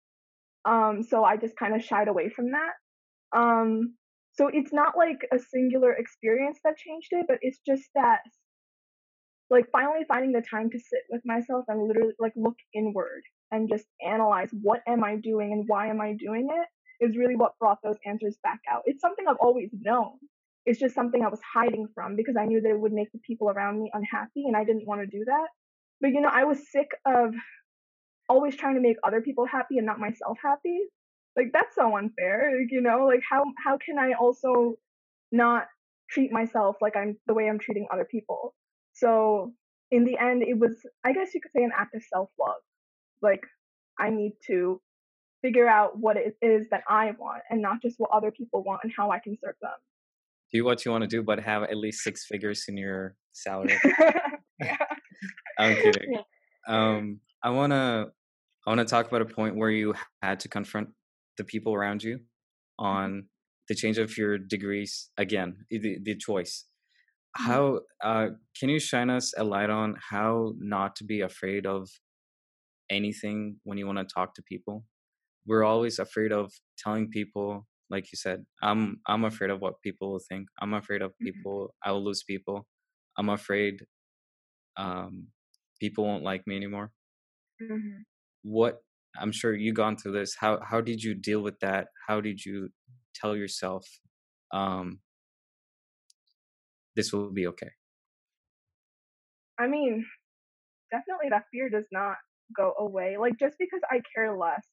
Um, 0.64 1.02
so 1.02 1.24
I 1.24 1.36
just 1.36 1.56
kind 1.56 1.74
of 1.74 1.84
shied 1.84 2.08
away 2.08 2.28
from 2.28 2.52
that. 2.52 2.72
Um, 3.38 3.94
so 4.40 4.48
it's 4.50 4.72
not 4.72 4.96
like 4.96 5.28
a 5.34 5.38
singular 5.38 5.92
experience 5.92 6.58
that 6.64 6.78
changed 6.78 7.08
it, 7.10 7.26
but 7.28 7.36
it's 7.42 7.60
just 7.66 7.84
that 7.94 8.20
like 9.50 9.66
finally 9.70 10.06
finding 10.08 10.32
the 10.32 10.40
time 10.40 10.70
to 10.70 10.78
sit 10.78 11.00
with 11.10 11.20
myself 11.26 11.66
and 11.68 11.86
literally 11.86 12.14
like 12.18 12.32
look 12.36 12.54
inward 12.74 13.20
and 13.50 13.68
just 13.68 13.84
analyze 14.02 14.48
what 14.62 14.80
am 14.88 15.04
I 15.04 15.16
doing 15.16 15.52
and 15.52 15.64
why 15.66 15.88
am 15.88 16.00
I 16.00 16.14
doing 16.18 16.48
it 16.50 17.04
is 17.04 17.18
really 17.18 17.36
what 17.36 17.58
brought 17.58 17.80
those 17.84 17.96
answers 18.06 18.38
back 18.42 18.60
out. 18.72 18.80
It's 18.86 19.02
something 19.02 19.26
I've 19.28 19.36
always 19.42 19.68
known. 19.78 20.12
It's 20.64 20.80
just 20.80 20.94
something 20.94 21.22
I 21.22 21.28
was 21.28 21.40
hiding 21.52 21.88
from 21.94 22.16
because 22.16 22.36
I 22.40 22.46
knew 22.46 22.62
that 22.62 22.70
it 22.70 22.80
would 22.80 22.92
make 22.92 23.12
the 23.12 23.20
people 23.26 23.50
around 23.50 23.82
me 23.82 23.90
unhappy 23.92 24.44
and 24.46 24.56
I 24.56 24.64
didn't 24.64 24.86
want 24.86 25.02
to 25.02 25.06
do 25.06 25.22
that. 25.26 25.48
But 26.00 26.12
you 26.12 26.22
know, 26.22 26.30
I 26.32 26.44
was 26.44 26.60
sick 26.72 26.88
of 27.04 27.34
always 28.26 28.56
trying 28.56 28.76
to 28.76 28.80
make 28.80 28.96
other 29.04 29.20
people 29.20 29.44
happy 29.44 29.76
and 29.76 29.86
not 29.86 29.98
myself 29.98 30.38
happy. 30.42 30.78
Like 31.36 31.50
that's 31.52 31.74
so 31.74 31.96
unfair. 31.96 32.52
Like, 32.58 32.70
you 32.70 32.80
know, 32.80 33.06
like 33.06 33.22
how 33.28 33.44
how 33.64 33.78
can 33.78 33.98
I 33.98 34.12
also 34.12 34.74
not 35.32 35.66
treat 36.10 36.32
myself 36.32 36.76
like 36.80 36.96
I'm 36.96 37.16
the 37.26 37.34
way 37.34 37.48
I'm 37.48 37.58
treating 37.58 37.86
other 37.92 38.06
people? 38.08 38.54
So 38.92 39.52
in 39.90 40.04
the 40.04 40.18
end 40.18 40.42
it 40.42 40.58
was 40.58 40.76
I 41.04 41.12
guess 41.12 41.34
you 41.34 41.40
could 41.40 41.52
say 41.52 41.62
an 41.62 41.72
act 41.76 41.94
of 41.94 42.02
self 42.02 42.30
love. 42.38 42.62
Like 43.22 43.42
I 43.98 44.10
need 44.10 44.32
to 44.48 44.80
figure 45.42 45.68
out 45.68 45.98
what 45.98 46.16
it 46.16 46.36
is 46.42 46.66
that 46.70 46.82
I 46.88 47.12
want 47.18 47.42
and 47.48 47.62
not 47.62 47.80
just 47.80 47.98
what 47.98 48.10
other 48.12 48.30
people 48.30 48.62
want 48.62 48.80
and 48.84 48.92
how 48.94 49.10
I 49.10 49.18
can 49.20 49.36
serve 49.42 49.54
them 49.62 49.70
do 50.52 50.64
what 50.64 50.84
you 50.84 50.90
want 50.90 51.02
to 51.02 51.08
do, 51.08 51.22
but 51.22 51.40
have 51.40 51.62
at 51.62 51.76
least 51.76 52.02
six 52.02 52.24
figures 52.24 52.64
in 52.68 52.76
your 52.76 53.14
salary. 53.32 53.78
I'm 55.58 55.74
kidding. 55.76 56.18
Um, 56.66 57.20
I 57.42 57.50
wanna 57.50 58.06
I 58.66 58.70
wanna 58.70 58.84
talk 58.84 59.08
about 59.08 59.22
a 59.22 59.26
point 59.26 59.56
where 59.56 59.70
you 59.70 59.94
had 60.22 60.40
to 60.40 60.48
confront 60.48 60.88
the 61.40 61.44
people 61.44 61.74
around 61.74 62.02
you 62.02 62.16
mm-hmm. 62.16 62.84
on 62.84 63.24
the 63.68 63.74
change 63.74 63.98
of 63.98 64.16
your 64.16 64.36
degrees 64.36 65.10
again, 65.16 65.64
the, 65.70 65.98
the 66.02 66.16
choice. 66.16 66.66
Mm-hmm. 67.38 67.50
How 67.50 67.80
uh, 68.04 68.26
can 68.58 68.68
you 68.68 68.78
shine 68.78 69.10
us 69.10 69.32
a 69.36 69.44
light 69.44 69.70
on 69.70 69.96
how 70.10 70.52
not 70.58 70.96
to 70.96 71.04
be 71.04 71.20
afraid 71.22 71.66
of 71.66 71.88
anything 72.90 73.56
when 73.64 73.78
you 73.78 73.86
want 73.86 73.98
to 73.98 74.14
talk 74.14 74.34
to 74.34 74.42
people? 74.42 74.84
We're 75.46 75.64
always 75.64 75.98
afraid 75.98 76.32
of 76.32 76.52
telling 76.78 77.08
people 77.08 77.66
like 77.90 78.12
you 78.12 78.16
said 78.16 78.44
i'm 78.62 79.00
i'm 79.08 79.24
afraid 79.24 79.50
of 79.50 79.60
what 79.60 79.82
people 79.82 80.12
will 80.12 80.24
think 80.30 80.46
i'm 80.62 80.74
afraid 80.74 81.02
of 81.02 81.10
mm-hmm. 81.10 81.26
people 81.26 81.74
i 81.84 81.90
will 81.90 82.04
lose 82.04 82.22
people 82.22 82.66
i'm 83.18 83.28
afraid 83.28 83.84
um 84.76 85.26
people 85.80 86.04
won't 86.04 86.22
like 86.22 86.46
me 86.46 86.56
anymore 86.56 86.92
mm-hmm. 87.60 88.02
what 88.42 88.78
i'm 89.18 89.32
sure 89.32 89.54
you've 89.54 89.74
gone 89.74 89.96
through 89.96 90.12
this 90.12 90.34
how 90.38 90.58
how 90.62 90.80
did 90.80 91.02
you 91.02 91.14
deal 91.14 91.40
with 91.40 91.58
that 91.60 91.88
how 92.06 92.20
did 92.20 92.44
you 92.44 92.68
tell 93.14 93.36
yourself 93.36 93.86
um 94.52 95.00
this 96.96 97.12
will 97.12 97.30
be 97.30 97.46
okay 97.46 97.70
i 99.58 99.66
mean 99.66 100.04
definitely 100.90 101.28
that 101.30 101.44
fear 101.52 101.68
does 101.68 101.86
not 101.92 102.16
go 102.56 102.74
away 102.78 103.16
like 103.16 103.38
just 103.38 103.56
because 103.58 103.80
i 103.90 104.00
care 104.14 104.36
less 104.36 104.66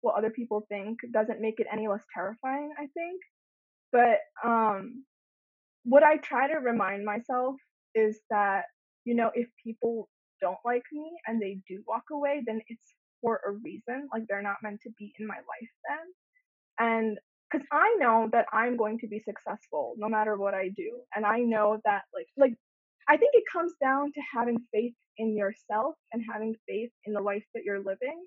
what 0.00 0.16
other 0.16 0.30
people 0.30 0.64
think 0.68 0.98
doesn't 1.12 1.40
make 1.40 1.60
it 1.60 1.66
any 1.72 1.88
less 1.88 2.04
terrifying, 2.14 2.70
I 2.78 2.86
think. 2.94 3.20
But 3.92 4.18
um, 4.44 5.04
what 5.84 6.02
I 6.02 6.16
try 6.18 6.48
to 6.48 6.58
remind 6.58 7.04
myself 7.04 7.56
is 7.94 8.20
that, 8.30 8.64
you 9.04 9.14
know, 9.14 9.30
if 9.34 9.48
people 9.64 10.08
don't 10.40 10.58
like 10.64 10.82
me 10.92 11.10
and 11.26 11.40
they 11.40 11.58
do 11.68 11.82
walk 11.86 12.04
away, 12.12 12.42
then 12.46 12.60
it's 12.68 12.94
for 13.20 13.40
a 13.46 13.52
reason. 13.52 14.08
Like 14.12 14.24
they're 14.28 14.42
not 14.42 14.56
meant 14.62 14.80
to 14.82 14.90
be 14.98 15.12
in 15.18 15.26
my 15.26 15.36
life 15.36 15.70
then. 15.88 16.06
And 16.78 17.18
because 17.50 17.66
I 17.72 17.96
know 17.98 18.28
that 18.32 18.46
I'm 18.52 18.76
going 18.76 18.98
to 19.00 19.08
be 19.08 19.20
successful 19.20 19.94
no 19.96 20.08
matter 20.08 20.36
what 20.36 20.54
I 20.54 20.68
do. 20.76 21.00
And 21.14 21.26
I 21.26 21.40
know 21.40 21.80
that, 21.84 22.02
like, 22.14 22.26
like, 22.36 22.54
I 23.08 23.16
think 23.16 23.30
it 23.34 23.44
comes 23.52 23.72
down 23.82 24.12
to 24.12 24.20
having 24.34 24.58
faith 24.72 24.94
in 25.18 25.36
yourself 25.36 25.96
and 26.12 26.22
having 26.32 26.54
faith 26.68 26.90
in 27.04 27.12
the 27.12 27.20
life 27.20 27.44
that 27.54 27.64
you're 27.64 27.78
living. 27.78 28.24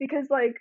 Because, 0.00 0.26
like, 0.30 0.56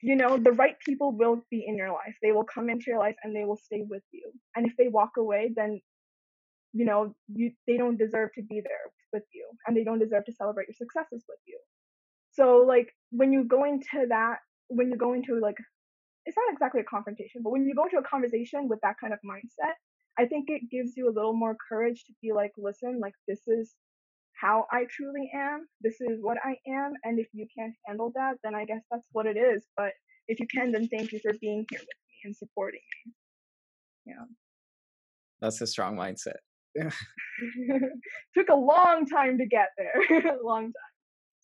you 0.00 0.16
know, 0.16 0.36
the 0.36 0.52
right 0.52 0.76
people 0.84 1.12
will 1.12 1.42
be 1.50 1.64
in 1.66 1.76
your 1.76 1.90
life. 1.90 2.16
They 2.22 2.32
will 2.32 2.44
come 2.44 2.70
into 2.70 2.86
your 2.88 2.98
life 2.98 3.16
and 3.22 3.34
they 3.34 3.44
will 3.44 3.56
stay 3.56 3.82
with 3.88 4.02
you. 4.12 4.32
And 4.54 4.66
if 4.66 4.72
they 4.78 4.88
walk 4.88 5.12
away, 5.18 5.50
then, 5.54 5.80
you 6.72 6.84
know, 6.84 7.14
you 7.32 7.52
they 7.66 7.76
don't 7.76 7.98
deserve 7.98 8.30
to 8.34 8.42
be 8.42 8.60
there 8.62 8.92
with 9.12 9.24
you 9.32 9.46
and 9.66 9.76
they 9.76 9.84
don't 9.84 9.98
deserve 9.98 10.24
to 10.26 10.32
celebrate 10.32 10.68
your 10.68 10.74
successes 10.74 11.24
with 11.28 11.38
you. 11.46 11.58
So 12.36 12.64
like 12.66 12.94
when 13.10 13.32
you 13.32 13.44
go 13.44 13.64
into 13.64 14.06
that, 14.08 14.36
when 14.68 14.90
you 14.90 14.96
go 14.96 15.14
into 15.14 15.40
like, 15.40 15.56
it's 16.26 16.36
not 16.36 16.52
exactly 16.52 16.80
a 16.80 16.84
confrontation, 16.84 17.40
but 17.42 17.50
when 17.50 17.64
you 17.64 17.74
go 17.74 17.84
into 17.84 17.98
a 17.98 18.02
conversation 18.02 18.68
with 18.68 18.80
that 18.82 18.96
kind 19.00 19.12
of 19.12 19.20
mindset, 19.24 19.74
I 20.18 20.26
think 20.26 20.46
it 20.48 20.70
gives 20.70 20.96
you 20.96 21.08
a 21.08 21.14
little 21.14 21.34
more 21.34 21.56
courage 21.68 22.04
to 22.06 22.12
be 22.22 22.32
like, 22.32 22.52
listen, 22.58 23.00
like 23.00 23.14
this 23.26 23.40
is 23.46 23.74
how 24.40 24.66
I 24.70 24.84
truly 24.90 25.30
am. 25.34 25.66
This 25.80 26.00
is 26.00 26.18
what 26.20 26.36
I 26.44 26.56
am. 26.68 26.92
And 27.04 27.18
if 27.18 27.28
you 27.32 27.46
can't 27.56 27.74
handle 27.86 28.12
that, 28.14 28.34
then 28.44 28.54
I 28.54 28.64
guess 28.64 28.82
that's 28.90 29.06
what 29.12 29.26
it 29.26 29.36
is. 29.36 29.64
But 29.76 29.92
if 30.28 30.40
you 30.40 30.46
can, 30.52 30.72
then 30.72 30.88
thank 30.88 31.12
you 31.12 31.20
for 31.20 31.32
being 31.40 31.64
here 31.70 31.80
with 31.80 31.88
me 31.88 32.16
and 32.24 32.36
supporting 32.36 32.80
me. 33.06 33.12
Yeah. 34.06 34.24
That's 35.40 35.60
a 35.60 35.66
strong 35.66 35.96
mindset. 35.96 36.36
Took 38.34 38.48
a 38.50 38.54
long 38.54 39.06
time 39.06 39.38
to 39.38 39.46
get 39.46 39.68
there. 39.78 40.38
long 40.42 40.64
time. 40.64 40.95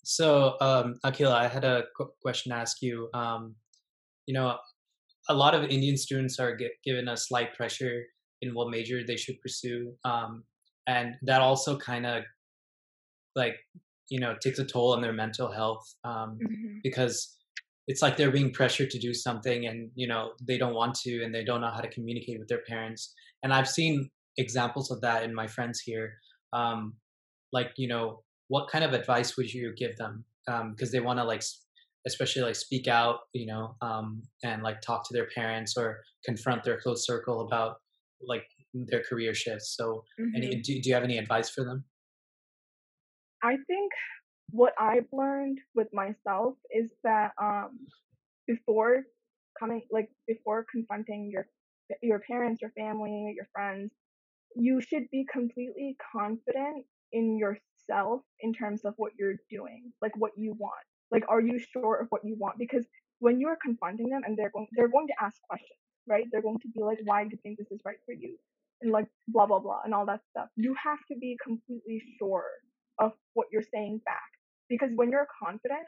So, 0.04 0.56
um, 0.60 0.96
Akila, 1.04 1.32
I 1.32 1.48
had 1.48 1.64
a 1.64 1.84
question 2.22 2.50
to 2.50 2.58
ask 2.58 2.82
you. 2.82 3.08
Um, 3.14 3.54
you 4.26 4.34
know, 4.34 4.56
a 5.28 5.34
lot 5.34 5.54
of 5.54 5.64
Indian 5.64 5.96
students 5.96 6.38
are 6.38 6.54
get, 6.56 6.72
given 6.84 7.08
a 7.08 7.16
slight 7.16 7.54
pressure 7.54 8.04
in 8.40 8.54
what 8.54 8.70
major 8.70 9.02
they 9.06 9.16
should 9.16 9.40
pursue, 9.40 9.94
um, 10.04 10.44
and 10.88 11.14
that 11.22 11.40
also 11.40 11.78
kind 11.78 12.06
of 12.06 12.24
like 13.36 13.56
you 14.08 14.20
know 14.20 14.34
takes 14.42 14.58
a 14.58 14.64
toll 14.64 14.92
on 14.92 15.00
their 15.00 15.12
mental 15.12 15.50
health 15.50 15.84
um, 16.04 16.38
mm-hmm. 16.42 16.78
because 16.82 17.38
it's 17.88 18.02
like 18.02 18.16
they're 18.16 18.30
being 18.30 18.52
pressured 18.52 18.90
to 18.90 18.98
do 18.98 19.14
something 19.14 19.66
and 19.66 19.90
you 19.94 20.06
know 20.06 20.32
they 20.46 20.58
don't 20.58 20.74
want 20.74 20.94
to 20.94 21.22
and 21.22 21.34
they 21.34 21.44
don't 21.44 21.60
know 21.60 21.70
how 21.70 21.80
to 21.80 21.88
communicate 21.88 22.38
with 22.38 22.48
their 22.48 22.62
parents 22.68 23.14
and 23.42 23.52
i've 23.52 23.68
seen 23.68 24.08
examples 24.38 24.90
of 24.90 25.00
that 25.00 25.24
in 25.24 25.34
my 25.34 25.46
friends 25.46 25.80
here 25.80 26.14
um, 26.52 26.94
like 27.52 27.70
you 27.76 27.88
know 27.88 28.22
what 28.48 28.68
kind 28.68 28.84
of 28.84 28.92
advice 28.92 29.36
would 29.36 29.52
you 29.52 29.74
give 29.76 29.96
them? 29.96 30.24
Because 30.46 30.88
um, 30.88 30.92
they 30.92 31.00
want 31.00 31.18
to 31.18 31.24
like 31.24 31.42
especially 32.04 32.42
like 32.42 32.56
speak 32.56 32.88
out 32.88 33.20
you 33.32 33.46
know 33.46 33.76
um, 33.80 34.22
and 34.42 34.62
like 34.62 34.80
talk 34.80 35.06
to 35.06 35.14
their 35.14 35.28
parents 35.34 35.76
or 35.76 36.00
confront 36.24 36.64
their 36.64 36.80
close 36.80 37.06
circle 37.06 37.42
about 37.42 37.76
like 38.26 38.44
their 38.74 39.02
career 39.02 39.34
shifts. 39.34 39.74
So 39.76 40.04
mm-hmm. 40.20 40.36
any 40.36 40.60
do, 40.60 40.80
do 40.80 40.88
you 40.88 40.94
have 40.94 41.04
any 41.04 41.18
advice 41.18 41.50
for 41.50 41.64
them? 41.64 41.84
I 43.42 43.56
think 43.66 43.92
what 44.50 44.72
I've 44.78 45.06
learned 45.12 45.58
with 45.74 45.88
myself 45.92 46.54
is 46.70 46.90
that 47.04 47.32
um, 47.40 47.78
before 48.46 49.02
coming, 49.58 49.82
like 49.90 50.08
before 50.26 50.66
confronting 50.70 51.30
your 51.32 51.46
your 52.02 52.20
parents, 52.20 52.62
your 52.62 52.70
family, 52.70 53.34
your 53.36 53.48
friends, 53.52 53.90
you 54.56 54.80
should 54.80 55.04
be 55.10 55.26
completely 55.30 55.96
confident 56.14 56.86
in 57.12 57.36
yourself 57.92 58.22
in 58.40 58.52
terms 58.52 58.82
of 58.84 58.94
what 58.96 59.12
you're 59.18 59.36
doing, 59.50 59.92
like 60.00 60.12
what 60.16 60.32
you 60.36 60.54
want. 60.58 60.72
Like, 61.10 61.24
are 61.28 61.40
you 61.40 61.60
sure 61.72 62.00
of 62.00 62.06
what 62.10 62.24
you 62.24 62.36
want? 62.38 62.58
Because 62.58 62.84
when 63.20 63.38
you 63.38 63.48
are 63.48 63.58
confronting 63.62 64.08
them 64.08 64.22
and 64.24 64.36
they're 64.36 64.50
going, 64.50 64.66
they're 64.72 64.88
going 64.88 65.06
to 65.08 65.14
ask 65.20 65.36
questions, 65.48 65.78
right? 66.08 66.24
They're 66.32 66.42
going 66.42 66.58
to 66.60 66.68
be 66.68 66.82
like, 66.82 66.98
why 67.04 67.24
do 67.24 67.30
you 67.32 67.38
think 67.42 67.58
this 67.58 67.70
is 67.70 67.80
right 67.84 67.98
for 68.06 68.12
you? 68.12 68.36
And 68.80 68.90
like, 68.90 69.06
blah, 69.28 69.46
blah, 69.46 69.60
blah, 69.60 69.80
and 69.84 69.94
all 69.94 70.06
that 70.06 70.20
stuff. 70.30 70.48
You 70.56 70.74
have 70.82 70.98
to 71.10 71.18
be 71.18 71.36
completely 71.44 72.02
sure 72.18 72.48
of 72.98 73.12
what 73.34 73.46
you're 73.52 73.68
saying 73.72 74.00
back. 74.04 74.30
Because 74.68 74.90
when 74.94 75.10
you're 75.10 75.28
confident, 75.42 75.86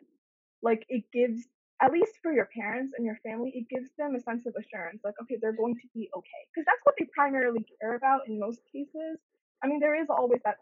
like 0.62 0.84
it 0.88 1.04
gives, 1.12 1.40
at 1.82 1.90
least 1.90 2.12
for 2.22 2.32
your 2.32 2.48
parents 2.54 2.92
and 2.96 3.04
your 3.04 3.18
family, 3.26 3.50
it 3.54 3.66
gives 3.68 3.90
them 3.98 4.14
a 4.14 4.20
sense 4.20 4.44
of 4.46 4.54
assurance. 4.60 5.00
Like, 5.02 5.14
okay, 5.22 5.38
they're 5.40 5.56
going 5.56 5.74
to 5.74 5.88
be 5.94 6.08
okay. 6.14 6.42
Because 6.52 6.66
that's 6.66 6.84
what 6.84 6.94
they 6.98 7.08
primarily 7.16 7.64
care 7.80 7.96
about 7.96 8.28
in 8.28 8.38
most 8.38 8.60
cases. 8.70 9.18
I 9.62 9.66
mean, 9.66 9.80
there 9.80 10.00
is 10.00 10.06
always 10.10 10.40
that 10.44 10.58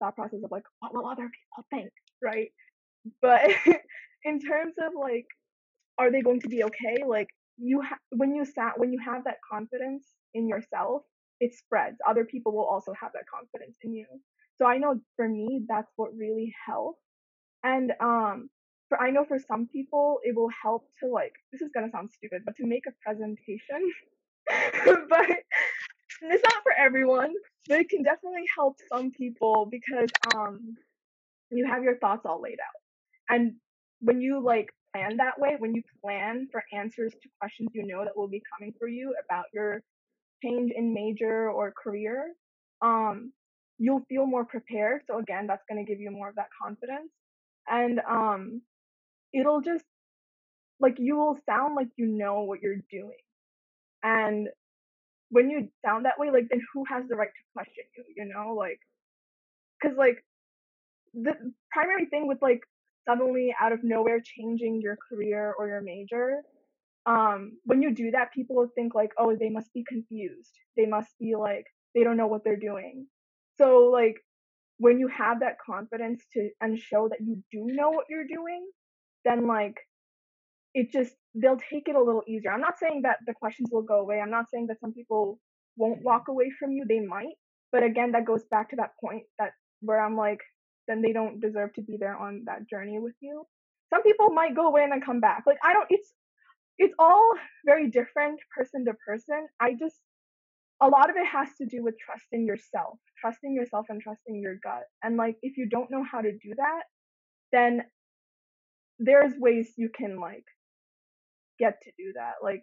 thought 0.00 0.16
process 0.16 0.40
of 0.44 0.50
like, 0.50 0.64
what 0.80 0.94
will 0.94 1.06
other 1.06 1.30
people 1.30 1.66
think, 1.70 1.90
right? 2.22 2.50
But 3.22 3.50
in 4.24 4.40
terms 4.40 4.74
of 4.82 4.92
like, 4.98 5.26
are 5.98 6.10
they 6.10 6.22
going 6.22 6.40
to 6.40 6.48
be 6.48 6.64
okay? 6.64 7.04
Like, 7.06 7.28
you 7.58 7.80
have 7.80 7.98
when 8.10 8.34
you 8.34 8.44
sat 8.44 8.78
when 8.78 8.92
you 8.92 8.98
have 9.04 9.24
that 9.24 9.38
confidence 9.50 10.06
in 10.34 10.48
yourself, 10.48 11.02
it 11.40 11.54
spreads. 11.54 11.96
Other 12.06 12.24
people 12.24 12.52
will 12.52 12.64
also 12.66 12.92
have 13.00 13.12
that 13.14 13.24
confidence 13.32 13.76
in 13.82 13.94
you. 13.94 14.06
So 14.58 14.66
I 14.66 14.78
know 14.78 15.00
for 15.16 15.28
me, 15.28 15.62
that's 15.68 15.90
what 15.96 16.14
really 16.16 16.54
helps. 16.66 17.00
And 17.64 17.92
um, 18.00 18.50
for 18.88 19.00
I 19.00 19.10
know 19.10 19.24
for 19.24 19.38
some 19.38 19.68
people, 19.68 20.20
it 20.22 20.34
will 20.36 20.50
help 20.62 20.88
to 21.02 21.08
like. 21.08 21.32
This 21.52 21.62
is 21.62 21.70
gonna 21.74 21.90
sound 21.90 22.10
stupid, 22.14 22.42
but 22.44 22.56
to 22.56 22.66
make 22.66 22.84
a 22.86 22.92
presentation. 23.02 23.92
but 25.08 25.26
it's 26.22 26.42
not 26.44 26.62
for 26.62 26.72
everyone. 26.78 27.34
But 27.68 27.80
it 27.80 27.88
can 27.88 28.02
definitely 28.02 28.44
help 28.56 28.76
some 28.92 29.10
people 29.10 29.68
because 29.70 30.10
um, 30.34 30.76
you 31.50 31.66
have 31.66 31.82
your 31.82 31.98
thoughts 31.98 32.22
all 32.26 32.42
laid 32.42 32.58
out, 32.60 33.34
and 33.34 33.54
when 34.00 34.20
you 34.20 34.42
like 34.42 34.70
plan 34.94 35.16
that 35.18 35.38
way, 35.38 35.56
when 35.58 35.74
you 35.74 35.82
plan 36.02 36.48
for 36.52 36.62
answers 36.72 37.12
to 37.22 37.28
questions 37.40 37.70
you 37.74 37.86
know 37.86 38.04
that 38.04 38.16
will 38.16 38.28
be 38.28 38.42
coming 38.56 38.72
for 38.78 38.88
you 38.88 39.14
about 39.24 39.46
your 39.54 39.82
change 40.44 40.72
in 40.74 40.94
major 40.94 41.50
or 41.50 41.72
career, 41.82 42.32
um, 42.82 43.32
you'll 43.78 44.04
feel 44.08 44.26
more 44.26 44.44
prepared. 44.44 45.02
So 45.08 45.18
again, 45.18 45.46
that's 45.46 45.64
going 45.70 45.84
to 45.84 45.90
give 45.90 46.00
you 46.00 46.10
more 46.10 46.28
of 46.28 46.36
that 46.36 46.48
confidence. 46.62 47.10
And 47.68 48.00
um 48.08 48.62
it'll 49.34 49.60
just 49.60 49.84
like 50.80 50.96
you 50.98 51.16
will 51.16 51.38
sound 51.48 51.74
like 51.74 51.88
you 51.96 52.06
know 52.06 52.42
what 52.42 52.60
you're 52.62 52.76
doing. 52.90 53.18
And 54.02 54.48
when 55.30 55.50
you 55.50 55.68
sound 55.84 56.04
that 56.04 56.18
way, 56.18 56.30
like 56.30 56.48
then 56.50 56.62
who 56.72 56.84
has 56.88 57.04
the 57.08 57.16
right 57.16 57.28
to 57.28 57.42
question 57.54 57.84
you, 57.96 58.04
you 58.16 58.24
know? 58.32 58.54
Like 58.54 58.80
cuz 59.82 59.96
like 59.96 60.24
the 61.14 61.34
primary 61.70 62.06
thing 62.06 62.26
with 62.26 62.40
like 62.42 62.60
suddenly 63.08 63.54
out 63.60 63.72
of 63.72 63.84
nowhere 63.84 64.20
changing 64.20 64.80
your 64.80 64.96
career 65.08 65.54
or 65.58 65.68
your 65.68 65.80
major 65.80 66.42
um 67.06 67.52
when 67.64 67.82
you 67.82 67.92
do 67.94 68.10
that 68.10 68.32
people 68.32 68.56
will 68.56 68.70
think 68.74 68.94
like 68.94 69.12
oh 69.16 69.34
they 69.36 69.48
must 69.48 69.72
be 69.72 69.84
confused 69.88 70.52
they 70.76 70.86
must 70.86 71.16
be 71.18 71.34
like 71.36 71.66
they 71.94 72.02
don't 72.02 72.16
know 72.16 72.26
what 72.26 72.42
they're 72.44 72.56
doing 72.56 73.06
so 73.58 73.84
like 73.86 74.16
when 74.78 74.98
you 74.98 75.08
have 75.08 75.40
that 75.40 75.56
confidence 75.64 76.24
to 76.32 76.50
and 76.60 76.78
show 76.78 77.08
that 77.08 77.20
you 77.20 77.42
do 77.50 77.66
know 77.66 77.90
what 77.90 78.06
you're 78.10 78.26
doing, 78.26 78.66
then 79.24 79.46
like 79.46 79.76
it 80.76 80.92
just 80.92 81.14
they'll 81.34 81.58
take 81.72 81.88
it 81.88 81.96
a 81.96 82.02
little 82.02 82.22
easier. 82.28 82.52
I'm 82.52 82.60
not 82.60 82.78
saying 82.78 83.00
that 83.02 83.16
the 83.26 83.32
questions 83.32 83.70
will 83.72 83.82
go 83.82 83.98
away. 84.00 84.20
I'm 84.20 84.30
not 84.30 84.50
saying 84.52 84.66
that 84.68 84.78
some 84.78 84.92
people 84.92 85.40
won't 85.76 85.96
mm-hmm. 85.96 86.04
walk 86.04 86.28
away 86.28 86.52
from 86.58 86.72
you. 86.72 86.84
They 86.86 87.00
might. 87.00 87.36
But 87.72 87.82
again, 87.82 88.12
that 88.12 88.26
goes 88.26 88.44
back 88.50 88.70
to 88.70 88.76
that 88.76 88.90
point 89.00 89.22
that 89.38 89.52
where 89.80 90.04
I'm 90.04 90.16
like, 90.16 90.40
then 90.86 91.00
they 91.00 91.12
don't 91.12 91.40
deserve 91.40 91.72
to 91.74 91.82
be 91.82 91.96
there 91.98 92.16
on 92.16 92.42
that 92.44 92.68
journey 92.68 92.98
with 92.98 93.14
you. 93.20 93.44
Some 93.88 94.02
people 94.02 94.28
might 94.28 94.54
go 94.54 94.68
away 94.68 94.82
and 94.82 94.92
then 94.92 95.00
come 95.00 95.18
back. 95.18 95.44
Like 95.46 95.58
I 95.64 95.72
don't 95.72 95.86
it's 95.88 96.12
it's 96.78 96.94
all 96.98 97.30
very 97.64 97.88
different 97.90 98.38
person 98.54 98.84
to 98.84 98.92
person. 99.06 99.46
I 99.58 99.72
just 99.78 99.96
a 100.82 100.88
lot 100.88 101.08
of 101.08 101.16
it 101.16 101.26
has 101.26 101.48
to 101.56 101.64
do 101.64 101.82
with 101.82 101.94
trusting 102.04 102.44
yourself, 102.44 102.98
trusting 103.18 103.54
yourself 103.54 103.86
and 103.88 104.02
trusting 104.02 104.42
your 104.42 104.56
gut. 104.62 104.84
And 105.02 105.16
like 105.16 105.36
if 105.40 105.56
you 105.56 105.66
don't 105.70 105.90
know 105.90 106.04
how 106.04 106.20
to 106.20 106.32
do 106.32 106.52
that, 106.56 106.82
then 107.50 107.80
there's 108.98 109.32
ways 109.38 109.72
you 109.78 109.88
can 109.88 110.20
like 110.20 110.44
get 111.58 111.80
to 111.82 111.90
do 111.98 112.12
that, 112.14 112.34
like 112.42 112.62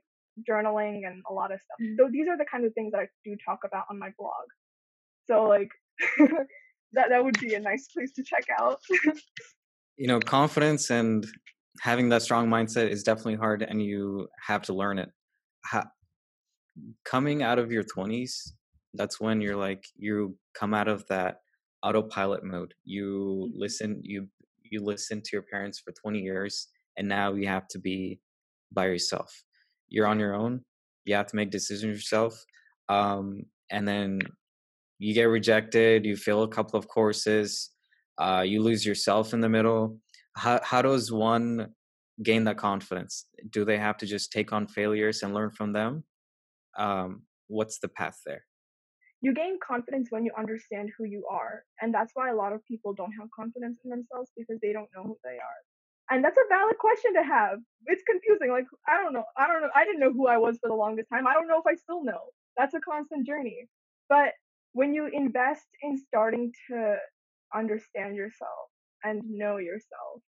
journaling 0.50 1.06
and 1.06 1.22
a 1.30 1.34
lot 1.34 1.52
of 1.52 1.60
stuff. 1.62 1.78
So 1.98 2.10
these 2.12 2.28
are 2.28 2.38
the 2.38 2.46
kind 2.52 2.66
of 2.66 2.74
things 2.74 2.92
that 2.94 3.00
I 3.02 3.08
do 3.24 3.36
talk 3.46 3.60
about 3.66 3.86
on 3.90 4.00
my 4.00 4.10
blog. 4.18 4.46
So 5.28 5.44
like 5.44 5.70
that 6.94 7.10
that 7.10 7.24
would 7.24 7.40
be 7.40 7.54
a 7.54 7.60
nice 7.60 7.88
place 7.88 8.12
to 8.14 8.24
check 8.24 8.46
out. 8.60 8.80
you 9.98 10.08
know, 10.08 10.20
confidence 10.20 10.90
and 10.90 11.26
having 11.82 12.10
that 12.10 12.22
strong 12.22 12.48
mindset 12.48 12.90
is 12.90 13.04
definitely 13.04 13.36
hard 13.36 13.62
and 13.62 13.82
you 13.82 14.28
have 14.46 14.64
to 14.64 14.74
learn 14.74 15.00
it. 15.00 15.10
How, 15.66 15.84
coming 17.06 17.44
out 17.44 17.60
of 17.60 17.72
your 17.72 17.84
20s 17.84 18.52
that's 18.94 19.20
when 19.20 19.42
you're 19.42 19.56
like 19.56 19.86
you 19.96 20.36
come 20.54 20.74
out 20.74 20.88
of 20.88 21.06
that 21.08 21.38
autopilot 21.84 22.44
mode 22.44 22.74
you 22.84 23.48
mm-hmm. 23.48 23.60
listen 23.60 24.00
you 24.04 24.28
you 24.64 24.84
listen 24.84 25.22
to 25.22 25.30
your 25.34 25.44
parents 25.44 25.80
for 25.80 25.92
20 25.92 26.20
years 26.20 26.68
and 26.98 27.08
now 27.08 27.34
you 27.34 27.48
have 27.48 27.68
to 27.68 27.80
be 27.80 28.20
by 28.74 28.86
yourself 28.86 29.44
you're 29.90 30.08
on 30.08 30.20
your 30.20 30.34
own 30.34 30.62
you 31.06 31.16
have 31.16 31.28
to 31.28 31.36
make 31.36 31.52
decisions 31.52 31.98
yourself 31.98 32.44
um, 32.90 33.44
and 33.72 33.88
then 33.88 34.20
you 35.00 35.14
get 35.14 35.26
rejected 35.26 36.06
you 36.06 36.16
fail 36.16 36.44
a 36.44 36.48
couple 36.48 36.78
of 36.78 36.88
courses 36.88 37.72
uh, 38.20 38.44
you 38.46 38.62
lose 38.62 38.86
yourself 38.86 39.34
in 39.34 39.42
the 39.42 39.50
middle 39.50 39.98
how, 40.36 40.60
how 40.64 40.82
does 40.82 41.12
one 41.12 41.68
gain 42.22 42.44
that 42.44 42.58
confidence 42.58 43.26
do 43.50 43.66
they 43.66 43.78
have 43.78 43.98
to 43.98 44.06
just 44.06 44.32
take 44.32 44.54
on 44.54 44.68
failures 44.68 45.24
and 45.24 45.34
learn 45.34 45.52
from 45.52 45.74
them 45.74 46.04
um, 46.78 47.24
what's 47.48 47.80
the 47.80 47.88
path 47.88 48.20
there? 48.26 48.44
You 49.22 49.34
gain 49.34 49.58
confidence 49.66 50.08
when 50.10 50.26
you 50.26 50.32
understand 50.38 50.90
who 50.98 51.06
you 51.06 51.26
are. 51.30 51.64
And 51.82 51.94
that's 51.94 52.12
why 52.14 52.30
a 52.30 52.36
lot 52.36 52.52
of 52.52 52.64
people 52.66 52.94
don't 52.94 53.14
have 53.14 53.30
confidence 53.34 53.80
in 53.84 53.90
themselves 53.90 54.32
because 54.36 54.60
they 54.62 54.74
don't 54.74 54.90
know 54.96 55.04
who 55.04 55.18
they 55.24 55.38
are. 55.38 55.62
And 56.10 56.24
that's 56.24 56.38
a 56.38 56.48
valid 56.50 56.78
question 56.78 57.14
to 57.16 57.24
have. 57.24 57.60
It's 57.88 58.04
confusing. 58.10 58.52
Like, 58.52 58.66
I 58.88 59.02
don't 59.02 59.14
know. 59.14 59.24
I 59.38 59.48
don't 59.48 59.62
know. 59.62 59.70
I 59.76 59.86
didn't 59.86 60.00
know 60.00 60.14
who 60.14 60.28
I 60.28 60.38
was 60.38 60.58
for 60.62 60.70
the 60.70 60.76
longest 60.76 61.10
time. 61.12 61.28
I 61.28 61.34
don't 61.34 61.48
know 61.48 61.60
if 61.60 61.68
I 61.68 61.76
still 61.76 62.04
know. 62.04 62.20
That's 62.58 62.74
a 62.76 62.80
constant 62.82 63.26
journey. 63.26 63.68
But 64.10 64.34
when 64.74 64.94
you 64.94 65.08
invest 65.12 65.66
in 65.82 65.98
starting 65.98 66.52
to 66.70 66.98
understand 67.56 68.16
yourself 68.16 68.70
and 69.04 69.22
know 69.26 69.58
yourself, 69.58 70.22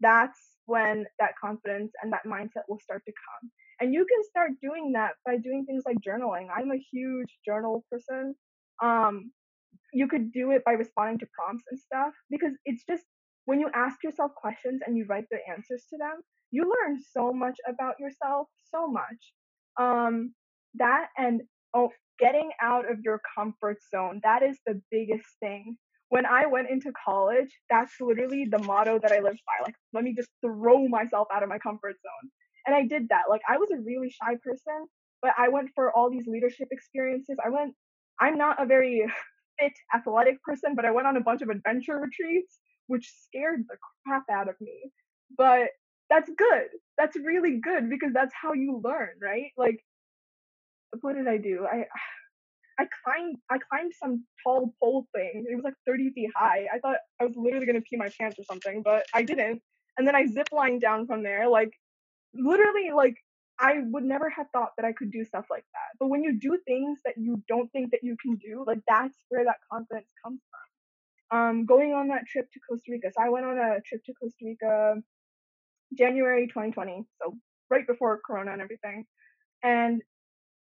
that's 0.00 0.38
when 0.66 1.06
that 1.18 1.32
confidence 1.40 1.92
and 2.02 2.12
that 2.12 2.26
mindset 2.26 2.64
will 2.68 2.80
start 2.80 3.02
to 3.06 3.12
come. 3.12 3.50
And 3.80 3.94
you 3.94 4.06
can 4.06 4.24
start 4.24 4.52
doing 4.62 4.92
that 4.94 5.12
by 5.26 5.36
doing 5.38 5.64
things 5.66 5.84
like 5.86 5.98
journaling. 6.06 6.48
I'm 6.54 6.70
a 6.72 6.84
huge 6.92 7.28
journal 7.46 7.84
person. 7.90 8.34
Um, 8.82 9.32
you 9.92 10.08
could 10.08 10.32
do 10.32 10.50
it 10.52 10.64
by 10.64 10.72
responding 10.72 11.18
to 11.20 11.26
prompts 11.34 11.64
and 11.70 11.78
stuff 11.80 12.12
because 12.30 12.52
it's 12.64 12.84
just 12.88 13.04
when 13.44 13.60
you 13.60 13.68
ask 13.74 14.02
yourself 14.02 14.32
questions 14.34 14.80
and 14.86 14.96
you 14.96 15.04
write 15.08 15.26
the 15.30 15.38
answers 15.50 15.84
to 15.90 15.96
them, 15.98 16.22
you 16.50 16.62
learn 16.64 16.98
so 17.12 17.32
much 17.32 17.58
about 17.68 17.94
yourself, 17.98 18.46
so 18.70 18.86
much. 18.86 19.32
Um, 19.80 20.34
that 20.74 21.08
and 21.16 21.42
oh, 21.74 21.90
getting 22.18 22.50
out 22.60 22.90
of 22.90 22.98
your 23.02 23.20
comfort 23.36 23.78
zone, 23.90 24.20
that 24.22 24.42
is 24.42 24.58
the 24.66 24.80
biggest 24.90 25.26
thing. 25.40 25.76
When 26.10 26.26
I 26.26 26.46
went 26.46 26.68
into 26.70 26.92
college, 27.04 27.48
that's 27.70 27.92
literally 28.00 28.46
the 28.50 28.58
motto 28.58 28.98
that 29.02 29.12
I 29.12 29.20
lived 29.20 29.40
by. 29.46 29.64
Like, 29.64 29.74
let 29.94 30.04
me 30.04 30.14
just 30.14 30.28
throw 30.44 30.86
myself 30.88 31.28
out 31.34 31.42
of 31.42 31.48
my 31.48 31.58
comfort 31.58 31.94
zone. 31.94 32.30
And 32.66 32.76
I 32.76 32.86
did 32.86 33.08
that. 33.08 33.22
Like, 33.30 33.40
I 33.48 33.56
was 33.56 33.70
a 33.72 33.80
really 33.80 34.10
shy 34.10 34.36
person, 34.44 34.86
but 35.22 35.32
I 35.38 35.48
went 35.48 35.70
for 35.74 35.90
all 35.96 36.10
these 36.10 36.26
leadership 36.26 36.68
experiences. 36.70 37.38
I 37.44 37.48
went, 37.48 37.74
I'm 38.20 38.36
not 38.36 38.62
a 38.62 38.66
very 38.66 39.06
fit 39.58 39.72
athletic 39.94 40.42
person, 40.42 40.74
but 40.76 40.84
I 40.84 40.90
went 40.90 41.06
on 41.06 41.16
a 41.16 41.22
bunch 41.22 41.40
of 41.40 41.48
adventure 41.48 41.96
retreats, 42.02 42.58
which 42.86 43.12
scared 43.24 43.64
the 43.68 43.76
crap 44.04 44.24
out 44.30 44.48
of 44.48 44.56
me. 44.60 44.92
But 45.36 45.68
that's 46.10 46.30
good. 46.36 46.68
That's 46.98 47.16
really 47.16 47.58
good 47.60 47.88
because 47.88 48.12
that's 48.12 48.34
how 48.40 48.52
you 48.52 48.80
learn, 48.84 49.10
right? 49.20 49.50
Like, 49.56 49.78
what 51.00 51.16
did 51.16 51.28
I 51.28 51.38
do? 51.38 51.66
I 51.70 51.86
I 52.78 52.86
climbed 53.04 53.36
I 53.50 53.58
climbed 53.70 53.92
some 53.94 54.24
tall 54.44 54.74
pole 54.82 55.06
thing. 55.14 55.44
It 55.50 55.54
was 55.54 55.64
like 55.64 55.74
30 55.86 56.10
feet 56.12 56.30
high. 56.36 56.66
I 56.72 56.78
thought 56.78 56.96
I 57.20 57.24
was 57.26 57.34
literally 57.36 57.66
gonna 57.66 57.82
pee 57.82 57.96
my 57.96 58.10
pants 58.18 58.38
or 58.38 58.44
something, 58.44 58.82
but 58.82 59.04
I 59.14 59.22
didn't. 59.22 59.62
And 59.98 60.06
then 60.06 60.16
I 60.16 60.26
zip 60.26 60.48
lined 60.52 60.80
down 60.80 61.06
from 61.06 61.22
there. 61.22 61.48
Like 61.48 61.72
literally, 62.34 62.90
like 62.94 63.16
I 63.58 63.80
would 63.90 64.04
never 64.04 64.30
have 64.30 64.46
thought 64.52 64.72
that 64.76 64.86
I 64.86 64.92
could 64.92 65.12
do 65.12 65.24
stuff 65.24 65.46
like 65.50 65.64
that. 65.74 65.98
But 66.00 66.08
when 66.08 66.24
you 66.24 66.38
do 66.38 66.58
things 66.66 67.00
that 67.04 67.14
you 67.18 67.42
don't 67.48 67.70
think 67.72 67.90
that 67.92 68.00
you 68.02 68.16
can 68.22 68.36
do, 68.36 68.64
like 68.66 68.80
that's 68.88 69.16
where 69.28 69.44
that 69.44 69.58
confidence 69.70 70.08
comes 70.24 70.40
from. 70.50 70.71
Um, 71.32 71.64
going 71.64 71.94
on 71.94 72.08
that 72.08 72.26
trip 72.26 72.46
to 72.52 72.60
Costa 72.68 72.92
Rica. 72.92 73.08
So 73.10 73.24
I 73.24 73.30
went 73.30 73.46
on 73.46 73.56
a 73.56 73.80
trip 73.86 74.04
to 74.04 74.12
Costa 74.12 74.44
Rica 74.44 74.96
January 75.96 76.46
2020, 76.46 77.04
so 77.20 77.34
right 77.70 77.86
before 77.86 78.20
Corona 78.26 78.52
and 78.52 78.60
everything. 78.60 79.06
And 79.62 80.02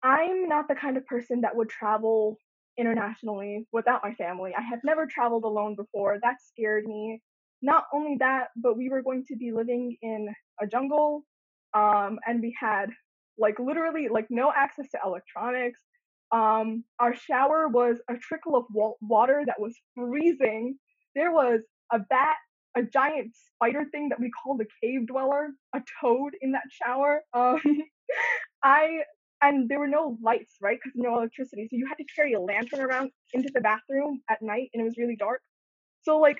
I'm 0.03 0.49
not 0.49 0.69
the 0.69 0.75
kind 0.75 0.97
of 0.97 1.07
person 1.07 1.41
that 1.43 1.57
would 1.57 1.69
travel 1.69 2.37
internationally 2.79 3.67
without 3.73 4.03
my 4.03 4.15
family. 4.15 4.53
I 4.57 4.63
had 4.63 4.81
never 4.85 5.07
traveled 5.07 5.45
alone 5.45 5.77
before. 5.77 6.19
That 6.23 6.37
scared 6.43 6.85
me. 6.87 7.21
Not 7.61 7.85
only 7.93 8.17
that, 8.19 8.49
but 8.57 8.77
we 8.77 8.89
were 8.89 9.03
going 9.03 9.25
to 9.29 9.37
be 9.37 9.53
living 9.53 9.97
in 10.03 10.29
a 10.61 10.67
jungle, 10.67 11.25
um, 11.75 12.19
and 12.27 12.41
we 12.41 12.55
had 12.59 12.91
like 13.39 13.59
literally 13.59 14.09
like 14.09 14.27
no 14.31 14.53
access 14.55 14.89
to 14.91 14.99
electronics. 15.05 15.81
Um, 16.33 16.85
our 16.99 17.15
shower 17.15 17.69
was 17.69 17.99
a 18.09 18.17
trickle 18.17 18.57
of 18.57 18.65
wa- 18.71 18.95
water 19.01 19.43
that 19.47 19.61
was 19.61 19.77
freezing. 19.95 20.79
There 21.15 21.33
was 21.33 21.61
a 21.93 21.99
bat 21.99 22.37
a 22.75 22.83
giant 22.83 23.35
spider 23.37 23.85
thing 23.91 24.09
that 24.09 24.21
we 24.21 24.31
called 24.31 24.61
a 24.61 24.67
cave 24.83 25.07
dweller, 25.07 25.51
a 25.75 25.83
toad 26.01 26.33
in 26.41 26.53
that 26.53 26.63
shower. 26.71 27.23
Um, 27.35 27.61
I 28.63 29.01
and 29.43 29.69
there 29.69 29.81
were 29.81 29.89
no 29.89 30.17
lights, 30.23 30.55
right? 30.61 30.79
Because 30.83 30.93
no 30.95 31.17
electricity, 31.17 31.67
so 31.71 31.77
you 31.77 31.87
had 31.87 31.97
to 31.97 32.05
carry 32.15 32.33
a 32.35 32.41
lantern 32.41 32.81
around 32.81 33.11
into 33.33 33.51
the 33.53 33.61
bathroom 33.61 34.23
at 34.31 34.41
night, 34.41 34.71
and 34.73 34.81
it 34.81 34.85
was 34.85 34.97
really 34.97 35.17
dark. 35.17 35.41
So 36.03 36.19
like, 36.19 36.39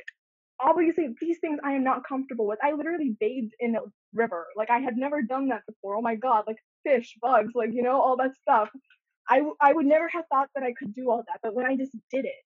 obviously, 0.61 1.09
these 1.21 1.39
things 1.41 1.59
I 1.65 1.73
am 1.73 1.85
not 1.85 2.07
comfortable 2.09 2.47
with. 2.47 2.61
I 2.63 2.73
literally 2.73 3.17
bathed 3.19 3.55
in 3.61 3.75
a 3.75 3.81
river, 4.15 4.47
like 4.57 4.71
I 4.71 4.79
had 4.79 4.97
never 4.97 5.23
done 5.23 5.49
that 5.49 5.63
before. 5.67 5.97
Oh 5.97 6.03
my 6.03 6.15
god, 6.15 6.45
like 6.47 6.59
fish, 6.85 7.17
bugs, 7.21 7.53
like 7.55 7.71
you 7.73 7.83
know 7.83 8.01
all 8.01 8.17
that 8.19 8.37
stuff. 8.41 8.69
I 9.29 9.43
I 9.61 9.73
would 9.73 9.87
never 9.87 10.09
have 10.09 10.25
thought 10.33 10.49
that 10.55 10.65
I 10.65 10.73
could 10.79 10.95
do 10.95 11.11
all 11.11 11.25
that, 11.27 11.41
but 11.43 11.55
when 11.55 11.67
I 11.67 11.77
just 11.77 11.93
did 12.11 12.25
it, 12.25 12.43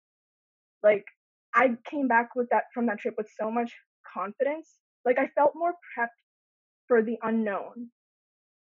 like 0.82 1.04
I 1.54 1.76
came 1.90 2.08
back 2.08 2.30
with 2.36 2.48
that 2.50 2.64
from 2.74 2.86
that 2.86 2.98
trip 2.98 3.14
with 3.16 3.28
so 3.40 3.50
much 3.50 3.72
confidence. 4.14 4.68
Like 5.04 5.18
I 5.18 5.28
felt 5.36 5.52
more 5.54 5.72
prepped 5.96 6.08
for 6.88 7.02
the 7.02 7.16
unknown. 7.22 7.90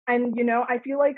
And 0.07 0.35
you 0.35 0.43
know, 0.43 0.65
I 0.69 0.79
feel 0.79 0.99
like 0.99 1.17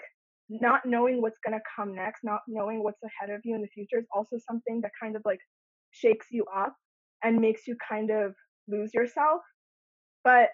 not 0.49 0.86
knowing 0.86 1.21
what's 1.21 1.39
going 1.45 1.57
to 1.57 1.63
come 1.75 1.93
next, 1.95 2.23
not 2.23 2.41
knowing 2.47 2.83
what's 2.83 3.01
ahead 3.03 3.33
of 3.36 3.41
you 3.43 3.55
in 3.55 3.62
the 3.62 3.67
future 3.67 3.99
is 3.99 4.07
also 4.15 4.38
something 4.49 4.81
that 4.81 4.91
kind 5.01 5.15
of 5.15 5.21
like 5.25 5.39
shakes 5.91 6.27
you 6.31 6.45
up 6.55 6.73
and 7.23 7.39
makes 7.39 7.67
you 7.67 7.75
kind 7.89 8.12
of 8.12 8.33
lose 8.67 8.93
yourself. 8.93 9.41
But 10.23 10.49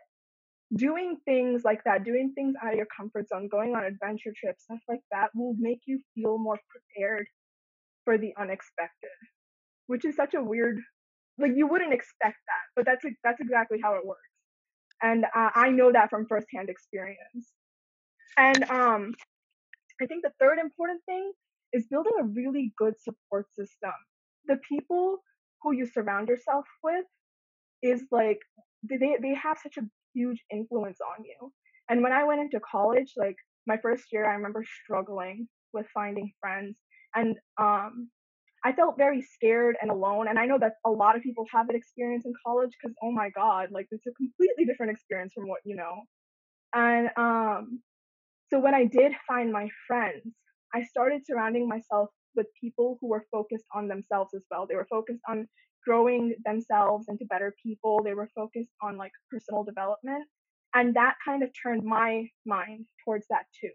doing 0.76 1.18
things 1.26 1.64
like 1.64 1.84
that, 1.86 2.04
doing 2.04 2.32
things 2.36 2.56
out 2.64 2.72
of 2.72 2.78
your 2.78 2.88
comfort 2.96 3.28
zone, 3.30 3.48
going 3.50 3.76
on 3.76 3.84
adventure 3.84 4.34
trips, 4.36 4.64
stuff 4.64 4.80
like 4.88 5.02
that 5.12 5.30
will 5.36 5.56
make 5.60 5.80
you 5.86 6.00
feel 6.16 6.38
more 6.38 6.60
prepared 6.70 7.28
for 8.06 8.18
the 8.18 8.34
unexpected, 8.40 9.10
which 9.88 10.06
is 10.06 10.16
such 10.16 10.34
a 10.34 10.44
weird 10.44 10.80
like 11.40 11.52
you 11.56 11.68
wouldn't 11.68 11.94
expect 11.94 12.38
that, 12.48 12.66
but 12.76 12.86
that's 12.86 13.04
like 13.04 13.16
that's 13.24 13.42
exactly 13.42 13.80
how 13.82 13.96
it 13.96 14.06
works, 14.06 14.22
and 15.02 15.26
uh, 15.26 15.50
I 15.56 15.70
know 15.70 15.92
that 15.92 16.10
from 16.10 16.28
firsthand 16.28 16.70
experience. 16.70 17.54
And 18.38 18.64
um, 18.66 19.14
I 20.02 20.06
think 20.06 20.24
the 20.24 20.32
third 20.40 20.60
important 20.60 21.02
thing 21.06 21.32
is 21.74 21.88
building 21.88 22.14
a 22.20 22.24
really 22.24 22.74
good 22.78 22.94
support 23.02 23.48
system. 23.54 23.92
The 24.46 24.60
people 24.68 25.20
who 25.62 25.74
you 25.74 25.88
surround 25.88 26.28
yourself 26.28 26.66
with 26.84 27.06
is 27.82 28.04
like 28.12 28.40
they 28.88 29.18
they 29.22 29.34
have 29.34 29.58
such 29.62 29.78
a 29.78 29.82
huge 30.14 30.40
influence 30.52 31.00
on 31.02 31.24
you. 31.24 31.52
And 31.90 32.02
when 32.02 32.14
I 32.14 32.24
went 32.24 32.42
into 32.42 32.60
college, 32.60 33.14
like 33.18 33.36
my 33.68 33.78
first 33.78 34.06
year, 34.12 34.26
I 34.30 34.36
remember 34.36 34.64
struggling 34.84 35.48
with 35.74 35.86
finding 35.94 36.32
friends. 36.40 36.78
And 37.16 37.36
um, 37.60 38.10
I 38.66 38.72
felt 38.74 38.98
very 38.98 39.22
scared 39.22 39.76
and 39.82 39.92
alone. 39.92 40.28
And 40.28 40.40
I 40.40 40.46
know 40.46 40.58
that 40.60 40.74
a 40.86 40.90
lot 40.90 41.16
of 41.16 41.22
people 41.22 41.46
have 41.54 41.68
that 41.68 41.76
experience 41.76 42.26
in 42.26 42.34
college 42.46 42.72
because, 42.82 42.96
oh 43.04 43.12
my 43.12 43.30
God, 43.30 43.70
like 43.72 43.88
it's 43.92 44.08
a 44.08 44.12
completely 44.12 44.66
different 44.66 44.92
experience 44.92 45.34
from 45.36 45.48
what 45.48 45.60
you 45.66 45.76
know. 45.76 46.04
And 46.74 47.10
um, 47.18 47.82
so 48.50 48.60
when 48.60 48.74
I 48.74 48.86
did 48.86 49.14
find 49.28 49.52
my 49.52 49.70
friends, 49.88 50.24
I 50.74 50.84
started 50.84 51.22
surrounding 51.26 51.68
myself 51.68 52.10
with 52.36 52.48
people 52.60 52.98
who 53.00 53.10
were 53.10 53.26
focused 53.32 53.66
on 53.76 53.88
themselves 53.88 54.34
as 54.34 54.44
well. 54.50 54.66
They 54.68 54.76
were 54.76 54.88
focused 54.90 55.22
on 55.28 55.48
growing 55.86 56.36
themselves 56.46 57.08
into 57.10 57.26
better 57.26 57.56
people. 57.64 58.02
They 58.04 58.14
were 58.14 58.30
focused 58.36 58.72
on 58.82 58.98
like 58.98 59.12
personal 59.32 59.64
development. 59.64 60.26
And 60.76 60.96
that 60.96 61.16
kind 61.26 61.44
of 61.44 61.50
turned 61.62 61.84
my 61.84 62.28
mind 62.46 62.86
towards 63.06 63.28
that 63.30 63.46
too. 63.60 63.70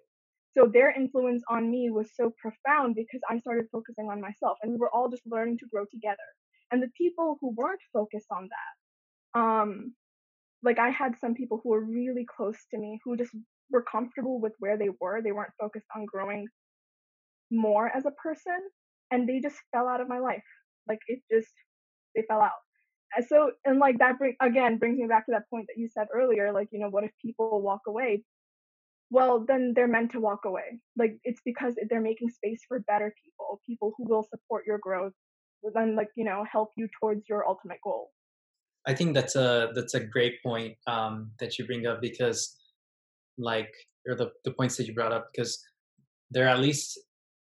So 0.57 0.67
their 0.73 0.91
influence 0.91 1.43
on 1.49 1.71
me 1.71 1.91
was 1.91 2.11
so 2.17 2.33
profound 2.41 2.97
because 2.97 3.21
I 3.31 3.39
started 3.39 3.67
focusing 3.73 4.09
on 4.11 4.21
myself 4.21 4.59
and 4.63 4.73
we 4.73 4.79
were 4.79 4.91
all 4.95 5.09
just 5.09 5.23
learning 5.27 5.59
to 5.59 5.67
grow 5.73 5.85
together. 5.91 6.17
And 6.73 6.83
the 6.83 6.91
people 6.99 7.39
who 7.41 7.55
weren't 7.57 7.81
focused 7.93 8.27
on 8.33 8.49
that, 8.51 9.41
um, 9.41 9.95
like 10.63 10.79
I 10.79 10.91
had 10.91 11.19
some 11.21 11.35
people 11.35 11.61
who 11.63 11.71
were 11.71 11.85
really 11.85 12.27
close 12.37 12.59
to 12.73 12.79
me 12.79 13.01
who 13.05 13.17
just 13.17 13.33
were 13.71 13.85
comfortable 13.91 14.41
with 14.41 14.55
where 14.59 14.77
they 14.79 14.91
were. 15.01 15.23
They 15.23 15.33
weren't 15.33 15.53
focused 15.61 15.87
on 15.95 16.07
growing 16.07 16.49
more 17.51 17.89
as 17.97 18.07
a 18.07 18.11
person 18.13 18.59
and 19.11 19.29
they 19.29 19.41
just 19.41 19.57
fell 19.73 19.89
out 19.89 20.01
of 20.01 20.09
my 20.09 20.19
life. 20.19 20.45
Like 20.89 21.01
it 21.09 21.21
just, 21.33 21.53
they 22.15 22.23
fell 22.29 22.41
out. 22.41 22.61
And 23.17 23.27
so, 23.27 23.53
and 23.65 23.79
like 23.79 23.99
that 23.99 24.19
bring, 24.19 24.37
again 24.41 24.77
brings 24.79 24.99
me 24.99 25.07
back 25.07 25.27
to 25.27 25.33
that 25.33 25.49
point 25.51 25.67
that 25.69 25.81
you 25.81 25.89
said 25.89 26.09
earlier, 26.15 26.53
like, 26.53 26.69
you 26.73 26.79
know, 26.79 26.91
what 26.91 27.05
if 27.05 27.11
people 27.23 27.63
walk 27.63 27.83
away? 27.87 28.23
well 29.11 29.45
then 29.47 29.73
they're 29.75 29.89
meant 29.89 30.11
to 30.11 30.21
walk 30.21 30.45
away 30.45 30.81
like 30.97 31.19
it's 31.25 31.41
because 31.45 31.75
they're 31.89 32.01
making 32.01 32.29
space 32.29 32.61
for 32.69 32.81
better 32.81 33.13
people 33.25 33.61
people 33.67 33.93
who 33.97 34.05
will 34.05 34.23
support 34.23 34.65
your 34.67 34.79
growth 34.79 35.13
then 35.75 35.97
like 35.97 36.09
you 36.15 36.25
know 36.25 36.45
help 36.51 36.71
you 36.77 36.89
towards 37.01 37.29
your 37.29 37.47
ultimate 37.47 37.79
goal 37.83 38.11
i 38.87 38.95
think 38.95 39.15
that's 39.15 39.37
a 39.37 39.71
that's 39.75 39.95
a 39.95 40.01
great 40.01 40.43
point 40.43 40.75
um, 40.87 41.31
that 41.41 41.59
you 41.59 41.67
bring 41.67 41.87
up 41.87 42.01
because 42.01 42.57
like 43.37 43.73
or 44.07 44.15
the, 44.15 44.31
the 44.45 44.53
points 44.53 44.77
that 44.77 44.87
you 44.87 44.95
brought 44.95 45.13
up 45.13 45.29
because 45.33 45.59
there 46.31 46.45
are 46.47 46.55
at 46.55 46.61
least 46.61 46.99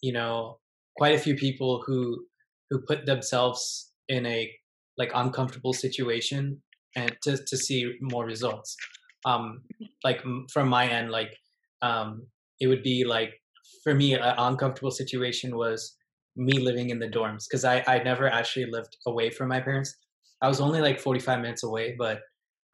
you 0.00 0.12
know 0.12 0.58
quite 0.96 1.14
a 1.14 1.18
few 1.18 1.34
people 1.34 1.82
who 1.86 2.24
who 2.70 2.80
put 2.80 3.06
themselves 3.06 3.92
in 4.08 4.26
a 4.26 4.50
like 4.98 5.10
uncomfortable 5.14 5.72
situation 5.72 6.62
and 6.96 7.16
to 7.22 7.36
to 7.46 7.56
see 7.56 7.92
more 8.00 8.24
results 8.24 8.76
um 9.24 9.62
like 10.04 10.22
from 10.52 10.68
my 10.68 10.86
end 10.86 11.10
like 11.10 11.34
um, 11.84 12.26
it 12.60 12.66
would 12.66 12.82
be 12.82 13.04
like 13.04 13.34
for 13.82 13.94
me 13.94 14.14
an 14.14 14.34
uncomfortable 14.38 14.90
situation 14.90 15.56
was 15.56 15.96
me 16.36 16.58
living 16.58 16.90
in 16.90 16.98
the 16.98 17.08
dorms 17.08 17.44
because 17.48 17.64
I 17.64 17.84
I 17.86 18.02
never 18.02 18.28
actually 18.28 18.66
lived 18.70 18.96
away 19.06 19.30
from 19.30 19.48
my 19.48 19.60
parents. 19.60 19.94
I 20.42 20.48
was 20.48 20.60
only 20.60 20.80
like 20.80 20.98
45 20.98 21.40
minutes 21.40 21.62
away, 21.62 21.94
but 21.98 22.20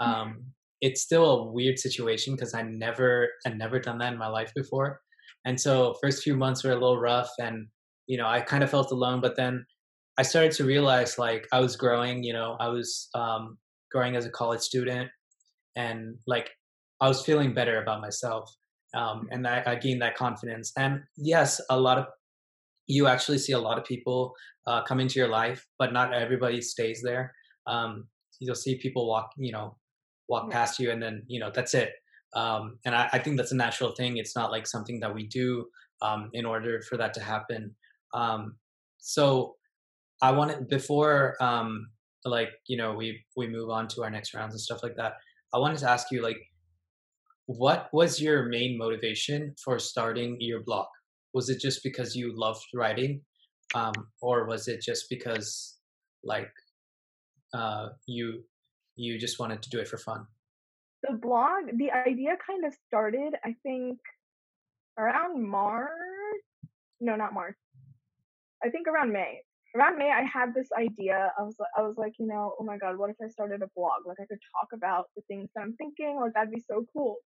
um, 0.01 0.11
mm-hmm. 0.11 0.41
it's 0.81 1.03
still 1.03 1.27
a 1.31 1.53
weird 1.53 1.79
situation 1.79 2.35
because 2.35 2.55
I 2.55 2.63
never 2.63 3.29
I 3.47 3.51
never 3.51 3.79
done 3.79 3.99
that 3.99 4.13
in 4.13 4.19
my 4.19 4.29
life 4.29 4.53
before, 4.55 5.01
and 5.45 5.61
so 5.61 5.95
first 6.03 6.23
few 6.23 6.37
months 6.37 6.65
were 6.65 6.73
a 6.73 6.81
little 6.81 7.01
rough, 7.01 7.31
and 7.39 7.67
you 8.07 8.17
know 8.17 8.27
I 8.27 8.41
kind 8.41 8.63
of 8.63 8.71
felt 8.71 8.93
alone. 8.93 9.21
But 9.21 9.37
then 9.37 9.67
I 10.19 10.23
started 10.23 10.53
to 10.53 10.65
realize 10.65 11.19
like 11.19 11.47
I 11.53 11.61
was 11.61 11.77
growing. 11.77 12.23
You 12.23 12.33
know 12.33 12.57
I 12.61 12.69
was 12.69 13.09
um, 13.15 13.59
growing 13.91 14.17
as 14.17 14.27
a 14.27 14.31
college 14.31 14.61
student, 14.61 15.11
and 15.77 16.17
like 16.27 16.51
I 17.01 17.09
was 17.09 17.25
feeling 17.25 17.55
better 17.55 17.83
about 17.83 18.01
myself 18.01 18.55
um, 18.95 19.29
and 19.31 19.47
I, 19.47 19.63
I 19.67 19.75
gained 19.77 20.03
that 20.03 20.17
confidence. 20.17 20.73
And 20.77 21.03
yes, 21.17 21.61
a 21.71 21.79
lot 21.79 21.99
of 21.99 22.07
you 22.87 23.07
actually 23.07 23.39
see 23.39 23.53
a 23.53 23.59
lot 23.59 23.79
of 23.79 23.85
people 23.85 24.35
uh, 24.67 24.83
come 24.83 25.01
into 25.01 25.19
your 25.19 25.29
life, 25.29 25.67
but 25.79 25.93
not 25.93 26.13
everybody 26.13 26.61
stays 26.61 27.01
there. 27.03 27.33
Um, 27.67 28.09
you'll 28.41 28.55
see 28.55 28.79
people 28.79 29.07
walk, 29.07 29.31
you 29.37 29.53
know, 29.53 29.77
walk 30.29 30.47
yeah. 30.49 30.57
past 30.57 30.79
you, 30.79 30.91
and 30.91 31.03
then 31.03 31.23
you 31.29 31.39
know 31.39 31.51
that's 31.55 31.75
it. 31.75 31.93
Um, 32.35 32.79
and 32.85 32.95
I, 32.95 33.09
I, 33.13 33.19
think 33.19 33.37
that's 33.37 33.51
a 33.51 33.57
natural 33.57 33.91
thing. 33.91 34.17
It's 34.17 34.37
not 34.37 34.53
like 34.53 34.65
something 34.65 35.01
that 35.01 35.13
we 35.13 35.27
do 35.27 35.67
um, 36.01 36.31
in 36.33 36.47
order 36.47 36.81
for 36.83 36.97
that 36.97 37.13
to 37.15 37.21
happen. 37.21 37.75
Um, 38.15 38.55
so 38.99 39.57
I 40.23 40.33
wanted 40.33 40.69
before, 40.69 41.37
um, 41.41 41.91
like 42.25 42.51
you 42.67 42.77
know, 42.77 42.95
we 42.95 43.25
we 43.37 43.47
move 43.47 43.71
on 43.71 43.89
to 43.89 44.03
our 44.03 44.11
next 44.11 44.35
rounds 44.35 44.55
and 44.55 44.61
stuff 44.61 44.83
like 44.83 44.97
that. 44.97 45.15
I 45.55 45.59
wanted 45.59 45.79
to 45.79 45.91
ask 45.91 46.11
you, 46.11 46.23
like, 46.23 46.39
what 47.47 47.89
was 47.93 48.21
your 48.21 48.45
main 48.45 48.79
motivation 48.79 49.55
for 49.65 49.79
starting 49.79 50.37
your 50.41 50.61
blog? 50.61 50.87
Was 51.33 51.49
it 51.49 51.61
just 51.61 51.83
because 51.83 52.15
you 52.15 52.33
loved 52.37 52.67
writing, 52.75 53.23
um, 53.75 53.95
or 54.21 54.47
was 54.47 54.69
it 54.69 54.83
just 54.83 55.07
because, 55.09 55.79
like, 56.23 56.53
uh, 57.55 57.89
you 58.07 58.45
you 58.97 59.19
just 59.19 59.39
wanted 59.39 59.63
to 59.63 59.71
do 59.71 59.79
it 59.79 59.89
for 59.89 59.99
fun? 59.99 60.27
The 61.03 61.17
blog, 61.17 61.79
the 61.79 61.91
idea 61.91 62.37
kind 62.47 62.67
of 62.67 62.75
started, 62.87 63.35
I 63.43 63.55
think, 63.63 63.99
around 64.99 65.43
March. 65.49 65.89
No, 67.01 67.17
not 67.17 67.33
March. 67.33 67.57
I 68.63 68.69
think 68.69 68.87
around 68.87 69.11
May. 69.13 69.41
Around 69.77 69.99
May, 69.99 70.11
I 70.11 70.23
had 70.23 70.55
this 70.55 70.69
idea. 70.77 71.33
I 71.39 71.43
was, 71.43 71.57
I 71.77 71.83
was 71.83 71.97
like, 71.97 72.15
you 72.19 72.27
know, 72.27 72.55
oh 72.59 72.65
my 72.65 72.77
god, 72.77 72.99
what 72.99 73.11
if 73.11 73.17
I 73.23 73.29
started 73.29 73.63
a 73.63 73.69
blog? 73.77 74.07
Like, 74.07 74.19
I 74.21 74.27
could 74.27 74.41
talk 74.55 74.69
about 74.75 75.07
the 75.17 75.23
things 75.29 75.49
that 75.55 75.63
I'm 75.63 75.75
thinking. 75.75 76.19
Like, 76.21 76.33
that'd 76.35 76.51
be 76.53 76.61
so 76.69 76.85
cool. 76.93 77.17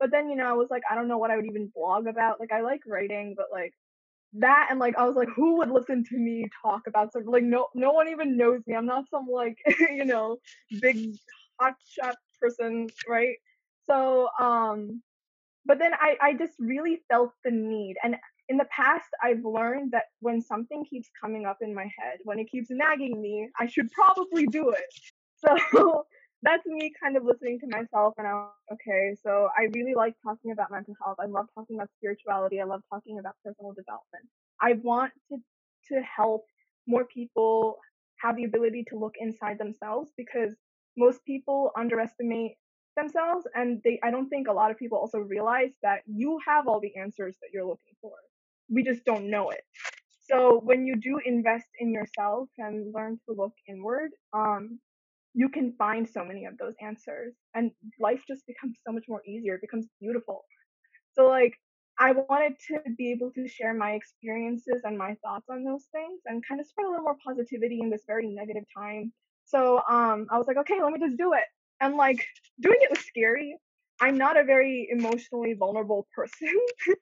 But 0.00 0.10
then, 0.10 0.28
you 0.28 0.36
know, 0.36 0.48
I 0.48 0.52
was 0.54 0.68
like, 0.70 0.82
I 0.90 0.96
don't 0.96 1.08
know 1.08 1.18
what 1.18 1.30
I 1.30 1.36
would 1.36 1.46
even 1.46 1.70
blog 1.74 2.08
about. 2.08 2.40
Like, 2.40 2.52
I 2.52 2.62
like 2.62 2.80
writing, 2.86 3.34
but 3.36 3.46
like 3.52 3.72
that 4.34 4.68
and 4.70 4.80
like 4.80 4.96
I 4.98 5.04
was 5.06 5.16
like, 5.16 5.28
who 5.34 5.58
would 5.58 5.70
listen 5.70 6.04
to 6.04 6.16
me 6.16 6.46
talk 6.62 6.82
about 6.88 7.12
something? 7.12 7.30
Like, 7.30 7.44
no, 7.44 7.68
no 7.74 7.92
one 7.92 8.08
even 8.08 8.36
knows 8.36 8.62
me. 8.66 8.74
I'm 8.74 8.86
not 8.86 9.04
some 9.10 9.26
like, 9.32 9.58
you 9.80 10.04
know, 10.04 10.38
big 10.80 11.14
hotshot 11.60 12.14
person, 12.40 12.88
right? 13.08 13.36
So, 13.86 14.28
um, 14.40 15.02
but 15.66 15.78
then 15.78 15.92
I, 15.94 16.16
I 16.20 16.34
just 16.34 16.54
really 16.58 17.02
felt 17.10 17.32
the 17.44 17.50
need. 17.52 17.96
And 18.02 18.16
in 18.52 18.58
the 18.58 18.66
past, 18.66 19.08
I've 19.22 19.42
learned 19.44 19.92
that 19.92 20.04
when 20.20 20.42
something 20.42 20.84
keeps 20.84 21.08
coming 21.18 21.46
up 21.46 21.58
in 21.62 21.74
my 21.74 21.88
head, 21.98 22.18
when 22.24 22.38
it 22.38 22.50
keeps 22.50 22.68
nagging 22.70 23.20
me, 23.20 23.48
I 23.58 23.66
should 23.66 23.90
probably 23.90 24.46
do 24.46 24.70
it. 24.70 24.92
So 25.74 26.04
that's 26.42 26.64
me 26.66 26.92
kind 27.02 27.16
of 27.16 27.24
listening 27.24 27.58
to 27.60 27.66
myself 27.66 28.14
and 28.16 28.28
I'm 28.28 28.46
okay, 28.74 29.16
so 29.24 29.48
I 29.58 29.62
really 29.74 29.94
like 29.96 30.14
talking 30.22 30.52
about 30.52 30.70
mental 30.70 30.94
health. 31.02 31.16
I 31.20 31.26
love 31.26 31.46
talking 31.52 31.76
about 31.76 31.88
spirituality. 31.98 32.60
I 32.60 32.64
love 32.64 32.82
talking 32.92 33.18
about 33.18 33.34
personal 33.44 33.72
development. 33.72 34.24
I 34.60 34.74
want 34.84 35.12
to 35.30 35.38
to 35.88 36.02
help 36.02 36.44
more 36.86 37.04
people 37.06 37.78
have 38.20 38.36
the 38.36 38.44
ability 38.44 38.84
to 38.90 38.96
look 38.96 39.14
inside 39.18 39.58
themselves 39.58 40.12
because 40.16 40.54
most 40.96 41.24
people 41.24 41.72
underestimate 41.76 42.52
themselves 42.96 43.44
and 43.56 43.80
they 43.84 43.98
I 44.04 44.12
don't 44.12 44.28
think 44.28 44.46
a 44.46 44.52
lot 44.52 44.70
of 44.70 44.78
people 44.78 44.98
also 44.98 45.18
realize 45.18 45.72
that 45.82 46.02
you 46.06 46.38
have 46.46 46.68
all 46.68 46.80
the 46.80 46.94
answers 46.96 47.36
that 47.40 47.48
you're 47.52 47.66
looking 47.66 47.94
for. 48.00 48.12
We 48.72 48.82
just 48.82 49.04
don't 49.04 49.30
know 49.30 49.50
it. 49.50 49.62
So 50.20 50.60
when 50.64 50.86
you 50.86 50.96
do 50.96 51.20
invest 51.26 51.68
in 51.78 51.92
yourself 51.92 52.48
and 52.58 52.94
learn 52.94 53.18
to 53.28 53.34
look 53.36 53.52
inward, 53.68 54.10
um, 54.32 54.80
you 55.34 55.48
can 55.48 55.72
find 55.78 56.08
so 56.08 56.24
many 56.24 56.44
of 56.44 56.58
those 56.58 56.74
answers 56.80 57.34
and 57.54 57.70
life 57.98 58.22
just 58.28 58.46
becomes 58.46 58.78
so 58.86 58.92
much 58.92 59.04
more 59.08 59.22
easier 59.26 59.54
it 59.54 59.60
becomes 59.60 59.86
beautiful. 60.00 60.44
So 61.12 61.28
like 61.28 61.54
i 61.98 62.12
wanted 62.12 62.54
to 62.68 62.80
be 62.96 63.10
able 63.12 63.30
to 63.32 63.46
share 63.46 63.74
my 63.74 63.92
experiences 63.92 64.80
and 64.84 64.96
my 64.96 65.14
thoughts 65.22 65.46
on 65.50 65.62
those 65.62 65.84
things 65.92 66.20
and 66.26 66.42
kind 66.46 66.60
of 66.60 66.66
spread 66.66 66.86
a 66.86 66.90
little 66.90 67.04
more 67.04 67.16
positivity 67.24 67.80
in 67.82 67.90
this 67.90 68.04
very 68.06 68.26
negative 68.26 68.64
time. 68.76 69.12
So 69.44 69.82
um 69.88 70.26
i 70.30 70.38
was 70.38 70.46
like 70.46 70.56
okay 70.58 70.80
let 70.82 70.92
me 70.92 71.00
just 71.00 71.18
do 71.18 71.32
it. 71.34 71.44
And 71.80 71.96
like 71.96 72.24
doing 72.60 72.78
it 72.80 72.90
was 72.90 73.00
scary. 73.00 73.56
I'm 74.00 74.18
not 74.18 74.36
a 74.38 74.44
very 74.44 74.88
emotionally 74.90 75.54
vulnerable 75.54 76.06
person 76.14 76.48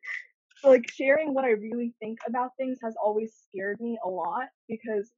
like 0.65 0.91
sharing 0.91 1.35
what 1.35 1.45
i 1.45 1.51
really 1.51 1.93
think 2.01 2.19
about 2.27 2.51
things 2.57 2.79
has 2.83 2.95
always 3.03 3.33
scared 3.49 3.81
me 3.81 3.99
a 4.05 4.09
lot 4.09 4.49
because 4.69 5.11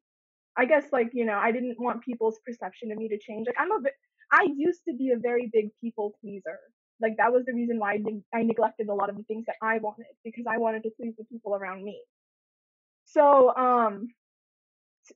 I 0.56 0.64
guess 0.66 0.84
like 0.92 1.10
you 1.12 1.24
know 1.24 1.38
I 1.38 1.52
didn't 1.52 1.80
want 1.80 2.02
people's 2.02 2.38
perception 2.46 2.92
of 2.92 2.98
me 2.98 3.08
to 3.08 3.18
change. 3.18 3.46
Like 3.46 3.56
I'm 3.58 3.72
a 3.72 3.80
I 4.30 4.48
used 4.54 4.82
to 4.88 4.94
be 4.94 5.10
a 5.10 5.18
very 5.18 5.50
big 5.52 5.68
people 5.80 6.14
pleaser. 6.20 6.58
Like 7.00 7.16
that 7.18 7.32
was 7.32 7.44
the 7.46 7.54
reason 7.54 7.78
why 7.78 7.94
I, 7.94 7.96
ne- 7.98 8.24
I 8.32 8.42
neglected 8.42 8.88
a 8.88 8.94
lot 8.94 9.10
of 9.10 9.16
the 9.16 9.24
things 9.24 9.44
that 9.46 9.56
I 9.62 9.78
wanted 9.78 10.06
because 10.24 10.44
I 10.48 10.58
wanted 10.58 10.84
to 10.84 10.90
please 10.96 11.14
the 11.18 11.24
people 11.24 11.54
around 11.54 11.82
me. 11.84 12.00
So 13.04 13.54
um, 13.56 14.08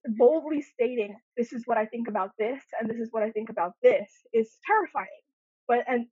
boldly 0.04 0.62
stating 0.62 1.16
this 1.36 1.52
is 1.52 1.62
what 1.66 1.78
I 1.78 1.86
think 1.86 2.08
about 2.08 2.32
this 2.38 2.60
and 2.78 2.90
this 2.90 2.98
is 2.98 3.08
what 3.12 3.22
I 3.22 3.30
think 3.30 3.50
about 3.50 3.72
this 3.82 4.10
is 4.32 4.50
terrifying. 4.66 5.06
But 5.68 5.84
and 5.86 6.06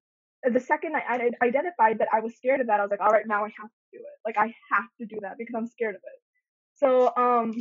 the 0.53 0.61
second 0.61 0.95
I 0.97 1.31
identified 1.43 1.99
that 1.99 2.09
I 2.13 2.21
was 2.21 2.35
scared 2.37 2.61
of 2.61 2.67
that, 2.67 2.81
I 2.81 2.83
was 2.83 2.91
like, 2.91 3.01
all 3.01 3.11
right, 3.11 3.27
now 3.27 3.45
I 3.45 3.49
have 3.61 3.71
to 3.71 3.85
do 3.93 3.99
it. 3.99 4.19
Like 4.25 4.37
I 4.37 4.55
have 4.73 4.89
to 5.01 5.07
do 5.07 5.19
that 5.23 5.39
because 5.39 5.55
I'm 5.57 5.67
scared 5.67 5.95
of 5.95 6.03
it. 6.05 6.21
So 6.75 7.13
um, 7.17 7.55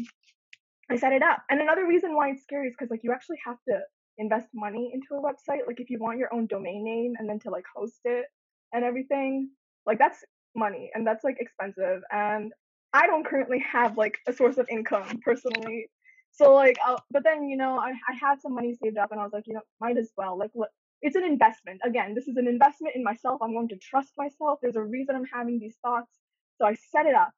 I 0.90 0.98
set 0.98 1.14
it 1.14 1.24
up. 1.24 1.44
And 1.50 1.62
another 1.62 1.88
reason 1.88 2.16
why 2.16 2.30
it's 2.32 2.44
scary 2.44 2.68
is 2.68 2.76
because 2.78 2.92
like 2.92 3.04
you 3.04 3.12
actually 3.12 3.40
have 3.46 3.58
to 3.70 3.80
invest 4.18 4.48
money 4.54 4.92
into 4.94 5.16
a 5.16 5.22
website. 5.22 5.66
Like 5.68 5.80
if 5.80 5.90
you 5.90 6.00
want 6.00 6.20
your 6.20 6.34
own 6.34 6.48
domain 6.48 6.84
name 6.84 7.14
and 7.18 7.30
then 7.30 7.40
to 7.40 7.50
like 7.50 7.66
host 7.76 8.00
it 8.06 8.26
and 8.74 8.84
everything, 8.84 9.50
like 9.86 10.00
that's 10.00 10.24
money 10.56 10.92
and 10.94 11.06
that's 11.06 11.24
like 11.24 11.38
expensive. 11.40 12.02
And 12.12 12.52
I 12.94 13.08
don't 13.08 13.26
currently 13.26 13.60
have 13.60 13.98
like 13.98 14.18
a 14.28 14.34
source 14.34 14.58
of 14.58 14.68
income 14.70 15.20
personally. 15.24 15.88
So 16.32 16.54
like, 16.54 16.78
I'll, 16.86 17.04
but 17.12 17.24
then 17.24 17.48
you 17.48 17.58
know 17.58 17.78
I 17.78 17.92
I 18.10 18.14
had 18.20 18.42
some 18.42 18.56
money 18.56 18.76
saved 18.84 18.98
up 18.98 19.12
and 19.12 19.20
I 19.20 19.24
was 19.24 19.34
like, 19.34 19.48
you 19.48 19.54
know, 19.54 19.62
might 19.80 19.98
as 19.98 20.12
well 20.18 20.38
like 20.38 20.52
what. 20.54 20.70
It's 21.04 21.18
an 21.18 21.26
investment. 21.26 21.82
Again, 21.86 22.16
this 22.16 22.30
is 22.30 22.38
an 22.38 22.48
investment 22.48 22.96
in 22.96 23.04
myself. 23.04 23.42
I'm 23.44 23.54
going 23.54 23.70
to 23.70 23.78
trust 23.78 24.14
myself. 24.18 24.60
There's 24.64 24.78
a 24.78 24.84
reason 24.84 25.16
I'm 25.16 25.26
having 25.34 25.60
these 25.60 25.78
thoughts. 25.84 26.12
So 26.60 26.68
I 26.68 26.76
set 26.94 27.08
it 27.08 27.16
up. 27.16 27.32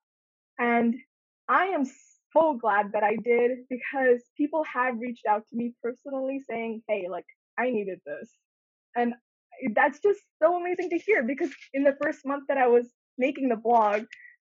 And 0.59 0.95
I 1.49 1.67
am 1.67 1.85
so 2.33 2.57
glad 2.61 2.93
that 2.93 3.03
I 3.03 3.17
did 3.17 3.51
because 3.69 4.21
people 4.37 4.63
have 4.73 4.99
reached 4.99 5.27
out 5.27 5.43
to 5.49 5.57
me 5.57 5.73
personally 5.83 6.41
saying, 6.49 6.83
hey, 6.89 7.07
like, 7.11 7.25
I 7.59 7.71
needed 7.71 8.01
this. 8.05 8.29
And 8.95 9.15
that's 9.75 9.99
just 9.99 10.21
so 10.41 10.57
amazing 10.59 10.91
to 10.91 10.99
hear 10.99 11.23
because 11.23 11.51
in 11.73 11.83
the 11.83 11.97
first 12.03 12.25
month 12.25 12.45
that 12.49 12.59
I 12.59 12.67
was 12.67 12.87
making 13.17 13.49
the 13.49 13.57
blog, 13.57 14.03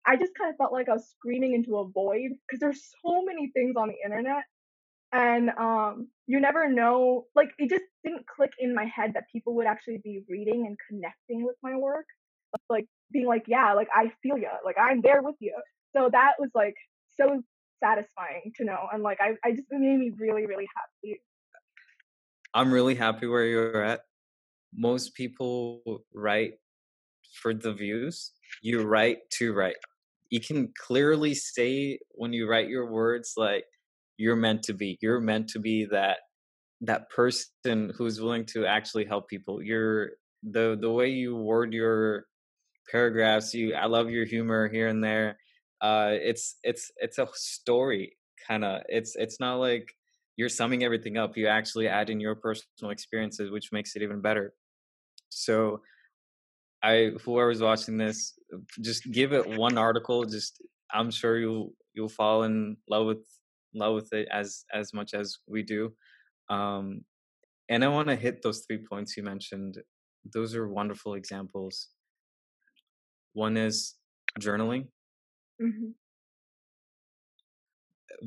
I 0.06 0.16
just 0.16 0.32
kind 0.38 0.50
of 0.50 0.58
felt 0.58 0.72
like 0.72 0.88
I 0.88 0.94
was 0.94 1.08
screaming 1.18 1.54
into 1.54 1.78
a 1.78 1.88
void 1.88 2.30
because 2.46 2.60
there's 2.60 2.82
so 3.04 3.24
many 3.24 3.50
things 3.54 3.76
on 3.76 3.88
the 3.88 3.96
internet 4.04 4.44
and 5.12 5.50
um 5.58 6.08
you 6.26 6.38
never 6.40 6.68
know 6.68 7.24
like 7.34 7.48
it 7.58 7.70
just 7.70 7.84
didn't 8.04 8.26
click 8.26 8.52
in 8.58 8.74
my 8.74 8.84
head 8.84 9.12
that 9.14 9.24
people 9.32 9.54
would 9.54 9.66
actually 9.66 10.00
be 10.04 10.22
reading 10.28 10.66
and 10.66 10.76
connecting 10.88 11.44
with 11.44 11.56
my 11.62 11.74
work 11.76 12.04
like 12.68 12.86
being 13.10 13.26
like 13.26 13.44
yeah 13.46 13.72
like 13.72 13.88
i 13.94 14.10
feel 14.22 14.36
you 14.36 14.48
like 14.64 14.76
i'm 14.78 15.00
there 15.00 15.22
with 15.22 15.36
you 15.40 15.54
so 15.96 16.08
that 16.12 16.32
was 16.38 16.50
like 16.54 16.74
so 17.18 17.42
satisfying 17.82 18.52
to 18.56 18.64
know. 18.64 18.88
And 18.92 19.02
like 19.02 19.18
I, 19.20 19.34
I 19.44 19.52
just 19.52 19.64
it 19.70 19.78
made 19.78 19.98
me 19.98 20.12
really, 20.16 20.46
really 20.46 20.68
happy. 20.74 21.20
I'm 22.54 22.72
really 22.72 22.94
happy 22.94 23.26
where 23.26 23.44
you're 23.44 23.82
at. 23.82 24.00
Most 24.74 25.14
people 25.14 25.82
write 26.14 26.54
for 27.40 27.54
the 27.54 27.72
views. 27.72 28.32
You 28.62 28.82
write 28.82 29.18
to 29.38 29.52
write. 29.52 29.76
You 30.30 30.40
can 30.40 30.72
clearly 30.78 31.34
say 31.34 31.98
when 32.10 32.32
you 32.32 32.48
write 32.48 32.68
your 32.68 32.90
words 32.90 33.34
like 33.36 33.64
you're 34.18 34.36
meant 34.36 34.64
to 34.64 34.74
be. 34.74 34.98
You're 35.00 35.20
meant 35.20 35.48
to 35.50 35.58
be 35.58 35.86
that 35.86 36.18
that 36.82 37.08
person 37.10 37.92
who's 37.96 38.20
willing 38.20 38.44
to 38.46 38.66
actually 38.66 39.06
help 39.06 39.28
people. 39.28 39.62
You're 39.62 40.10
the 40.42 40.76
the 40.78 40.90
way 40.90 41.08
you 41.08 41.36
word 41.36 41.72
your 41.72 42.26
paragraphs. 42.90 43.54
You 43.54 43.74
I 43.74 43.86
love 43.86 44.10
your 44.10 44.26
humor 44.26 44.68
here 44.68 44.88
and 44.88 45.02
there 45.02 45.38
uh 45.80 46.10
it's 46.12 46.56
it's 46.62 46.90
it's 46.96 47.18
a 47.18 47.28
story 47.34 48.16
kind 48.46 48.64
of 48.64 48.82
it's 48.88 49.14
it's 49.16 49.38
not 49.38 49.56
like 49.56 49.94
you're 50.36 50.48
summing 50.48 50.84
everything 50.84 51.16
up 51.16 51.36
you 51.36 51.46
actually 51.46 51.88
add 51.88 52.10
in 52.10 52.20
your 52.20 52.34
personal 52.34 52.90
experiences 52.90 53.50
which 53.50 53.70
makes 53.72 53.94
it 53.94 54.02
even 54.02 54.20
better 54.20 54.54
so 55.28 55.80
i 56.82 57.10
whoever's 57.24 57.60
watching 57.60 57.96
this 57.96 58.34
just 58.80 59.10
give 59.12 59.32
it 59.32 59.56
one 59.56 59.78
article 59.78 60.24
just 60.24 60.62
i'm 60.92 61.10
sure 61.10 61.38
you'll 61.38 61.72
you'll 61.94 62.08
fall 62.08 62.42
in 62.42 62.76
love 62.88 63.06
with 63.06 63.24
love 63.74 63.94
with 63.94 64.12
it 64.12 64.28
as 64.32 64.64
as 64.72 64.92
much 64.92 65.14
as 65.14 65.38
we 65.46 65.62
do 65.62 65.92
um 66.50 67.00
and 67.68 67.84
i 67.84 67.88
want 67.88 68.08
to 68.08 68.16
hit 68.16 68.42
those 68.42 68.64
three 68.66 68.84
points 68.88 69.16
you 69.16 69.22
mentioned 69.22 69.78
those 70.32 70.54
are 70.54 70.68
wonderful 70.68 71.14
examples 71.14 71.88
one 73.34 73.56
is 73.56 73.94
journaling 74.40 74.86
Mm-hmm. 75.60 75.90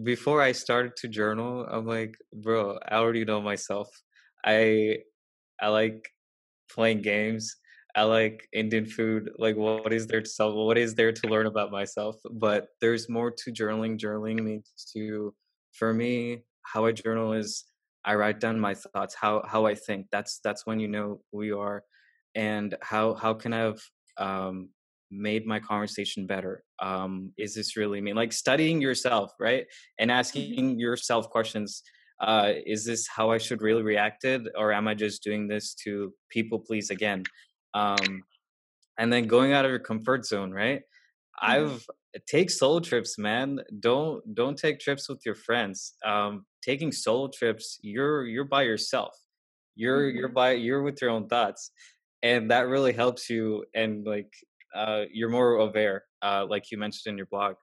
Before 0.04 0.42
I 0.42 0.52
started 0.52 0.96
to 0.98 1.08
journal, 1.08 1.66
I'm 1.70 1.86
like, 1.86 2.16
bro, 2.34 2.78
I 2.88 2.96
already 2.96 3.26
know 3.26 3.42
myself. 3.42 3.90
I 4.46 5.00
I 5.60 5.68
like 5.68 6.08
playing 6.72 7.02
games. 7.02 7.56
I 7.96 8.04
like 8.04 8.48
Indian 8.54 8.86
food. 8.86 9.32
Like, 9.38 9.56
what 9.56 9.94
is 9.94 10.08
there 10.08 10.22
to 10.22 10.30
sell? 10.30 10.66
What 10.66 10.78
is 10.78 10.96
there 10.96 11.12
to 11.12 11.28
learn 11.28 11.48
about 11.48 11.72
myself? 11.72 12.16
But 12.32 12.68
there's 12.80 13.10
more 13.10 13.32
to 13.32 13.52
journaling. 13.52 14.00
Journaling 14.00 14.44
means 14.44 14.72
to, 14.94 15.34
for 15.74 15.94
me, 15.94 16.44
how 16.64 16.86
I 16.86 16.92
journal 16.92 17.34
is 17.34 17.66
I 18.04 18.16
write 18.16 18.40
down 18.40 18.60
my 18.60 18.74
thoughts, 18.74 19.16
how 19.16 19.44
how 19.48 19.66
I 19.66 19.76
think. 19.76 20.08
That's 20.12 20.40
that's 20.44 20.66
when 20.66 20.80
you 20.80 20.88
know 20.88 21.22
who 21.32 21.44
you 21.44 21.60
are, 21.60 21.84
and 22.36 22.76
how 22.82 23.14
how 23.14 23.34
can 23.34 23.54
I 23.54 23.60
have 23.60 23.82
um, 24.18 24.70
made 25.12 25.46
my 25.46 25.60
conversation 25.60 26.26
better? 26.26 26.64
Um, 26.80 27.32
is 27.38 27.54
this 27.54 27.78
really 27.78 28.02
me? 28.02 28.14
Like 28.14 28.34
studying 28.34 28.82
yourself, 28.82 29.34
right, 29.40 29.66
and 30.00 30.10
mm-hmm. 30.10 30.20
asking 30.20 30.80
yourself 30.80 31.30
questions. 31.30 31.84
Uh, 32.20 32.54
is 32.68 32.86
this 32.86 33.08
how 33.08 33.32
I 33.32 33.40
should 33.40 33.64
really 33.64 33.82
reacted, 33.82 34.48
or 34.56 34.72
am 34.72 34.88
I 34.88 34.94
just 34.94 35.24
doing 35.24 35.48
this 35.48 35.74
to 35.84 36.14
people 36.30 36.60
please 36.60 36.92
again? 36.92 37.24
Um, 37.74 38.24
and 38.98 39.12
then 39.12 39.28
going 39.28 39.54
out 39.54 39.66
of 39.66 39.72
your 39.72 39.80
comfort 39.80 40.26
zone, 40.26 40.52
right? 40.52 40.82
Mm-hmm. 41.44 41.52
I've 41.52 41.86
take 42.28 42.50
solo 42.50 42.80
trips, 42.80 43.18
man. 43.18 43.60
Don't 43.80 44.36
don't 44.36 44.58
take 44.58 44.80
trips 44.80 45.08
with 45.08 45.22
your 45.26 45.36
friends. 45.36 45.94
Um, 46.06 46.46
taking 46.62 46.92
solo 46.92 47.30
trips, 47.34 47.80
you're 47.82 48.26
you're 48.26 48.46
by 48.46 48.64
yourself. 48.64 49.16
You're 49.76 50.10
mm-hmm. 50.10 50.18
you're 50.18 50.30
by 50.30 50.52
you're 50.54 50.84
with 50.84 51.02
your 51.02 51.12
own 51.12 51.28
thoughts, 51.28 51.72
and 52.22 52.52
that 52.52 52.68
really 52.68 52.94
helps 52.94 53.30
you. 53.30 53.66
And 53.74 54.06
like 54.06 54.34
uh, 54.76 55.04
you're 55.12 55.30
more 55.30 55.56
aware, 55.56 56.04
uh, 56.22 56.46
like 56.50 56.72
you 56.72 56.78
mentioned 56.78 57.14
in 57.14 57.18
your 57.18 57.28
blog. 57.28 57.56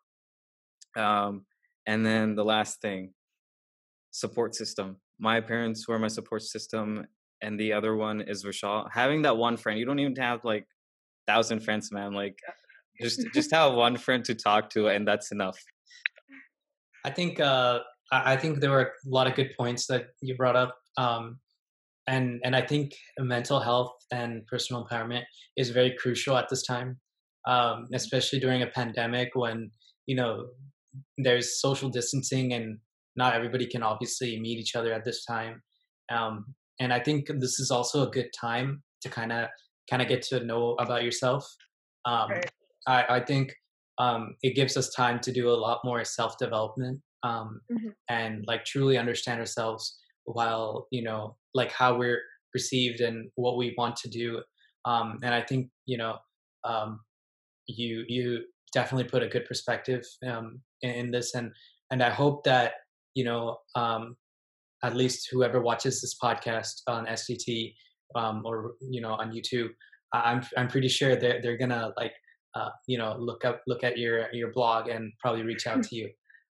Um, 0.97 1.45
and 1.87 2.05
then 2.05 2.35
the 2.35 2.45
last 2.45 2.81
thing, 2.81 3.13
support 4.11 4.55
system. 4.55 4.97
My 5.19 5.41
parents 5.41 5.89
were 5.89 5.99
my 5.99 6.09
support 6.09 6.43
system, 6.43 7.07
and 7.43 7.59
the 7.59 7.73
other 7.73 7.97
one 7.97 8.21
is 8.21 8.45
Vishal. 8.45 8.89
Having 8.93 9.23
that 9.23 9.37
one 9.37 9.57
friend, 9.57 9.79
you 9.79 9.87
don't 9.87 9.99
even 9.99 10.17
have 10.17 10.45
like 10.45 10.67
thousand 11.27 11.61
friends, 11.61 11.93
man. 11.93 12.13
Like 12.13 12.39
just 13.01 13.21
just 13.35 13.53
have 13.53 13.75
one 13.75 13.97
friend 13.97 14.25
to 14.25 14.35
talk 14.35 14.71
to, 14.71 14.89
and 14.89 15.07
that's 15.07 15.33
enough. 15.33 15.59
I 17.05 17.11
think 17.11 17.41
uh, 17.41 17.81
I 18.13 18.37
think 18.37 18.61
there 18.61 18.71
were 18.71 18.83
a 19.07 19.09
lot 19.09 19.27
of 19.27 19.35
good 19.35 19.51
points 19.59 19.87
that 19.87 20.09
you 20.21 20.35
brought 20.37 20.57
up, 20.57 20.77
um, 20.97 21.39
and 22.07 22.41
and 22.45 22.57
I 22.57 22.63
think 22.63 22.93
mental 23.19 23.61
health 23.61 23.93
and 24.11 24.47
personal 24.47 24.87
empowerment 24.87 25.23
is 25.57 25.71
very 25.71 25.95
crucial 25.99 26.37
at 26.37 26.49
this 26.49 26.65
time, 26.65 26.99
um, 27.47 27.87
especially 27.95 28.41
during 28.41 28.63
a 28.63 28.67
pandemic 28.67 29.31
when 29.35 29.71
you 30.07 30.17
know 30.17 30.47
there's 31.19 31.61
social 31.61 31.91
distancing 31.91 32.55
and 32.55 32.79
not 33.17 33.35
everybody 33.35 33.67
can 33.67 33.83
obviously 33.83 34.39
meet 34.41 34.59
each 34.59 34.75
other 34.75 34.93
at 34.93 35.05
this 35.05 35.25
time. 35.25 35.63
Um, 36.11 36.55
and 36.81 36.93
I 36.93 37.01
think 37.01 37.27
this 37.39 37.59
is 37.61 37.71
also 37.71 38.07
a 38.07 38.11
good 38.11 38.31
time 38.39 38.83
to 39.03 39.09
kind 39.09 39.33
of 39.33 39.49
kind 39.89 40.03
of 40.03 40.09
get 40.09 40.23
to 40.23 40.45
know 40.45 40.75
about 40.79 41.03
yourself. 41.03 41.47
Um, 42.05 42.31
right. 42.31 42.51
I, 42.87 43.05
I 43.17 43.21
think 43.21 43.55
um, 43.99 44.37
it 44.43 44.55
gives 44.55 44.77
us 44.77 44.91
time 44.91 45.21
to 45.21 45.33
do 45.33 45.51
a 45.51 45.53
lot 45.53 45.81
more 45.85 46.05
self 46.05 46.39
development 46.39 47.01
um, 47.23 47.61
mm-hmm. 47.71 47.89
and 48.09 48.45
like 48.47 48.65
truly 48.65 48.97
understand 48.97 49.41
ourselves 49.41 49.99
while 50.25 50.87
you 50.91 51.03
know 51.03 51.37
like 51.55 51.73
how 51.73 51.97
we're 51.97 52.21
perceived 52.53 53.01
and 53.01 53.31
what 53.35 53.57
we 53.57 53.75
want 53.77 53.97
to 53.97 54.09
do. 54.09 54.43
Um, 54.85 55.19
and 55.23 55.35
I 55.35 55.43
think 55.43 55.69
you 55.87 55.99
know 55.99 56.17
um, 56.65 57.01
you 57.67 58.05
you 58.09 58.45
definitely 58.73 59.09
put 59.09 59.23
a 59.23 59.29
good 59.29 59.47
perspective 59.47 60.05
um, 60.27 60.61
in, 60.83 60.91
in, 60.91 61.11
this, 61.11 61.35
and 61.35 61.53
and 61.91 62.03
I 62.03 62.11
hope 62.11 62.45
that 62.45 62.73
you 63.15 63.25
know 63.25 63.59
um, 63.75 64.17
at 64.85 64.97
least 64.97 65.29
whoever 65.31 65.61
watches 65.61 66.01
this 66.01 66.17
podcast 66.23 66.83
on 66.87 67.07
SDT 67.07 67.75
or 68.15 68.75
you 68.81 69.01
know 69.01 69.13
on 69.13 69.33
YouTube, 69.33 69.69
I'm 70.13 70.43
I'm 70.57 70.69
pretty 70.69 70.89
sure 70.89 71.17
they're 71.17 71.41
they're 71.43 71.59
gonna 71.59 71.93
like 71.97 72.13
uh, 72.55 72.71
you 72.87 72.99
know 72.99 73.17
look 73.19 73.45
up 73.45 73.63
look 73.67 73.85
at 73.85 73.99
your 73.99 74.33
your 74.33 74.53
blog 74.53 74.89
and 74.89 75.13
probably 75.21 75.43
reach 75.43 75.67
out 75.67 75.83
to 75.83 75.97
you. 75.97 76.11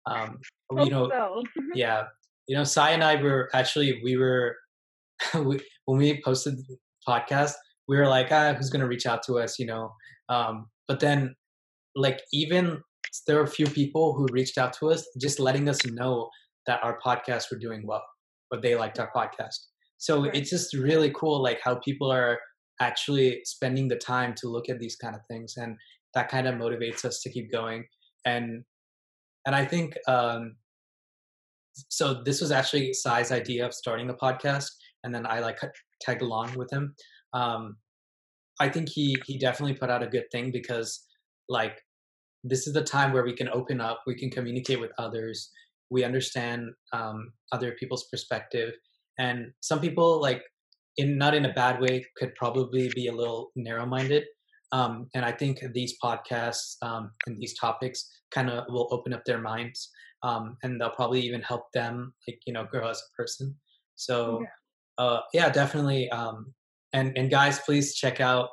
Um, 0.07 0.39
you 0.79 0.91
know 0.91 1.09
so. 1.11 1.43
yeah. 1.75 2.05
You 2.47 2.57
know 2.57 2.65
sai 2.65 2.91
and 2.91 3.03
i 3.03 3.21
were 3.23 3.49
actually 3.55 4.03
we 4.05 4.19
were 4.19 4.57
we, 5.35 5.59
when 5.87 5.97
we 5.97 6.21
posted 6.23 6.59
the 6.59 6.77
podcast 7.09 7.55
we 7.89 7.97
were 7.97 8.07
like 8.07 8.31
ah 8.31 8.53
who's 8.53 8.69
going 8.69 8.83
to 8.83 8.89
reach 8.89 9.07
out 9.07 9.23
to 9.23 9.39
us? 9.39 9.59
you 9.59 9.65
know? 9.65 9.93
Um, 10.29 10.67
but 10.87 11.01
then 11.01 11.35
like 11.97 12.21
even 12.35 12.83
there 13.27 13.37
were 13.37 13.45
a 13.45 13.49
few 13.49 13.67
people 13.67 14.15
who 14.15 14.27
reached 14.31 14.59
out 14.59 14.75
to 14.75 14.91
us 14.91 15.07
just 15.19 15.41
letting 15.41 15.69
us 15.69 15.87
know 15.87 16.29
that 16.67 16.81
our 16.83 16.99
podcasts 17.01 17.51
were 17.51 17.59
doing 17.59 17.87
well 17.87 18.03
but 18.51 18.63
they 18.63 18.75
liked 18.75 18.99
our 18.99 19.11
podcast. 19.15 19.59
So 19.99 20.25
right. 20.25 20.35
it's 20.35 20.51
just 20.51 20.75
really 20.75 21.13
cool 21.15 21.43
like 21.43 21.61
how 21.63 21.77
people 21.77 22.11
are 22.11 22.39
actually 22.81 23.41
spending 23.45 23.89
the 23.89 23.97
time 23.97 24.35
to 24.37 24.49
look 24.49 24.69
at 24.69 24.79
these 24.79 24.97
kind 24.97 25.15
of 25.15 25.23
things 25.31 25.55
and 25.57 25.77
that 26.15 26.29
kind 26.29 26.47
of 26.47 26.57
motivates 26.57 27.05
us 27.05 27.21
to 27.23 27.31
keep 27.31 27.51
going. 27.53 27.85
And 28.25 28.65
and 29.47 29.55
i 29.55 29.65
think 29.65 29.97
um 30.09 30.57
so 31.89 32.23
this 32.25 32.41
was 32.41 32.53
actually 32.53 32.93
Sai's 32.93 33.33
idea 33.33 33.67
of 33.67 33.75
starting 33.75 34.11
a 34.11 34.15
podcast 34.15 34.71
and 35.03 35.15
then 35.15 35.27
i 35.27 35.41
like 35.41 35.59
tagged 36.01 36.23
along 36.23 36.55
with 36.57 36.73
him. 36.73 36.95
Um 37.33 37.77
i 38.61 38.69
think 38.69 38.89
he 38.89 39.17
he 39.27 39.39
definitely 39.39 39.77
put 39.77 39.91
out 39.91 40.03
a 40.03 40.07
good 40.09 40.27
thing 40.31 40.51
because 40.53 41.05
like 41.49 41.81
this 42.45 42.67
is 42.67 42.75
the 42.75 42.85
time 42.85 43.13
where 43.13 43.25
we 43.25 43.35
can 43.35 43.49
open 43.49 43.81
up 43.81 44.03
we 44.07 44.15
can 44.15 44.31
communicate 44.31 44.81
with 44.81 44.93
others 44.99 45.51
we 45.95 46.05
understand 46.05 46.61
um, 46.93 47.33
other 47.53 47.73
people's 47.81 48.07
perspective 48.11 48.71
and 49.19 49.53
some 49.61 49.81
people 49.81 50.21
like 50.21 50.43
in 50.97 51.17
not 51.17 51.35
in 51.35 51.45
a 51.47 51.53
bad 51.55 51.81
way 51.81 52.05
could 52.17 52.35
probably 52.35 52.91
be 52.95 53.07
a 53.07 53.13
little 53.21 53.51
narrow 53.57 53.87
minded 53.87 54.25
um, 54.73 55.09
and 55.15 55.25
i 55.25 55.33
think 55.33 55.63
these 55.73 55.95
podcasts 56.03 56.77
um, 56.83 57.11
and 57.27 57.41
these 57.41 57.57
topics 57.59 57.99
kind 58.31 58.51
of 58.51 58.65
will 58.69 58.89
open 58.91 59.13
up 59.13 59.25
their 59.25 59.41
minds 59.41 59.91
um, 60.25 60.57
and 60.63 60.81
they'll 60.81 60.91
probably 60.91 61.21
even 61.21 61.43
help 61.43 61.71
them 61.73 62.15
like 62.27 62.41
you 62.47 62.53
know 62.53 62.65
grow 62.65 62.89
as 62.89 62.99
a 62.99 63.17
person. 63.17 63.55
So 63.95 64.41
yeah, 64.41 65.05
uh, 65.05 65.21
yeah 65.33 65.49
definitely 65.51 66.11
um, 66.11 66.53
and 66.93 67.17
and 67.17 67.31
guys 67.31 67.61
please 67.61 67.95
check 67.95 68.21
out 68.21 68.49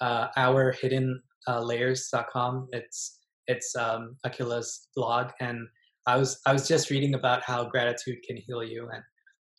uh, 0.00 0.28
our 0.36 0.72
hidden 0.72 1.20
uh, 1.48 1.60
layers.com 1.60 2.68
it's 2.72 3.18
it's 3.48 3.76
um, 3.76 4.16
Akila's 4.24 4.88
blog 4.96 5.30
and 5.40 5.68
I 6.06 6.16
was 6.16 6.40
I 6.46 6.52
was 6.52 6.68
just 6.68 6.90
reading 6.90 7.14
about 7.14 7.42
how 7.42 7.64
gratitude 7.64 8.18
can 8.26 8.36
heal 8.36 8.62
you 8.62 8.88
and 8.92 9.02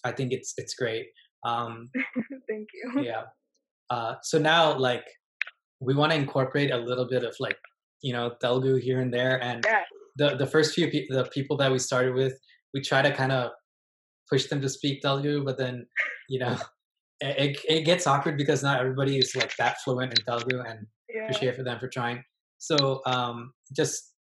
I 0.04 0.12
think 0.12 0.32
it's 0.32 0.54
it's 0.58 0.76
great 0.76 1.08
um, 1.48 1.90
Thank 2.50 2.68
you. 2.74 3.04
Yeah. 3.04 3.24
Uh, 3.90 4.16
so 4.22 4.38
now, 4.38 4.78
like, 4.78 5.06
we 5.80 5.94
want 5.94 6.12
to 6.12 6.18
incorporate 6.18 6.72
a 6.72 6.78
little 6.78 7.08
bit 7.08 7.24
of 7.24 7.36
like, 7.40 7.58
you 8.02 8.14
know, 8.14 8.34
Telugu 8.42 8.76
here 8.76 9.02
and 9.02 9.14
there. 9.14 9.42
And 9.42 9.64
yeah. 9.66 9.84
the 10.18 10.36
the 10.36 10.46
first 10.46 10.74
few 10.74 10.90
pe- 10.90 11.08
the 11.10 11.26
people 11.34 11.58
that 11.58 11.72
we 11.72 11.80
started 11.80 12.14
with, 12.16 12.34
we 12.74 12.82
try 12.82 13.02
to 13.02 13.12
kind 13.12 13.32
of 13.32 13.52
push 14.30 14.48
them 14.48 14.62
to 14.62 14.70
speak 14.70 15.02
Telugu, 15.02 15.44
but 15.46 15.58
then, 15.58 15.86
you 16.30 16.40
know, 16.40 16.58
it, 17.22 17.58
it 17.68 17.82
gets 17.86 18.06
awkward 18.06 18.38
because 18.38 18.62
not 18.62 18.80
everybody 18.80 19.18
is 19.18 19.36
like 19.36 19.56
that 19.58 19.78
fluent 19.84 20.18
in 20.18 20.26
Telugu, 20.26 20.60
and 20.60 20.86
yeah. 21.10 21.24
appreciate 21.24 21.56
for 21.56 21.64
them 21.64 21.80
for 21.80 21.88
trying. 21.88 22.24
So, 22.60 23.02
um, 23.06 23.54
just 23.76 24.14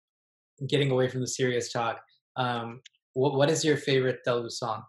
getting 0.70 0.90
away 0.92 1.08
from 1.08 1.22
the 1.22 1.28
serious 1.28 1.72
talk, 1.72 2.00
um, 2.38 2.82
what 3.14 3.34
what 3.36 3.50
is 3.50 3.66
your 3.66 3.78
favorite 3.78 4.20
Telugu 4.24 4.50
song? 4.50 4.84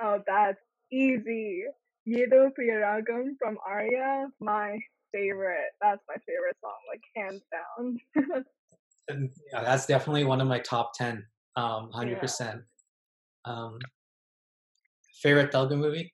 Oh, 0.00 0.22
that's 0.26 0.60
easy. 0.92 1.64
Yedo 2.08 2.50
Priyaragam 2.56 3.36
from 3.38 3.58
Arya, 3.66 4.28
my 4.40 4.78
favorite. 5.12 5.72
That's 5.80 6.02
my 6.08 6.16
favorite 6.26 6.56
song, 6.60 6.80
like 6.88 7.02
hands 7.16 7.42
down. 7.50 7.98
and 9.08 9.30
yeah, 9.52 9.62
that's 9.62 9.86
definitely 9.86 10.24
one 10.24 10.40
of 10.40 10.48
my 10.48 10.60
top 10.60 10.92
ten. 10.94 11.24
Um, 11.56 11.90
hundred 11.92 12.12
yeah. 12.12 12.20
percent. 12.20 12.60
Um, 13.44 13.78
favorite 15.22 15.50
Telugu 15.50 15.76
movie? 15.76 16.12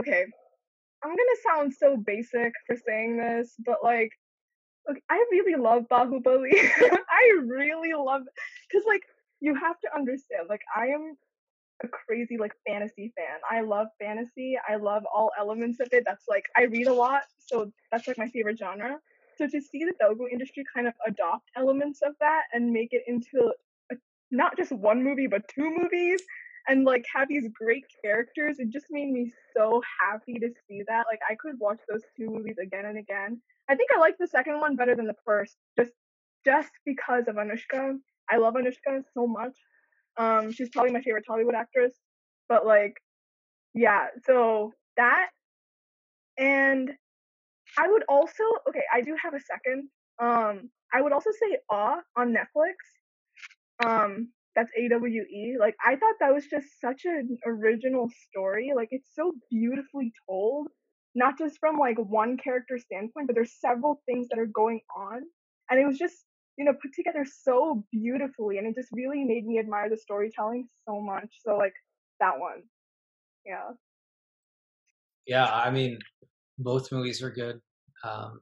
Okay, 0.00 0.24
I'm 1.02 1.10
gonna 1.10 1.40
sound 1.46 1.74
so 1.74 1.96
basic 1.96 2.52
for 2.66 2.76
saying 2.86 3.18
this, 3.18 3.54
but 3.64 3.78
like, 3.82 4.12
look, 4.88 4.98
I 5.10 5.24
really 5.30 5.60
love 5.60 5.84
Bahubali. 5.90 6.52
I 6.54 7.40
really 7.44 7.92
love, 7.94 8.22
cause 8.72 8.82
like 8.86 9.02
you 9.40 9.54
have 9.54 9.78
to 9.80 9.88
understand, 9.94 10.48
like 10.48 10.62
I 10.74 10.86
am 10.86 11.16
a 11.84 11.88
crazy 11.88 12.36
like 12.38 12.52
fantasy 12.66 13.12
fan. 13.16 13.38
I 13.48 13.60
love 13.60 13.88
fantasy. 14.00 14.58
I 14.68 14.76
love 14.76 15.04
all 15.14 15.30
elements 15.38 15.80
of 15.80 15.88
it. 15.92 16.04
That's 16.06 16.24
like 16.28 16.44
I 16.56 16.64
read 16.64 16.88
a 16.88 16.92
lot, 16.92 17.22
so 17.38 17.70
that's 17.92 18.08
like 18.08 18.18
my 18.18 18.28
favorite 18.28 18.58
genre. 18.58 18.98
So 19.36 19.46
to 19.46 19.60
see 19.60 19.84
the 19.84 19.92
Telugu 20.00 20.26
industry 20.32 20.64
kind 20.74 20.88
of 20.88 20.94
adopt 21.06 21.50
elements 21.56 22.00
of 22.02 22.14
that 22.20 22.42
and 22.52 22.72
make 22.72 22.88
it 22.92 23.02
into 23.06 23.52
a, 23.92 23.94
not 24.32 24.56
just 24.56 24.72
one 24.72 25.02
movie 25.04 25.28
but 25.28 25.46
two 25.48 25.70
movies 25.70 26.20
and 26.66 26.84
like 26.84 27.04
have 27.14 27.28
these 27.28 27.48
great 27.54 27.84
characters, 28.04 28.58
it 28.58 28.70
just 28.70 28.86
made 28.90 29.10
me 29.10 29.32
so 29.56 29.82
happy 30.00 30.34
to 30.34 30.48
see 30.68 30.82
that. 30.88 31.06
Like 31.10 31.20
I 31.28 31.34
could 31.36 31.58
watch 31.58 31.80
those 31.88 32.02
two 32.16 32.30
movies 32.30 32.56
again 32.62 32.86
and 32.86 32.98
again. 32.98 33.40
I 33.68 33.74
think 33.76 33.90
I 33.94 34.00
like 34.00 34.16
the 34.18 34.26
second 34.26 34.60
one 34.60 34.76
better 34.76 34.96
than 34.96 35.06
the 35.06 35.16
first, 35.24 35.56
just 35.78 35.92
just 36.44 36.70
because 36.86 37.24
of 37.28 37.36
Anushka. 37.36 37.98
I 38.30 38.36
love 38.38 38.54
Anushka 38.54 39.02
so 39.14 39.26
much. 39.26 39.56
Um, 40.16 40.52
she's 40.52 40.68
probably 40.70 40.92
my 40.92 41.02
favorite 41.02 41.24
Hollywood 41.28 41.54
actress. 41.54 41.94
But 42.48 42.66
like, 42.66 42.94
yeah, 43.74 44.08
so 44.26 44.72
that 44.96 45.30
And 46.38 46.92
I 47.78 47.88
would 47.88 48.04
also 48.08 48.44
okay, 48.68 48.84
I 48.92 49.02
do 49.02 49.16
have 49.22 49.34
a 49.34 49.40
second. 49.40 49.88
Um, 50.20 50.70
I 50.92 51.02
would 51.02 51.12
also 51.12 51.30
say 51.30 51.58
Awe 51.70 52.00
on 52.16 52.34
Netflix. 52.34 52.76
Um, 53.84 54.30
that's 54.58 54.70
A 54.76 54.88
W 54.88 55.22
E. 55.22 55.56
Like 55.58 55.76
I 55.84 55.94
thought 55.94 56.14
that 56.18 56.34
was 56.34 56.46
just 56.46 56.66
such 56.80 57.04
an 57.04 57.38
original 57.46 58.10
story. 58.28 58.72
Like 58.74 58.88
it's 58.90 59.10
so 59.14 59.32
beautifully 59.50 60.12
told, 60.28 60.66
not 61.14 61.38
just 61.38 61.58
from 61.60 61.78
like 61.78 61.96
one 61.96 62.36
character 62.36 62.76
standpoint, 62.78 63.28
but 63.28 63.34
there's 63.34 63.54
several 63.60 64.02
things 64.06 64.26
that 64.28 64.38
are 64.38 64.46
going 64.46 64.80
on, 64.96 65.22
and 65.70 65.78
it 65.78 65.86
was 65.86 65.96
just 65.96 66.16
you 66.56 66.64
know 66.64 66.72
put 66.72 66.92
together 66.92 67.24
so 67.24 67.84
beautifully, 67.92 68.58
and 68.58 68.66
it 68.66 68.74
just 68.74 68.88
really 68.92 69.24
made 69.24 69.46
me 69.46 69.60
admire 69.60 69.88
the 69.88 69.96
storytelling 69.96 70.66
so 70.86 71.00
much. 71.00 71.28
So 71.46 71.56
like 71.56 71.74
that 72.18 72.38
one, 72.38 72.62
yeah. 73.46 73.70
Yeah, 75.26 75.46
I 75.46 75.70
mean, 75.70 75.98
both 76.58 76.90
movies 76.90 77.22
were 77.22 77.30
good. 77.30 77.60
Um, 78.02 78.40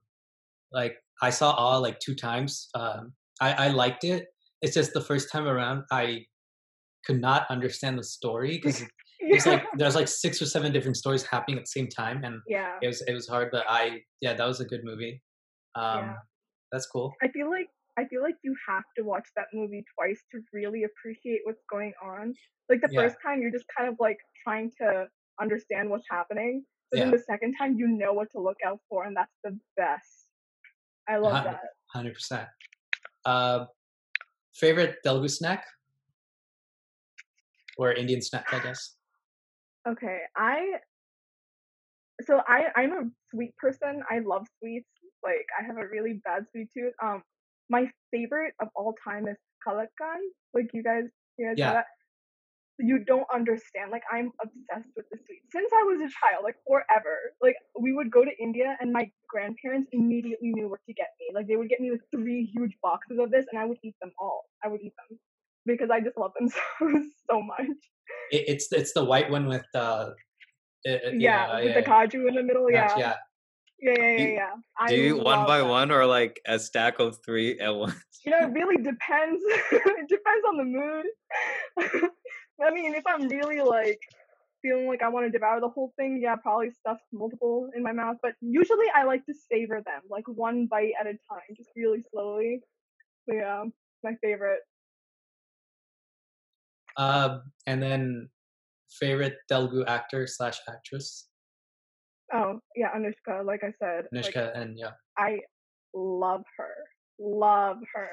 like 0.73 0.97
I 1.21 1.29
saw 1.29 1.51
all 1.51 1.83
like 1.83 1.99
two 2.01 2.15
times. 2.15 2.69
Um, 2.75 3.13
I 3.39 3.67
I 3.67 3.69
liked 3.69 4.05
it. 4.05 4.29
It's 4.63 4.75
just 4.75 4.93
the 4.95 5.01
first 5.01 5.31
time 5.31 5.47
around 5.47 5.85
I 5.91 6.25
could 7.05 7.21
not 7.21 7.47
understand 7.51 7.99
the 7.99 8.05
story 8.05 8.59
because 8.59 8.83
it's 9.21 9.47
like 9.53 9.63
there's 9.77 9.95
like 9.95 10.09
six 10.09 10.41
or 10.43 10.47
seven 10.47 10.73
different 10.73 10.97
stories 10.97 11.23
happening 11.25 11.59
at 11.59 11.65
the 11.65 11.69
same 11.81 11.89
time, 11.89 12.25
and 12.25 12.41
yeah, 12.49 12.79
it 12.83 12.87
was 12.87 13.03
it 13.07 13.13
was 13.13 13.29
hard. 13.29 13.49
But 13.53 13.65
I 13.69 14.01
yeah, 14.21 14.35
that 14.35 14.47
was 14.47 14.61
a 14.61 14.65
good 14.65 14.81
movie. 14.85 15.23
Um, 15.75 15.99
Yeah. 15.99 16.15
That's 16.73 16.87
cool. 16.87 17.15
I 17.23 17.29
feel 17.29 17.49
like 17.49 17.69
I 17.99 18.05
feel 18.07 18.23
like 18.23 18.35
you 18.43 18.55
have 18.69 18.83
to 18.99 19.03
watch 19.05 19.27
that 19.37 19.47
movie 19.55 19.85
twice 19.97 20.21
to 20.33 20.41
really 20.53 20.85
appreciate 20.85 21.41
what's 21.45 21.63
going 21.71 21.93
on. 22.03 22.35
Like 22.69 22.81
the 22.81 22.89
Yeah. 22.93 23.03
first 23.03 23.17
time 23.25 23.41
you're 23.41 23.53
just 23.53 23.67
kind 23.77 23.89
of 23.89 23.97
like 24.01 24.19
trying 24.43 24.73
to 24.81 25.07
understand 25.41 25.89
what's 25.91 26.07
happening. 26.11 26.65
But 26.91 27.01
then 27.01 27.11
the 27.11 27.19
second 27.19 27.55
time 27.59 27.77
you 27.77 27.89
know 27.89 28.13
what 28.13 28.31
to 28.33 28.41
look 28.41 28.59
out 28.67 28.79
for 28.89 29.05
and 29.05 29.17
that's 29.17 29.33
the 29.45 29.59
best. 29.77 30.29
I 31.09 31.17
love 31.19 31.35
Uh-huh. 31.35 31.45
that. 31.45 31.61
Hundred 31.93 32.15
percent. 32.15 32.49
Favorite 34.57 34.97
Telugu 35.05 35.29
snack 35.29 35.65
or 37.77 37.93
Indian 37.93 38.23
snack, 38.23 38.49
I 38.53 38.59
guess. 38.65 38.97
Okay. 39.87 40.21
I 40.35 40.81
so 42.25 42.41
I 42.49 42.73
I'm 42.75 42.93
a 42.93 43.05
sweet 43.31 43.53
person. 43.57 44.03
I 44.11 44.21
love 44.25 44.47
sweets. 44.59 44.89
Like 45.23 45.47
I 45.59 45.65
have 45.69 45.77
a 45.77 45.87
really 45.87 46.21
bad 46.25 46.49
sweet 46.51 46.69
tooth. 46.73 46.95
Um 47.03 47.23
my 47.69 47.91
favorite 48.11 48.55
of 48.61 48.69
all 48.75 48.95
time 49.05 49.29
is 49.29 49.37
kalakan. 49.61 50.21
Like 50.55 50.73
you 50.73 50.83
guys 50.83 51.05
you 51.37 51.47
guys 51.47 51.59
know 51.61 51.77
Yeah. 51.77 51.85
that? 51.85 51.89
You 52.79 52.99
don't 53.05 53.27
understand. 53.33 53.91
Like 53.91 54.03
I'm 54.13 54.33
obsessed 54.43 54.91
with 54.97 55.07
the 55.11 55.19
sweets. 55.25 55.47
Since 55.51 55.71
I 55.73 55.83
was 55.85 55.99
a 56.01 56.11
child, 56.13 56.45
like 56.45 56.57
forever. 56.67 57.33
Like 57.41 57.57
we 57.79 57.93
would 57.93 58.11
go 58.11 58.25
to 58.25 58.31
India 58.39 58.77
and 58.81 58.93
my 58.93 59.11
grandparents 59.29 59.89
immediately 59.93 60.51
knew 60.53 60.69
what 60.69 60.81
to 60.87 60.93
get 60.93 61.09
me. 61.19 61.35
Like 61.35 61.47
they 61.47 61.57
would 61.57 61.69
get 61.69 61.81
me 61.81 61.91
like 61.91 62.03
three 62.15 62.45
huge 62.55 62.77
boxes 62.83 63.19
of 63.19 63.31
this 63.31 63.47
and 63.51 63.59
I 63.61 63.65
would 63.65 63.79
eat 63.83 63.95
them 64.01 64.13
all. 64.19 64.45
I 64.63 64.69
would 64.69 64.81
eat 64.83 64.93
them. 65.09 65.19
Because 65.65 65.91
I 65.91 66.01
just 66.01 66.17
love 66.19 66.33
them 66.39 66.49
so 66.79 67.03
so 67.31 67.43
much. 67.43 67.77
It, 68.31 68.45
it's 68.49 68.71
it's 68.73 68.93
the 68.93 69.05
white 69.05 69.31
one 69.31 69.47
with 69.47 69.67
uh, 69.75 70.11
uh, 70.87 70.91
uh, 70.91 71.11
Yeah, 71.13 71.57
with 71.57 71.65
yeah, 71.71 71.81
the 71.81 71.83
kaju 71.83 72.29
in 72.29 72.35
the 72.35 72.43
middle, 72.43 72.71
yeah. 72.71 72.93
yeah. 72.97 73.15
Yeah, 73.79 73.93
yeah, 73.93 74.11
yeah, 74.11 74.17
Do- 74.17 74.33
yeah. 74.33 74.51
I 74.79 74.87
Do 74.89 74.95
you 74.97 75.17
one 75.19 75.47
by 75.47 75.63
one 75.63 75.91
or 75.91 76.07
like 76.07 76.41
a 76.47 76.59
stack 76.59 76.99
of 76.99 77.19
three 77.25 77.59
at 77.61 77.71
once? 77.75 77.95
You 78.25 78.33
know, 78.33 78.41
it 78.41 78.53
really 78.53 78.77
depends. 78.77 79.43
it 79.73 80.09
depends 80.09 80.45
on 80.49 80.57
the 80.57 80.65
mood. 80.65 81.07
I 82.65 82.71
mean, 82.73 82.95
if 82.95 83.05
I'm 83.07 83.29
really 83.29 83.61
like 83.61 84.01
feeling 84.63 84.87
like 84.89 85.03
I 85.03 85.09
want 85.09 85.27
to 85.27 85.31
devour 85.31 85.61
the 85.61 85.69
whole 85.69 85.93
thing, 85.99 86.21
yeah, 86.23 86.37
probably 86.37 86.71
stuff 86.71 86.99
multiple 87.13 87.71
in 87.77 87.83
my 87.83 87.93
mouth. 87.93 88.17
But 88.23 88.33
usually 88.41 88.87
I 88.95 89.05
like 89.05 89.25
to 89.27 89.35
savor 89.35 89.83
them, 89.85 90.03
like 90.11 90.27
one 90.27 90.67
bite 90.67 90.93
at 90.99 91.07
a 91.07 91.13
time, 91.31 91.55
just 91.57 91.71
really 91.77 92.03
slowly. 92.11 92.61
So, 93.29 93.35
yeah, 93.35 93.65
my 94.03 94.15
favorite. 94.23 94.61
Um, 96.97 97.43
and 97.67 97.83
then 97.83 98.31
favorite 98.91 99.37
Telugu 99.49 99.85
actor 99.85 100.27
slash 100.27 100.59
actress, 100.69 101.29
Oh, 102.33 102.59
yeah, 102.75 102.89
Anushka, 102.97 103.45
like 103.45 103.63
I 103.63 103.73
said. 103.81 104.07
like, 104.13 104.35
and 104.37 104.79
yeah, 104.79 104.93
I 105.17 105.41
love 105.95 106.43
her. 106.59 106.75
Love 107.19 107.79
her. 107.95 108.09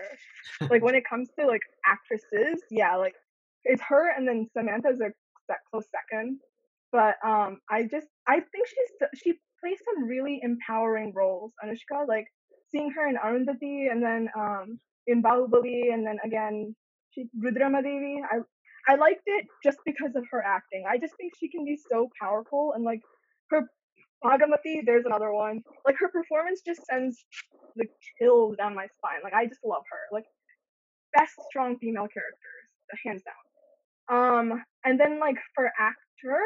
like 0.69 0.83
when 0.83 0.95
it 0.95 1.03
comes 1.07 1.29
to 1.39 1.47
like 1.47 1.63
actresses, 1.85 2.61
yeah, 2.69 2.95
like 2.95 3.15
it's 3.65 3.81
her 3.89 4.11
and 4.15 4.27
then 4.27 4.47
Samantha's 4.57 4.99
a 5.01 5.11
close 5.71 5.85
second. 5.91 6.39
But 6.91 7.15
um 7.25 7.59
I 7.69 7.83
just 7.83 8.07
I 8.27 8.35
think 8.41 8.67
she's 8.67 9.09
she 9.23 9.33
plays 9.61 9.79
some 9.85 10.05
really 10.07 10.39
empowering 10.43 11.13
roles, 11.15 11.53
Anushka. 11.63 12.07
Like 12.07 12.25
seeing 12.71 12.91
her 12.91 13.07
in 13.09 13.17
Arundhati 13.17 13.91
and 13.91 14.03
then 14.03 14.29
um 14.37 14.79
in 15.07 15.23
Bahubali 15.23 15.93
and 15.93 16.05
then 16.05 16.17
again 16.25 16.75
she 17.11 17.27
Rudramadevi. 17.43 18.17
I 18.31 18.39
I 18.89 18.95
liked 18.95 19.23
it 19.27 19.47
just 19.63 19.79
because 19.85 20.15
of 20.15 20.25
her 20.31 20.43
acting. 20.43 20.85
I 20.89 20.97
just 20.97 21.15
think 21.17 21.33
she 21.39 21.49
can 21.49 21.65
be 21.65 21.77
so 21.91 22.09
powerful 22.21 22.73
and 22.75 22.83
like 22.85 23.01
her 23.51 23.63
Bhagamati, 24.25 24.85
there's 24.85 25.05
another 25.05 25.33
one. 25.33 25.61
Like 25.85 25.97
her 25.99 26.09
performance 26.09 26.61
just 26.65 26.81
sends 26.87 27.25
the 27.75 27.85
chills 28.19 28.57
down 28.57 28.75
my 28.75 28.87
spine. 28.97 29.21
Like 29.23 29.33
I 29.33 29.45
just 29.47 29.61
love 29.65 29.83
her. 29.91 29.99
Like 30.11 30.25
best 31.17 31.33
strong 31.49 31.77
female 31.79 32.07
characters, 32.07 32.69
hands 33.05 33.23
down. 33.23 33.52
Um, 34.11 34.61
and 34.83 34.99
then 34.99 35.19
like 35.19 35.37
for 35.55 35.71
actor, 35.79 36.41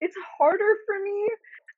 it's 0.00 0.16
harder 0.38 0.74
for 0.86 1.02
me. 1.02 1.28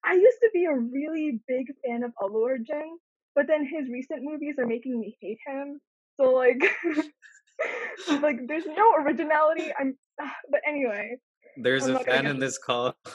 I 0.05 0.14
used 0.14 0.38
to 0.42 0.51
be 0.53 0.64
a 0.64 0.74
really 0.74 1.40
big 1.46 1.66
fan 1.84 2.03
of 2.03 2.12
Allu 2.22 2.44
Arjun, 2.44 2.98
but 3.34 3.46
then 3.46 3.64
his 3.64 3.88
recent 3.90 4.22
movies 4.22 4.55
are 4.59 4.66
making 4.66 4.98
me 4.98 5.16
hate 5.20 5.38
him. 5.46 5.80
So 6.18 6.30
like, 6.30 6.62
like 8.22 8.46
there's 8.46 8.66
no 8.66 8.94
originality. 8.94 9.72
I'm, 9.78 9.96
but 10.51 10.61
anyway. 10.66 11.16
There's 11.57 11.86
I'm 11.86 11.96
a 11.96 12.01
fan 12.01 12.26
in 12.26 12.38
this 12.38 12.59
call. 12.59 12.94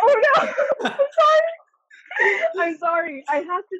Oh 0.00 0.22
no! 0.36 0.42
I'm 0.84 0.92
sorry. 0.92 2.60
I'm 2.60 2.78
sorry. 2.78 3.24
I 3.28 3.36
have 3.38 3.64
to 3.68 3.78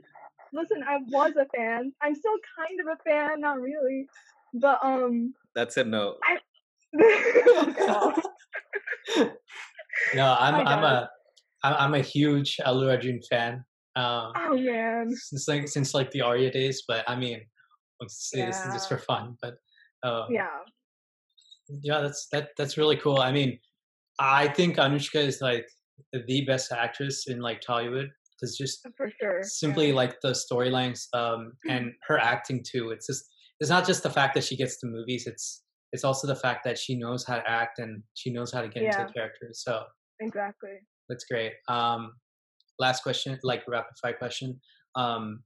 listen. 0.52 0.82
I 0.82 0.98
was 1.08 1.34
a 1.36 1.46
fan. 1.56 1.92
I'm 2.02 2.14
still 2.14 2.36
kind 2.56 2.80
of 2.80 2.98
a 2.98 3.02
fan, 3.08 3.40
not 3.40 3.60
really, 3.60 4.08
but 4.54 4.80
um. 4.82 5.34
That's 5.54 5.76
a 5.76 5.84
no. 5.84 6.16
oh, 6.24 6.36
no, 10.14 10.36
I'm 10.38 10.66
I'm 10.66 10.84
a 10.84 11.10
I'm 11.62 11.74
I'm 11.74 11.94
a 11.94 12.00
huge 12.00 12.56
Allu 12.64 12.88
Arjun 12.90 13.20
fan. 13.30 13.64
Um, 13.96 14.32
oh 14.36 14.56
man. 14.56 15.10
since 15.10 15.48
like 15.48 15.68
since 15.68 15.94
like 15.94 16.10
the 16.12 16.20
Arya 16.22 16.50
days, 16.52 16.84
but 16.86 17.04
I 17.08 17.16
mean, 17.16 17.40
it's, 18.00 18.30
it's 18.32 18.62
just 18.62 18.90
Yeah. 18.90 18.96
for 18.96 19.02
fun. 19.04 19.36
But 19.42 19.54
uh, 20.02 20.26
Yeah. 20.30 20.46
yeah, 21.82 22.00
that's 22.00 22.28
that 22.32 22.50
that's 22.56 22.76
really 22.78 22.96
cool. 22.96 23.18
I 23.18 23.32
mean, 23.32 23.58
I 24.20 24.48
think 24.48 24.76
Anushka 24.76 25.16
is 25.16 25.40
like 25.40 25.66
the 26.12 26.44
best 26.46 26.70
actress 26.72 27.24
in 27.26 27.40
like 27.40 27.60
Tollywood 27.60 28.08
because 28.40 28.56
just 28.56 28.86
For 28.96 29.10
sure. 29.20 29.42
simply 29.42 29.92
like 29.92 30.20
the 30.20 30.30
storylines 30.30 31.06
um 31.12 31.52
and 31.68 31.92
her 32.06 32.18
acting 32.18 32.62
too. 32.64 32.90
It's 32.90 33.06
just 33.08 33.24
it's 33.60 33.70
not 33.70 33.84
just 33.86 34.04
the 34.04 34.10
fact 34.10 34.34
that 34.34 34.44
she 34.44 34.56
gets 34.56 34.78
the 34.80 34.86
movies. 34.86 35.26
It's 35.26 35.64
it's 35.92 36.04
also 36.04 36.26
the 36.26 36.36
fact 36.36 36.64
that 36.64 36.78
she 36.78 36.96
knows 36.96 37.24
how 37.24 37.36
to 37.36 37.50
act 37.50 37.78
and 37.78 38.02
she 38.14 38.30
knows 38.30 38.52
how 38.52 38.60
to 38.60 38.68
get 38.68 38.82
into 38.82 39.04
the 39.06 39.12
characters. 39.12 39.62
So 39.62 39.84
Exactly. 40.20 40.78
that's 41.08 41.24
great. 41.24 41.52
Um, 41.68 42.12
last 42.78 43.02
question, 43.02 43.38
like 43.42 43.62
rapid 43.66 43.96
fire 44.00 44.12
question. 44.12 44.60
Um, 44.94 45.42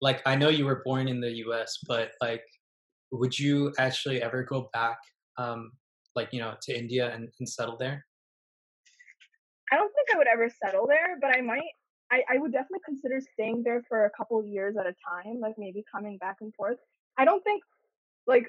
like 0.00 0.22
I 0.26 0.36
know 0.36 0.48
you 0.48 0.64
were 0.64 0.82
born 0.84 1.08
in 1.08 1.20
the 1.20 1.30
U.S., 1.46 1.78
but 1.86 2.12
like, 2.20 2.42
would 3.10 3.38
you 3.38 3.72
actually 3.78 4.22
ever 4.22 4.42
go 4.42 4.68
back, 4.72 4.98
um, 5.38 5.72
like 6.14 6.28
you 6.32 6.40
know, 6.40 6.54
to 6.62 6.76
India 6.76 7.12
and, 7.14 7.28
and 7.38 7.48
settle 7.48 7.76
there? 7.78 8.04
I 9.72 9.76
don't 9.76 9.92
think 9.94 10.08
I 10.14 10.18
would 10.18 10.28
ever 10.28 10.48
settle 10.64 10.86
there, 10.86 11.18
but 11.20 11.36
I 11.36 11.40
might. 11.40 11.62
I, 12.10 12.22
I 12.30 12.38
would 12.38 12.52
definitely 12.52 12.80
consider 12.86 13.20
staying 13.34 13.62
there 13.64 13.82
for 13.86 14.06
a 14.06 14.10
couple 14.16 14.38
of 14.38 14.46
years 14.46 14.76
at 14.78 14.86
a 14.86 14.94
time, 15.06 15.40
like 15.40 15.56
maybe 15.58 15.84
coming 15.92 16.16
back 16.16 16.36
and 16.40 16.54
forth. 16.54 16.78
I 17.18 17.26
don't 17.26 17.44
think, 17.44 17.62
like, 18.26 18.48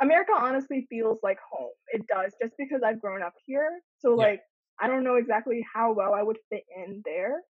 America 0.00 0.32
honestly 0.36 0.86
feels 0.88 1.18
like 1.22 1.38
home. 1.50 1.72
It 1.92 2.06
does, 2.06 2.32
just 2.40 2.54
because 2.58 2.82
I've 2.84 3.00
grown 3.00 3.22
up 3.22 3.34
here. 3.46 3.80
So, 3.98 4.10
Yeah. 4.10 4.16
like, 4.16 4.42
I 4.80 4.86
don't 4.86 5.04
know 5.04 5.16
exactly 5.16 5.64
how 5.72 5.92
well 5.92 6.14
I 6.14 6.22
would 6.22 6.38
fit 6.50 6.64
in 6.76 7.02
there, 7.04 7.42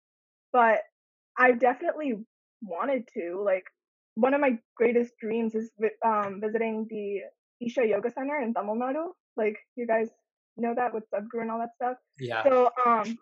but 0.52 0.80
I 1.38 1.52
definitely 1.52 2.14
wanted 2.62 3.06
to. 3.14 3.42
Like, 3.44 3.64
one 4.14 4.34
of 4.34 4.40
my 4.40 4.58
greatest 4.76 5.12
dreams 5.20 5.54
is 5.54 5.70
um, 6.04 6.40
visiting 6.40 6.86
the 6.88 7.20
Isha 7.64 7.86
Yoga 7.86 8.10
Center 8.10 8.40
in 8.40 8.54
Tamil 8.54 8.76
Nadu. 8.76 9.08
Like, 9.36 9.58
you 9.76 9.86
guys 9.86 10.08
know 10.56 10.74
that 10.74 10.92
with 10.92 11.04
Sadhguru 11.10 11.42
and 11.42 11.50
all 11.50 11.58
that 11.58 11.74
stuff. 11.74 11.96
Yeah, 12.18 12.42
So 12.42 12.70
um 12.84 13.16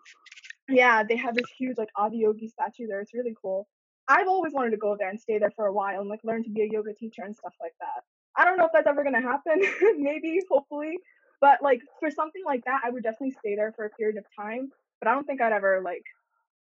yeah, 0.69 1.03
they 1.03 1.15
have 1.15 1.35
this 1.35 1.49
huge 1.57 1.77
like 1.77 1.89
Adiyogi 1.97 2.49
statue 2.49 2.87
there. 2.87 3.01
It's 3.01 3.13
really 3.13 3.35
cool. 3.41 3.67
I've 4.07 4.27
always 4.27 4.53
wanted 4.53 4.71
to 4.71 4.77
go 4.77 4.95
there 4.97 5.09
and 5.09 5.19
stay 5.19 5.37
there 5.37 5.51
for 5.55 5.67
a 5.67 5.73
while 5.73 5.99
and 6.01 6.09
like 6.09 6.21
learn 6.23 6.43
to 6.43 6.49
be 6.49 6.61
a 6.61 6.69
yoga 6.71 6.93
teacher 6.93 7.23
and 7.23 7.35
stuff 7.35 7.53
like 7.61 7.73
that. 7.79 8.03
I 8.37 8.45
don't 8.45 8.57
know 8.57 8.65
if 8.65 8.71
that's 8.73 8.87
ever 8.87 9.03
gonna 9.03 9.21
happen. 9.21 9.61
Maybe, 9.97 10.39
hopefully. 10.49 10.97
But 11.41 11.61
like 11.61 11.81
for 11.99 12.09
something 12.09 12.43
like 12.45 12.63
that, 12.65 12.81
I 12.83 12.89
would 12.89 13.03
definitely 13.03 13.35
stay 13.39 13.55
there 13.55 13.73
for 13.75 13.85
a 13.85 13.89
period 13.91 14.17
of 14.17 14.25
time. 14.39 14.69
But 14.99 15.09
I 15.09 15.13
don't 15.13 15.25
think 15.25 15.41
I'd 15.41 15.51
ever 15.51 15.81
like 15.83 16.03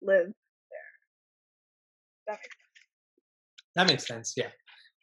live 0.02 0.28
there. 0.28 0.92
That 2.28 2.38
makes 2.40 2.56
sense. 2.56 3.76
That 3.76 3.88
makes 3.88 4.08
sense. 4.08 4.34
Yeah. 4.36 4.50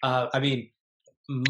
Uh, 0.02 0.28
I 0.34 0.40
mean, 0.40 0.70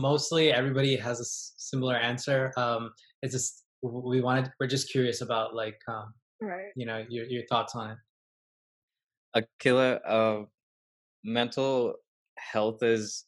mostly 0.01 0.53
everybody 0.53 0.97
has 0.97 1.21
a 1.21 1.25
similar 1.25 1.97
answer. 1.97 2.53
Um, 2.57 2.91
it's 3.23 3.33
just 3.33 3.65
we 3.83 4.21
wanted 4.21 4.51
we're 4.61 4.67
just 4.67 4.91
curious 4.91 5.21
about 5.21 5.55
like 5.55 5.79
um, 5.89 6.13
right. 6.41 6.71
You 6.77 6.87
know 6.87 7.05
your 7.09 7.25
your 7.27 7.43
thoughts 7.51 7.75
on 7.75 7.91
it. 9.35 9.45
Akila, 9.63 10.01
uh, 10.07 10.45
mental 11.25 11.95
health 12.39 12.83
is 12.83 13.25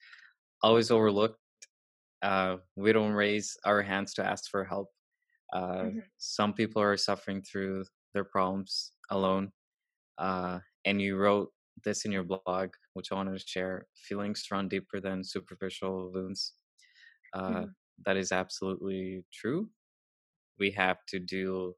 always 0.62 0.90
overlooked. 0.90 1.38
Uh, 2.24 2.56
we 2.74 2.90
don't 2.92 3.12
raise 3.12 3.54
our 3.66 3.82
hands 3.82 4.14
to 4.14 4.24
ask 4.24 4.50
for 4.50 4.64
help. 4.64 4.88
Uh, 5.52 5.84
mm-hmm. 5.84 5.98
Some 6.16 6.54
people 6.54 6.80
are 6.80 6.96
suffering 6.96 7.42
through 7.42 7.84
their 8.14 8.24
problems 8.24 8.92
alone. 9.10 9.52
Uh, 10.16 10.60
and 10.86 11.02
you 11.02 11.16
wrote 11.16 11.50
this 11.84 12.06
in 12.06 12.12
your 12.12 12.24
blog, 12.24 12.70
which 12.94 13.12
I 13.12 13.16
wanted 13.16 13.38
to 13.38 13.44
share. 13.46 13.86
Feelings 14.08 14.42
run 14.50 14.68
deeper 14.68 15.00
than 15.00 15.22
superficial 15.22 16.10
wounds. 16.14 16.54
Uh, 17.34 17.50
mm-hmm. 17.50 17.64
that 18.06 18.16
is 18.16 18.32
absolutely 18.32 19.24
true. 19.32 19.68
We 20.58 20.70
have 20.70 20.98
to 21.08 21.18
deal. 21.18 21.74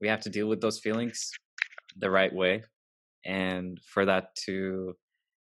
We 0.00 0.08
have 0.08 0.20
to 0.20 0.30
deal 0.30 0.46
with 0.46 0.60
those 0.60 0.78
feelings 0.78 1.30
the 1.96 2.10
right 2.10 2.32
way, 2.32 2.62
and 3.24 3.80
for 3.82 4.04
that 4.04 4.34
to 4.46 4.94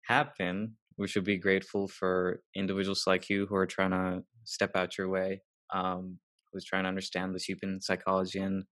happen, 0.04 0.76
we 0.98 1.08
should 1.08 1.24
be 1.24 1.38
grateful 1.38 1.88
for 1.88 2.42
individuals 2.56 3.04
like 3.06 3.30
you 3.30 3.46
who 3.48 3.56
are 3.56 3.66
trying 3.66 3.92
to 3.92 4.24
step 4.46 4.72
out 4.76 4.98
your 4.98 5.10
way, 5.10 5.42
um, 5.74 6.20
who's 6.52 6.66
trying 6.66 6.84
to 6.84 6.90
understand 6.90 7.36
this 7.36 7.46
human 7.46 7.82
psychology 7.82 8.40
and 8.40 8.64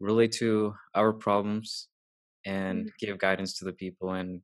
relate 0.00 0.32
to 0.32 0.74
our 0.94 1.12
problems 1.12 1.88
and 2.46 2.86
mm-hmm. 2.86 3.06
give 3.06 3.18
guidance 3.18 3.58
to 3.58 3.64
the 3.64 3.72
people 3.72 4.12
and 4.12 4.40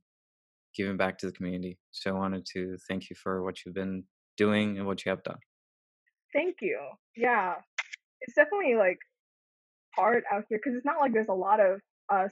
giving 0.75 0.97
back 0.97 1.17
to 1.17 1.25
the 1.25 1.31
community. 1.31 1.77
So 1.91 2.11
I 2.11 2.19
wanted 2.19 2.45
to 2.53 2.77
thank 2.89 3.09
you 3.09 3.15
for 3.15 3.43
what 3.43 3.63
you've 3.63 3.75
been 3.75 4.03
doing 4.37 4.77
and 4.77 4.85
what 4.85 5.05
you 5.05 5.09
have 5.09 5.23
done. 5.23 5.37
Thank 6.33 6.57
you. 6.61 6.77
Yeah, 7.15 7.55
it's 8.21 8.35
definitely 8.35 8.75
like 8.75 8.99
hard 9.95 10.23
out 10.31 10.43
here 10.49 10.59
because 10.61 10.75
it's 10.75 10.85
not 10.85 10.99
like 10.99 11.13
there's 11.13 11.29
a 11.29 11.33
lot 11.33 11.61
of 11.61 11.79
us 12.11 12.31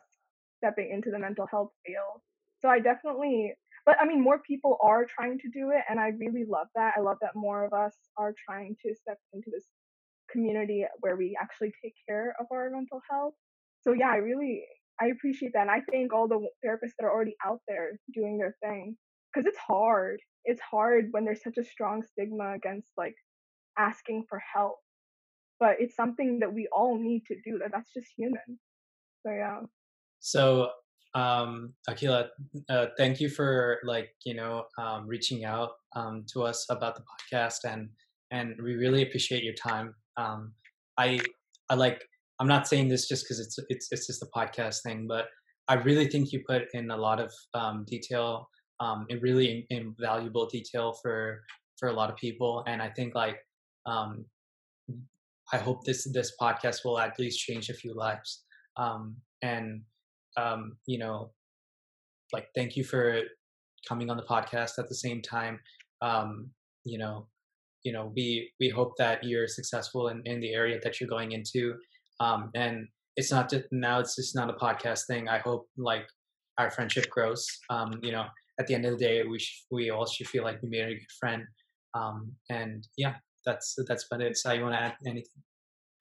stepping 0.58 0.92
into 0.92 1.10
the 1.10 1.20
mental 1.20 1.48
health 1.50 1.72
field. 1.86 2.22
So 2.62 2.68
I 2.68 2.80
definitely 2.80 3.54
but 3.86 3.98
I 4.00 4.06
mean, 4.06 4.22
more 4.22 4.40
people 4.40 4.78
are 4.82 5.06
trying 5.06 5.40
to 5.40 5.50
do 5.50 5.72
it, 5.72 5.84
and 5.90 6.00
I 6.00 6.10
really 6.20 6.46
love 6.48 6.68
that. 6.76 6.94
I 6.98 7.02
love 7.02 7.18
that 7.22 7.36
more 7.36 7.66
of 7.66 7.74
us 7.74 7.94
are 8.18 8.34
trying 8.48 8.76
to 8.86 8.96
step 8.96 9.18
into 9.34 9.50
this 9.52 9.66
community 10.32 10.86
where 11.02 11.16
we 11.16 11.38
actually 11.42 11.72
take 11.84 11.94
care 12.08 12.36
of 12.40 12.48
our 12.52 12.70
mental 12.70 13.02
health. 13.10 13.34
So 13.82 13.94
yeah, 13.94 14.10
I 14.10 14.18
really 14.18 14.64
I 15.02 15.08
appreciate 15.08 15.52
that, 15.54 15.64
and 15.64 15.72
I 15.72 15.82
thank 15.92 16.14
all 16.14 16.28
the 16.28 16.48
therapists 16.66 16.96
that 17.00 17.06
are 17.06 17.12
already 17.12 17.36
out 17.46 17.60
there 17.68 17.92
doing 18.14 18.38
their 18.38 18.56
thing 18.64 18.96
because 19.34 19.46
it's 19.48 19.58
hard. 19.58 20.20
It's 20.46 20.62
hard 20.62 21.08
when 21.12 21.26
there's 21.26 21.44
such 21.44 21.58
a 21.58 21.64
strong 21.64 22.04
stigma 22.04 22.54
against 22.54 22.90
like 22.98 23.16
asking 23.78 24.26
for 24.30 24.42
help, 24.54 24.78
but 25.60 25.76
it's 25.80 25.96
something 25.96 26.40
that 26.40 26.54
we 26.54 26.68
all 26.72 26.98
need 26.98 27.24
to 27.28 27.36
do. 27.46 27.60
That 27.60 27.72
that's 27.74 27.92
just 27.94 28.08
human. 28.18 28.60
So 29.26 29.32
yeah. 29.32 29.60
So 30.20 30.70
um, 31.16 31.74
Akila, 31.89 32.28
uh, 32.70 32.88
thank 32.97 33.20
you 33.20 33.30
for 33.30 33.80
like 33.84 34.09
you 34.26 34.34
know 34.34 34.66
um, 34.78 35.07
reaching 35.07 35.45
out 35.45 35.72
um, 35.95 36.26
to 36.34 36.43
us 36.43 36.66
about 36.70 36.95
the 36.95 37.03
podcast, 37.03 37.59
and 37.66 37.89
and 38.32 38.55
we 38.61 38.76
really 38.76 39.03
appreciate 39.03 39.43
your 39.43 39.53
time. 39.53 39.93
Um, 40.18 40.53
I 40.97 41.20
I 41.70 41.76
like 41.76 42.03
I'm 42.39 42.47
not 42.47 42.68
saying 42.68 42.88
this 42.89 43.07
just 43.07 43.26
because 43.26 43.39
it's 43.39 43.59
it's 43.70 43.88
it's 43.91 44.07
just 44.07 44.24
a 44.24 44.28
podcast 44.36 44.82
thing, 44.82 45.05
but 45.07 45.28
I 45.68 45.76
really 45.76 46.07
think 46.07 46.32
you 46.32 46.43
put 46.47 46.64
in 46.74 46.91
a 46.91 46.97
lot 46.97 47.20
of 47.20 47.32
um, 47.53 47.86
detail, 47.88 48.49
um, 48.80 49.05
really 49.22 49.66
invaluable 49.70 50.47
detail 50.47 50.93
for 51.01 51.43
for 51.80 51.89
a 51.89 51.93
lot 51.93 52.09
of 52.09 52.16
people, 52.18 52.64
and 52.68 52.82
I 52.82 52.89
think 52.89 53.14
like 53.14 53.38
um, 53.86 54.26
I 55.51 55.57
hope 55.57 55.84
this 55.86 56.05
this 56.11 56.34
podcast 56.41 56.84
will 56.84 56.99
at 56.99 57.20
least 57.20 57.39
change 57.39 57.70
a 57.70 57.74
few 57.74 57.93
lives, 57.93 58.43
um, 58.78 59.16
and 59.41 59.84
um, 60.38 60.78
you 60.86 60.98
know, 60.98 61.32
like 62.32 62.48
thank 62.56 62.76
you 62.76 62.84
for 62.84 63.22
coming 63.88 64.10
on 64.10 64.18
the 64.18 64.24
podcast 64.24 64.80
at 64.80 64.90
the 64.90 64.96
same 64.96 65.22
time. 65.22 65.60
Um, 66.02 66.50
you 66.84 66.98
know, 66.98 67.28
you 67.84 67.92
know, 67.92 68.12
we 68.16 68.52
we 68.60 68.70
hope 68.70 68.94
that 68.98 69.24
you're 69.24 69.48
successful 69.48 70.08
in, 70.08 70.22
in 70.26 70.40
the 70.40 70.54
area 70.54 70.80
that 70.84 71.00
you're 71.00 71.10
going 71.10 71.32
into. 71.32 71.76
Um, 72.20 72.50
and 72.56 72.88
it's 73.16 73.32
not 73.32 73.50
just 73.50 73.66
now 73.72 74.00
it's 74.00 74.16
just 74.16 74.36
not 74.36 74.50
a 74.50 74.54
podcast 74.54 75.06
thing. 75.08 75.28
I 75.28 75.40
hope 75.40 75.68
like 75.78 76.08
our 76.58 76.72
friendship 76.72 77.10
grows. 77.10 77.46
Um, 77.70 78.00
you 78.02 78.12
know, 78.12 78.26
at 78.60 78.68
the 78.68 78.76
end 78.76 78.86
of 78.86 78.98
the 78.98 79.06
day, 79.06 79.24
we 79.24 79.40
sh- 79.40 79.66
we 79.72 79.90
all 79.90 80.06
should 80.06 80.28
feel 80.28 80.44
like 80.44 80.62
we 80.62 80.70
made 80.70 80.86
a 80.86 80.94
good 80.94 81.16
friend. 81.20 81.44
Um, 81.96 82.34
and 82.50 82.88
yeah, 82.98 83.16
that's 83.46 83.76
that's 83.88 84.06
about 84.10 84.22
it. 84.22 84.38
So 84.38 84.52
you 84.52 84.62
want 84.62 84.76
to 84.76 84.82
add 84.82 84.96
anything? 85.06 85.44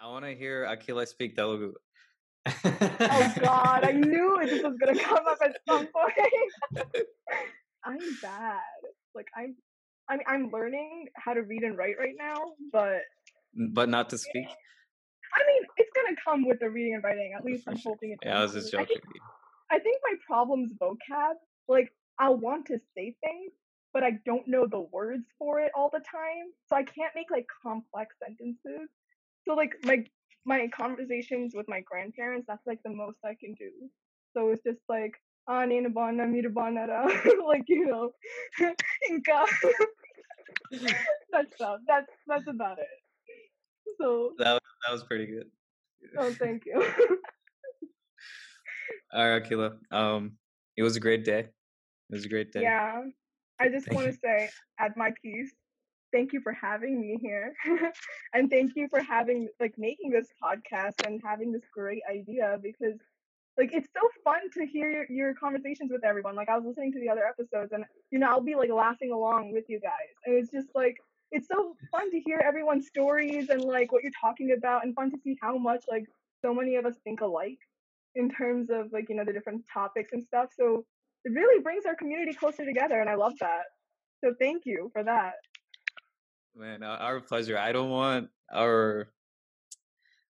I 0.01 0.09
want 0.09 0.25
to 0.25 0.35
hear 0.35 0.67
Akila 0.67 1.07
speak 1.07 1.37
Telugu 1.37 1.73
oh 2.47 3.33
God, 3.41 3.85
I 3.85 3.93
knew 3.93 4.39
this 4.45 4.63
was 4.63 4.77
gonna 4.79 4.99
come 4.99 5.27
up 5.29 5.39
at 5.43 5.57
some 5.69 5.87
point. 5.87 6.87
I'm 7.85 7.99
bad. 8.21 8.61
Like 9.15 9.27
I'm, 9.37 9.57
I 10.09 10.17
mean, 10.17 10.25
I'm 10.27 10.51
learning 10.51 11.07
how 11.17 11.35
to 11.35 11.43
read 11.43 11.63
and 11.63 11.77
write 11.77 11.97
right 11.99 12.15
now, 12.19 12.53
but 12.73 13.03
but 13.73 13.89
not 13.89 14.11
to 14.11 14.19
speak. 14.19 14.47
I 14.47 15.41
mean, 15.47 15.63
it's 15.77 15.91
gonna 15.95 16.17
come 16.25 16.47
with 16.47 16.61
the 16.61 16.71
reading 16.71 16.95
and 16.95 17.05
writing. 17.05 17.33
At 17.37 17.45
least 17.45 17.65
I'm 17.67 17.77
hoping 17.85 18.13
it. 18.13 18.19
Yeah, 18.25 18.41
I 18.41 18.43
was 18.43 18.53
just 18.53 18.73
joking. 18.73 18.85
I 18.85 18.89
think, 18.89 19.03
I 19.71 19.79
think 19.79 19.97
my 20.03 20.15
problem's 20.27 20.73
vocab. 20.81 21.35
Like 21.69 21.93
I 22.19 22.31
want 22.31 22.67
to 22.67 22.79
say 22.97 23.17
things, 23.23 23.53
but 23.93 24.03
I 24.03 24.13
don't 24.27 24.47
know 24.49 24.67
the 24.67 24.81
words 24.81 25.25
for 25.39 25.61
it 25.61 25.71
all 25.77 25.91
the 25.93 26.01
time, 26.01 26.53
so 26.69 26.77
I 26.77 26.83
can't 26.83 27.13
make 27.15 27.31
like 27.31 27.47
complex 27.63 28.15
sentences. 28.23 28.89
So 29.47 29.55
like 29.55 29.73
my 29.85 30.05
my 30.45 30.69
conversations 30.69 31.55
with 31.55 31.69
my 31.69 31.81
grandparents, 31.81 32.47
that's 32.49 32.67
like 32.67 32.81
the 32.85 32.91
most 32.91 33.19
I 33.25 33.35
can 33.39 33.55
do. 33.55 33.71
So 34.35 34.51
it's 34.51 34.63
just 34.63 34.81
like, 34.89 35.15
ah, 35.49 35.65
nina 35.65 35.91
bana, 35.91 36.27
mira 36.27 36.51
banara, 36.51 37.07
like, 37.47 37.65
you 37.69 37.87
know, 37.87 38.13
inka. 39.11 39.45
that 41.33 41.55
stuff. 41.55 41.81
That's, 41.87 42.07
that's 42.27 42.47
about 42.49 42.79
it. 42.79 42.87
So. 44.01 44.33
That 44.39 44.53
was, 44.53 44.61
that 44.87 44.93
was 44.93 45.05
pretty 45.05 45.27
good. 45.27 45.47
Oh, 46.19 46.33
thank 46.33 46.65
you. 46.67 46.85
All 49.13 49.29
right, 49.29 49.43
Akila. 49.43 49.77
Um, 49.91 50.33
it 50.77 50.83
was 50.83 50.97
a 50.97 51.01
great 51.01 51.25
day. 51.25 51.41
It 51.41 52.15
was 52.15 52.25
a 52.25 52.29
great 52.29 52.53
day. 52.53 52.63
Yeah. 52.63 53.03
I 53.61 53.69
just 53.69 53.93
want 53.93 54.07
to 54.07 54.13
say, 54.13 54.49
at 54.81 54.97
my 54.97 55.13
piece, 55.23 55.53
thank 56.13 56.33
you 56.33 56.41
for 56.41 56.53
having 56.53 57.01
me 57.01 57.19
here. 57.21 57.55
And 58.35 58.51
thank 58.51 58.73
you 58.77 58.89
for 58.89 59.03
having 59.03 59.49
like 59.61 59.75
making 59.77 60.11
this 60.11 60.29
podcast 60.43 61.07
and 61.07 61.21
having 61.25 61.53
this 61.53 61.63
great 61.73 62.03
idea 62.11 62.59
because 62.63 62.99
like 63.59 63.75
it's 63.75 63.89
so 63.95 64.09
fun 64.25 64.41
to 64.55 64.67
hear 64.67 64.91
your, 64.91 65.07
your 65.11 65.35
conversations 65.35 65.91
with 65.93 66.05
everyone. 66.05 66.35
Like 66.37 66.49
i 66.49 66.57
was 66.57 66.65
listening 66.65 66.93
to 66.93 67.01
the 67.01 67.11
other 67.11 67.27
episodes 67.27 67.73
and 67.73 67.85
you 68.11 68.19
know 68.19 68.29
i'll 68.29 68.41
be 68.41 68.55
like 68.55 68.71
laughing 68.71 69.13
along 69.13 69.53
with 69.53 69.65
you 69.69 69.81
guys. 69.81 70.13
And 70.25 70.35
it's 70.37 70.51
just 70.51 70.69
like 70.75 70.97
it's 71.31 71.49
so 71.49 71.75
fun 71.91 72.11
to 72.11 72.21
hear 72.21 72.43
everyone's 72.45 72.87
stories 72.87 73.49
and 73.51 73.63
like 73.63 73.93
what 73.93 74.03
you're 74.03 74.13
talking 74.21 74.55
about 74.57 74.85
and 74.85 74.95
fun 74.95 75.11
to 75.11 75.19
see 75.23 75.37
how 75.41 75.59
much 75.59 75.85
like 75.91 76.05
so 76.43 76.55
many 76.55 76.77
of 76.77 76.87
us 76.87 76.95
think 77.05 77.21
alike 77.21 77.59
in 78.15 78.31
terms 78.31 78.71
of 78.71 78.93
like 78.93 79.09
you 79.09 79.17
know 79.17 79.25
the 79.25 79.33
different 79.33 79.63
topics 79.73 80.13
and 80.13 80.25
stuff. 80.25 80.51
So 80.57 80.85
it 81.25 81.33
really 81.33 81.63
brings 81.63 81.85
our 81.87 81.95
community 81.95 82.33
closer 82.33 82.65
together 82.65 83.01
and 83.01 83.11
i 83.11 83.15
love 83.15 83.35
that. 83.41 83.65
So 84.25 84.35
thank 84.41 84.63
you 84.65 84.91
for 84.93 85.05
that 85.05 85.35
Man, 86.55 86.83
our 86.83 87.21
pleasure. 87.21 87.57
I 87.57 87.73
don't 87.73 87.89
want 87.89 88.29
our 88.53 89.09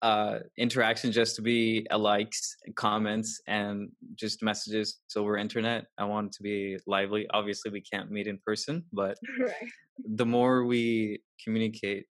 uh, 0.01 0.39
interaction 0.57 1.11
just 1.11 1.35
to 1.37 1.43
be 1.43 1.87
a 1.91 1.99
likes, 1.99 2.57
comments, 2.77 3.41
and 3.49 3.91
just 4.15 4.43
messages 4.43 5.01
over 5.17 5.37
internet. 5.37 5.87
I 5.99 6.05
want 6.05 6.27
it 6.29 6.33
to 6.35 6.43
be 6.43 6.79
lively. 6.87 7.27
Obviously, 7.31 7.73
we 7.73 7.81
can't 7.81 8.13
meet 8.13 8.29
in 8.29 8.39
person, 8.47 8.85
but 8.93 9.19
right. 9.41 9.71
the 10.15 10.27
more 10.27 10.65
we 10.65 11.21
communicate, 11.43 12.07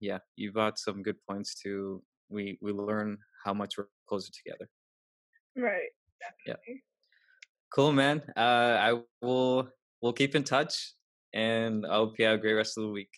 yeah, 0.00 0.18
you've 0.36 0.54
got 0.54 0.78
some 0.78 1.02
good 1.02 1.16
points 1.28 1.54
too. 1.54 2.02
We 2.30 2.56
we 2.62 2.72
learn 2.72 3.18
how 3.44 3.52
much 3.52 3.76
we're 3.76 3.88
closer 4.08 4.30
together. 4.32 4.70
Right. 5.54 5.90
Definitely. 6.20 6.62
Yeah. 6.66 6.80
Cool, 7.74 7.92
man. 7.92 8.22
Uh, 8.36 8.78
I 8.80 9.00
will. 9.20 9.68
We'll 10.00 10.12
keep 10.12 10.36
in 10.36 10.44
touch 10.44 10.94
and 11.32 11.86
I 11.86 11.94
hope 11.94 12.18
you 12.18 12.26
have 12.26 12.38
a 12.38 12.40
great 12.40 12.54
rest 12.54 12.78
of 12.78 12.84
the 12.84 12.90
week. 12.90 13.10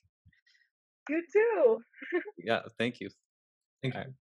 You 1.09 1.23
too. 1.33 1.79
yeah, 2.39 2.61
thank 2.79 3.01
you. 3.01 3.11
Thank 3.83 3.95
you. 3.95 4.15